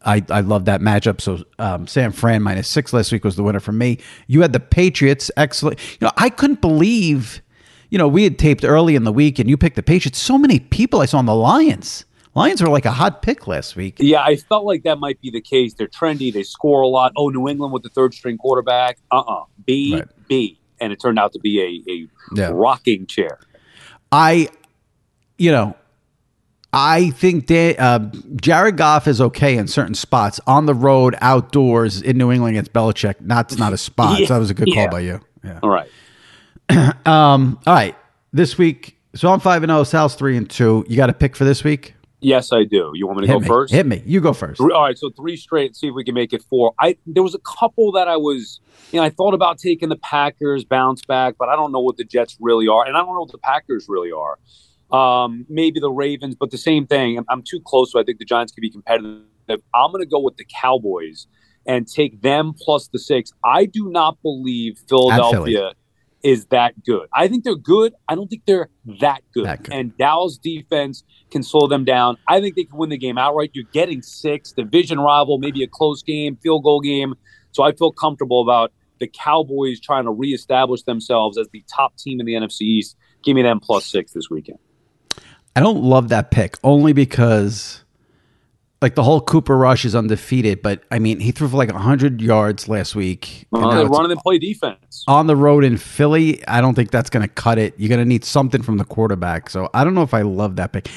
[0.03, 1.22] I, I love that matchup.
[1.22, 3.99] So um, San Fran minus six last week was the winner for me.
[4.28, 5.30] You had the Patriots.
[5.38, 5.80] Excellent.
[5.99, 7.41] You know I couldn't believe.
[7.90, 10.18] You know we had taped early in the week, and you picked the Patriots.
[10.19, 12.06] So many people I saw on the Lions.
[12.34, 13.98] Lions were like a hot pick last week.
[13.99, 15.73] Yeah, I felt like that might be the case.
[15.73, 16.32] They're trendy.
[16.32, 17.11] They score a lot.
[17.18, 18.98] Oh, New England with the third string quarterback.
[19.11, 20.07] Uh uh B, Right.
[20.30, 20.57] B.
[20.80, 22.49] And it turned out to be a, a Yeah.
[22.53, 23.38] rocking chair.
[24.14, 24.48] I,
[25.38, 25.76] you know,
[26.73, 27.99] I think that uh,
[28.35, 32.72] Jared Goff is okay in certain spots on the road, outdoors in New England against
[32.72, 33.15] Belichick.
[33.19, 34.11] That's not a spot.
[34.22, 34.76] Yeah, so that was a good yeah.
[34.76, 35.19] call by you.
[35.43, 35.60] Yeah.
[35.64, 35.89] All right.
[37.06, 37.60] Um.
[37.68, 37.95] All right.
[38.31, 39.84] This week, so I'm five and zero.
[39.84, 40.85] Sal's three and two.
[40.88, 41.95] You got a pick for this week?
[42.22, 42.91] Yes, I do.
[42.93, 43.48] You want me to Hit go me.
[43.48, 43.73] first?
[43.73, 44.03] Hit me.
[44.06, 44.61] You go first.
[44.61, 45.76] All right, so three straight.
[45.76, 46.73] See if we can make it four.
[46.80, 48.60] I there was a couple that I was,
[48.91, 51.98] you know, I thought about taking the Packers bounce back, but I don't know what
[51.98, 54.38] the Jets really are, and I don't know what the Packers really are.
[54.92, 57.18] Um, maybe the Ravens, but the same thing.
[57.18, 59.24] I'm, I'm too close, so I think the Giants could be competitive.
[59.50, 61.28] I'm going to go with the Cowboys
[61.66, 63.32] and take them plus the six.
[63.44, 65.74] I do not believe Philadelphia
[66.24, 67.08] is that good.
[67.14, 67.94] I think they're good.
[68.08, 68.70] I don't think they're
[69.00, 69.46] that good.
[69.46, 69.74] That good.
[69.74, 72.18] And Dallas defense can slow them down.
[72.28, 73.52] I think they can win the game outright.
[73.54, 77.16] You're getting six, division rival, maybe a close game, field goal game.
[77.52, 82.20] So I feel comfortable about the Cowboys trying to reestablish themselves as the top team
[82.20, 82.96] in the NFC East.
[83.24, 84.60] Give me them plus six this weekend.
[85.56, 87.84] I don't love that pick only because,
[88.82, 90.61] like, the whole Cooper Rush is undefeated.
[90.61, 93.48] But I mean, he threw for like hundred yards last week.
[93.53, 95.03] Uh, now they it's- run and play defense.
[95.07, 97.73] on the road in Philly, I don't think that's going to cut it.
[97.78, 99.49] You're going to need something from the quarterback.
[99.49, 100.88] So I don't know if I love that pick.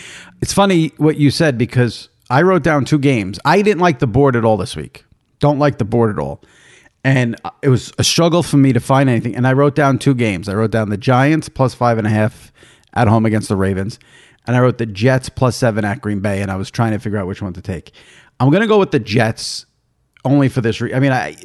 [0.41, 3.39] It's funny what you said because I wrote down two games.
[3.45, 5.05] I didn't like the board at all this week.
[5.41, 6.41] Don't like the board at all.
[7.03, 9.37] And it was a struggle for me to find anything.
[9.37, 10.49] And I wrote down two games.
[10.49, 12.51] I wrote down the Giants plus five and a half
[12.95, 13.99] at home against the Ravens.
[14.47, 16.43] And I wrote the Jets plus seven at Green Bay.
[16.43, 17.93] And I was trying to figure out which one to take.
[18.41, 19.67] I'm going to go with the Jets
[20.25, 20.97] only for this reason.
[20.97, 21.37] I mean, I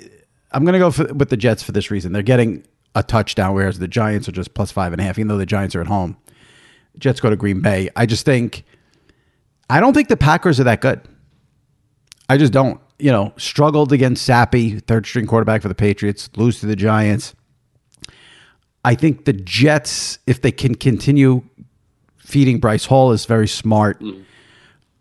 [0.52, 2.12] I'm going to go for, with the Jets for this reason.
[2.12, 2.66] They're getting
[2.96, 5.18] a touchdown, whereas the Giants are just plus five and a half.
[5.20, 6.18] Even though the Giants are at home,
[6.98, 7.90] Jets go to Green Bay.
[7.96, 8.64] I just think
[9.70, 11.02] I don't think the Packers are that good.
[12.28, 12.82] I just don't.
[13.02, 17.34] You know, struggled against Zappe, third string quarterback for the Patriots, lose to the Giants.
[18.84, 21.44] I think the Jets, if they can continue
[22.30, 24.00] feeding Breece Hall, is very smart.
[24.00, 24.24] Mm.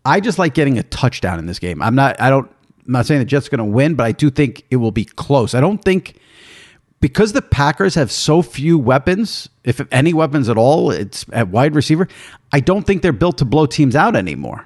[0.03, 1.81] I just like getting a touchdown in this game.
[1.81, 2.19] I'm not.
[2.19, 2.49] I don't.
[2.85, 4.91] I'm not saying the Jets are going to win, but I do think it will
[4.91, 5.53] be close.
[5.53, 6.15] I don't think
[7.01, 11.75] because the Packers have so few weapons, if any weapons at all, it's at wide
[11.75, 12.07] receiver.
[12.51, 14.65] I don't think they're built to blow teams out anymore.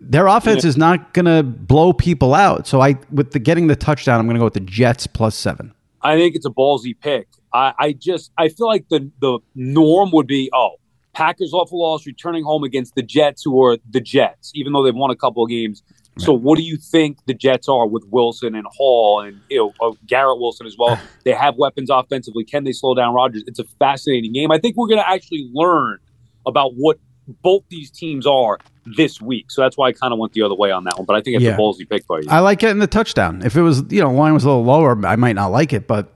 [0.00, 0.68] Their offense Yeah.
[0.68, 2.66] is not going to blow people out.
[2.66, 5.34] So I, with the getting the touchdown, I'm going to go with the Jets plus
[5.34, 5.72] seven.
[6.02, 7.26] I think it's a ballsy pick.
[7.52, 10.72] I, I just I feel like the the norm would be oh
[11.14, 14.82] Packers off a loss, returning home against the Jets, who are the Jets, even though
[14.82, 15.82] they've won a couple of games.
[16.18, 19.72] So what do you think the Jets are with Wilson and Hall and you know
[19.88, 20.98] uh, Garrett Wilson as well?
[21.24, 22.44] They have weapons offensively.
[22.44, 23.44] Can they slow down Rodgers?
[23.46, 24.50] It's a fascinating game.
[24.52, 25.98] I think we're going to actually learn
[26.46, 26.98] about what
[27.42, 29.50] both these teams are this week.
[29.50, 31.06] So that's why I kind of went the other way on that one.
[31.06, 31.54] But I think it's Yeah.
[31.54, 32.26] a ballsy pick by you.
[32.28, 33.40] I like getting the touchdown.
[33.42, 35.86] If it was, you know, line was a little lower, I might not like it.
[35.88, 36.12] But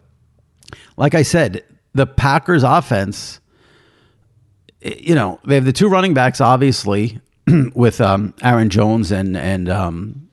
[0.98, 1.64] like I said,
[1.94, 3.37] the Packers offense,
[4.80, 7.20] you know, they have the two running backs, obviously,
[7.74, 10.28] with um, Aaron Jones and and um,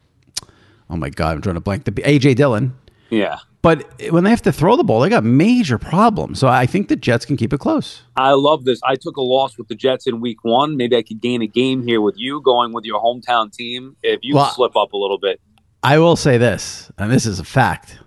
[0.90, 2.76] oh my god, I'm trying to blank the AJ Dillon.
[3.10, 3.40] yeah.
[3.62, 6.38] But when they have to throw the ball, they got major problems.
[6.38, 8.04] So I think the Jets can keep it close.
[8.16, 8.80] I love this.
[8.84, 10.78] I took a loss with the Jets in week one.
[10.78, 13.96] Maybe I could gain a game here with you going with your hometown team.
[14.04, 15.42] If you Well- slip up a little bit,
[15.82, 17.98] I will say this, and this is a fact.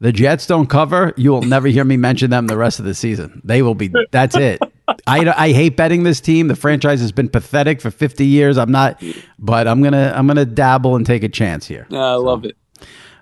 [0.00, 1.14] The Jets don't cover.
[1.16, 3.40] You will never hear me mention them the rest of the season.
[3.42, 3.90] They will be.
[4.10, 4.60] That's it.
[5.06, 6.48] I, I hate betting this team.
[6.48, 8.58] The franchise has been pathetic for 50 years.
[8.58, 9.02] I'm not,
[9.38, 11.86] but I'm gonna I'm gonna dabble and take a chance here.
[11.92, 12.56] I love it.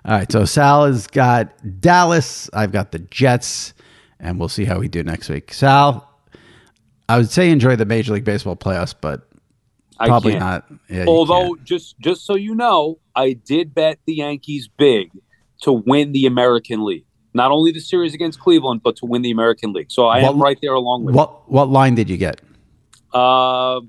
[0.05, 0.31] All right.
[0.31, 1.51] So Sal has got
[1.81, 2.49] Dallas.
[2.53, 3.73] I've got the Jets,
[4.19, 5.53] and we'll see how we do next week.
[5.53, 6.09] Sal,
[7.07, 9.27] I would say enjoy the Major League Baseball playoffs, but
[9.97, 10.63] probably can't.
[10.89, 15.11] Yeah, Although, just just so you know, I did bet the Yankees big
[15.61, 17.05] to win the American League.
[17.33, 19.91] Not only the series against Cleveland, but to win the American League.
[19.91, 22.41] So I What- am right there along with What what line did you get?
[23.13, 23.81] Uh,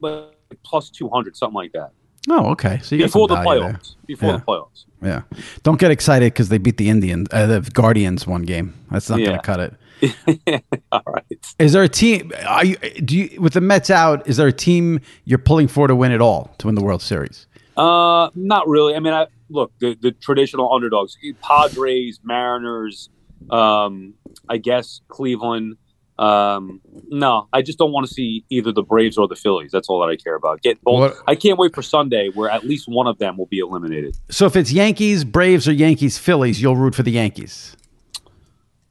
[0.00, 0.34] but
[0.64, 1.90] plus 200, something like that.
[2.30, 2.78] Oh, okay.
[2.82, 3.72] So you Before the value there.
[3.72, 3.94] playoffs.
[4.06, 4.36] Before Yeah.
[4.36, 4.84] the playoffs.
[5.02, 5.22] Yeah.
[5.64, 8.74] Don't get excited because they beat the Indians, uh, the Guardians one game.
[8.92, 10.64] That's not going to cut it.
[10.92, 11.24] All right.
[11.58, 12.30] Is there a team?
[12.46, 14.26] Are you do you with the Mets out?
[14.28, 17.02] Is there a team you're pulling for to win it all to win the World
[17.02, 17.46] Series?
[17.76, 18.94] Uh, not really.
[18.96, 23.10] I mean, I look the, the traditional underdogs: Padres, Mariners,
[23.50, 24.14] um,
[24.48, 25.76] I guess Cleveland.
[26.18, 29.72] Um, no, I just don't want to see either the Braves or the Phillies.
[29.72, 30.62] That's all that I care about.
[30.62, 31.00] Get both.
[31.00, 34.16] What- I can't wait for Sunday where at least one of them will be eliminated.
[34.30, 37.76] So if it's Yankees, Braves, or Yankees, Phillies, you'll root for the Yankees.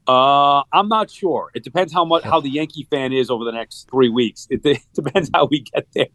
[0.06, 1.50] Uh, I'm not sure.
[1.54, 4.48] It depends how much how the Yankee fan is over the next three weeks.
[4.50, 6.06] It, it depends how we get there.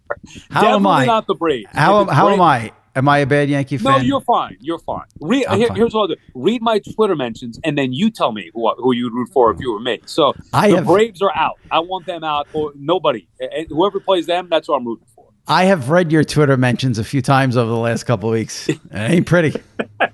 [0.52, 1.06] How am Definitely I?
[1.06, 1.70] Not the Braves.
[1.72, 2.74] How how am I?
[2.98, 3.92] Am I a bad Yankee fan?
[3.94, 4.58] No, you're fine.
[4.60, 5.04] You're fine.
[5.22, 5.78] Read, here- fine.
[5.78, 6.16] Here's what I'll do.
[6.34, 9.60] Read my Twitter mentions, and then you tell me who who you'd root for if
[9.60, 10.00] you were me.
[10.06, 11.60] So I the have- Braves are out.
[11.70, 13.28] I want them out, or nobody.
[13.70, 15.26] Whoever plays them, that's what I'm rooting for.
[15.48, 18.68] I have read your Twitter mentions a few times over the last couple of weeks.
[18.68, 19.54] It ain't pretty.
[20.00, 20.12] It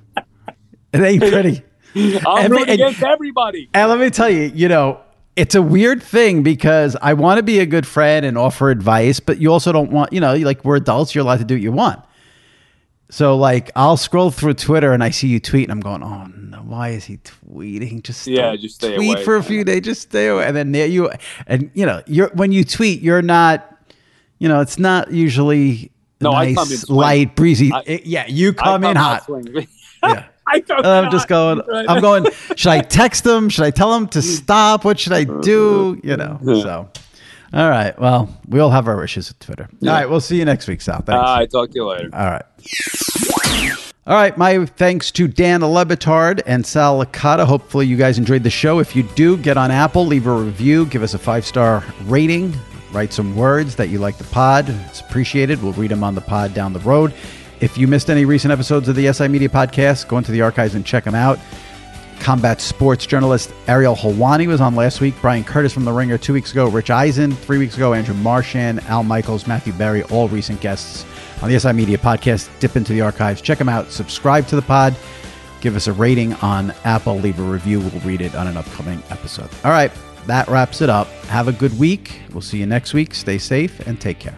[1.02, 1.62] ain't pretty.
[1.96, 3.70] I'm Every- rooting and- against everybody.
[3.74, 5.00] And let me tell you, you know,
[5.36, 9.20] it's a weird thing because I want to be a good friend and offer advice,
[9.20, 11.62] but you also don't want, you know, like we're adults, you're allowed to do what
[11.62, 12.04] you want.
[13.14, 16.26] So like I'll scroll through Twitter and I see you tweet and I'm going, oh
[16.36, 18.02] no, why is he tweeting?
[18.02, 19.24] Just Yeah, just stay tweet away.
[19.24, 20.46] for a few days, just stay away.
[20.48, 21.12] And then there you
[21.46, 23.70] and you know, you're when you tweet, you're not,
[24.40, 25.92] you know, it's not usually
[26.22, 27.72] No, nice, come light, breezy.
[27.72, 29.30] I- It- yeah, you I come in hot.
[30.04, 30.26] Yeah.
[30.48, 31.60] I come I'm just going.
[31.68, 31.86] Right.
[31.88, 32.26] I'm going.
[32.56, 33.48] Should I text them?
[33.48, 34.84] Should I tell them to stop?
[34.86, 36.02] What should I do?
[36.04, 36.40] You know.
[36.44, 36.90] So,
[37.54, 37.98] all right.
[38.00, 39.70] Well, we all have our issues with Twitter.
[39.84, 40.10] All right.
[40.10, 41.02] We'll see you next week, Sal.
[41.02, 41.12] Thanks.
[41.12, 42.10] All right, talk to you later.
[42.14, 42.44] all right.
[44.06, 44.38] All right.
[44.38, 47.46] My thanks to Dan Le Batard and Sal Licata.
[47.46, 48.80] Hopefully, you guys enjoyed the show.
[48.80, 52.54] If you do, get on Apple, leave a review, give us a five star rating,
[52.92, 54.66] write some words that you like the pod.
[54.90, 55.62] It's appreciated.
[55.64, 57.14] We'll read them on the pod down the road.
[57.62, 60.76] If you missed any recent episodes of the SI Media Podcast, go into the archives
[60.76, 61.40] and check them out.
[62.24, 65.14] Combat sports journalist Ariel Helwani was on last week.
[65.20, 66.70] Bryan Curtis from The Ringer two weeks ago.
[66.70, 67.94] Rich Eisen three weeks ago.
[67.94, 71.06] Andrew Marchand, Al Michaels, Matthew Berry, all recent guests
[71.42, 72.48] on the SI Media podcast.
[72.62, 74.96] Dip into the archives, check them out, subscribe to the pod,
[75.60, 77.82] give us a rating on Apple, leave a review.
[77.82, 79.50] We'll read it on an upcoming episode.
[79.66, 79.92] All right,
[80.28, 81.08] that wraps it up.
[81.26, 82.22] Have a good week.
[82.32, 83.14] We'll see you next week.
[83.14, 84.38] Stay safe and take care.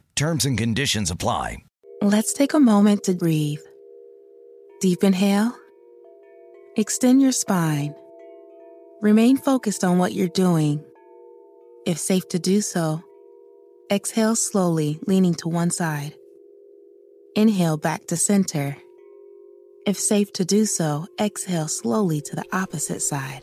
[0.21, 1.57] Terms and conditions apply.
[2.03, 3.63] Let's take a moment to breathe.
[4.79, 5.51] Deep inhale.
[6.75, 7.95] Extend your spine.
[9.01, 10.85] Remain focused on what you're doing.
[11.87, 13.01] If safe to do so,
[13.91, 16.13] exhale slowly, leaning to one side.
[17.35, 18.77] Inhale back to center.
[19.87, 23.41] If safe to do so, exhale slowly to the opposite side.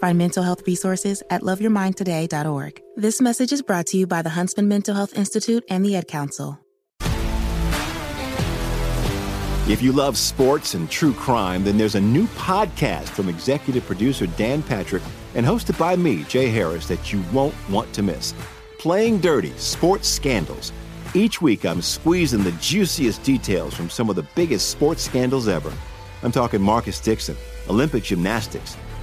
[0.00, 2.82] Find mental health resources at loveyourmindtoday.org.
[2.96, 6.08] This message is brought to you by the Huntsman Mental Health Institute and the Ad
[6.08, 6.58] Council.
[9.68, 14.26] If you love sports and true crime, then there's a new podcast from executive producer
[14.26, 15.02] Dan Patrick
[15.34, 18.32] and hosted by me, Jay Harris, that you won't want to miss.
[18.78, 20.72] Playing Dirty Sports Scandals.
[21.12, 25.72] Each week, I'm squeezing the juiciest details from some of the biggest sports scandals ever.
[26.22, 27.36] I'm talking Marcus Dixon,
[27.68, 28.76] Olympic gymnastics,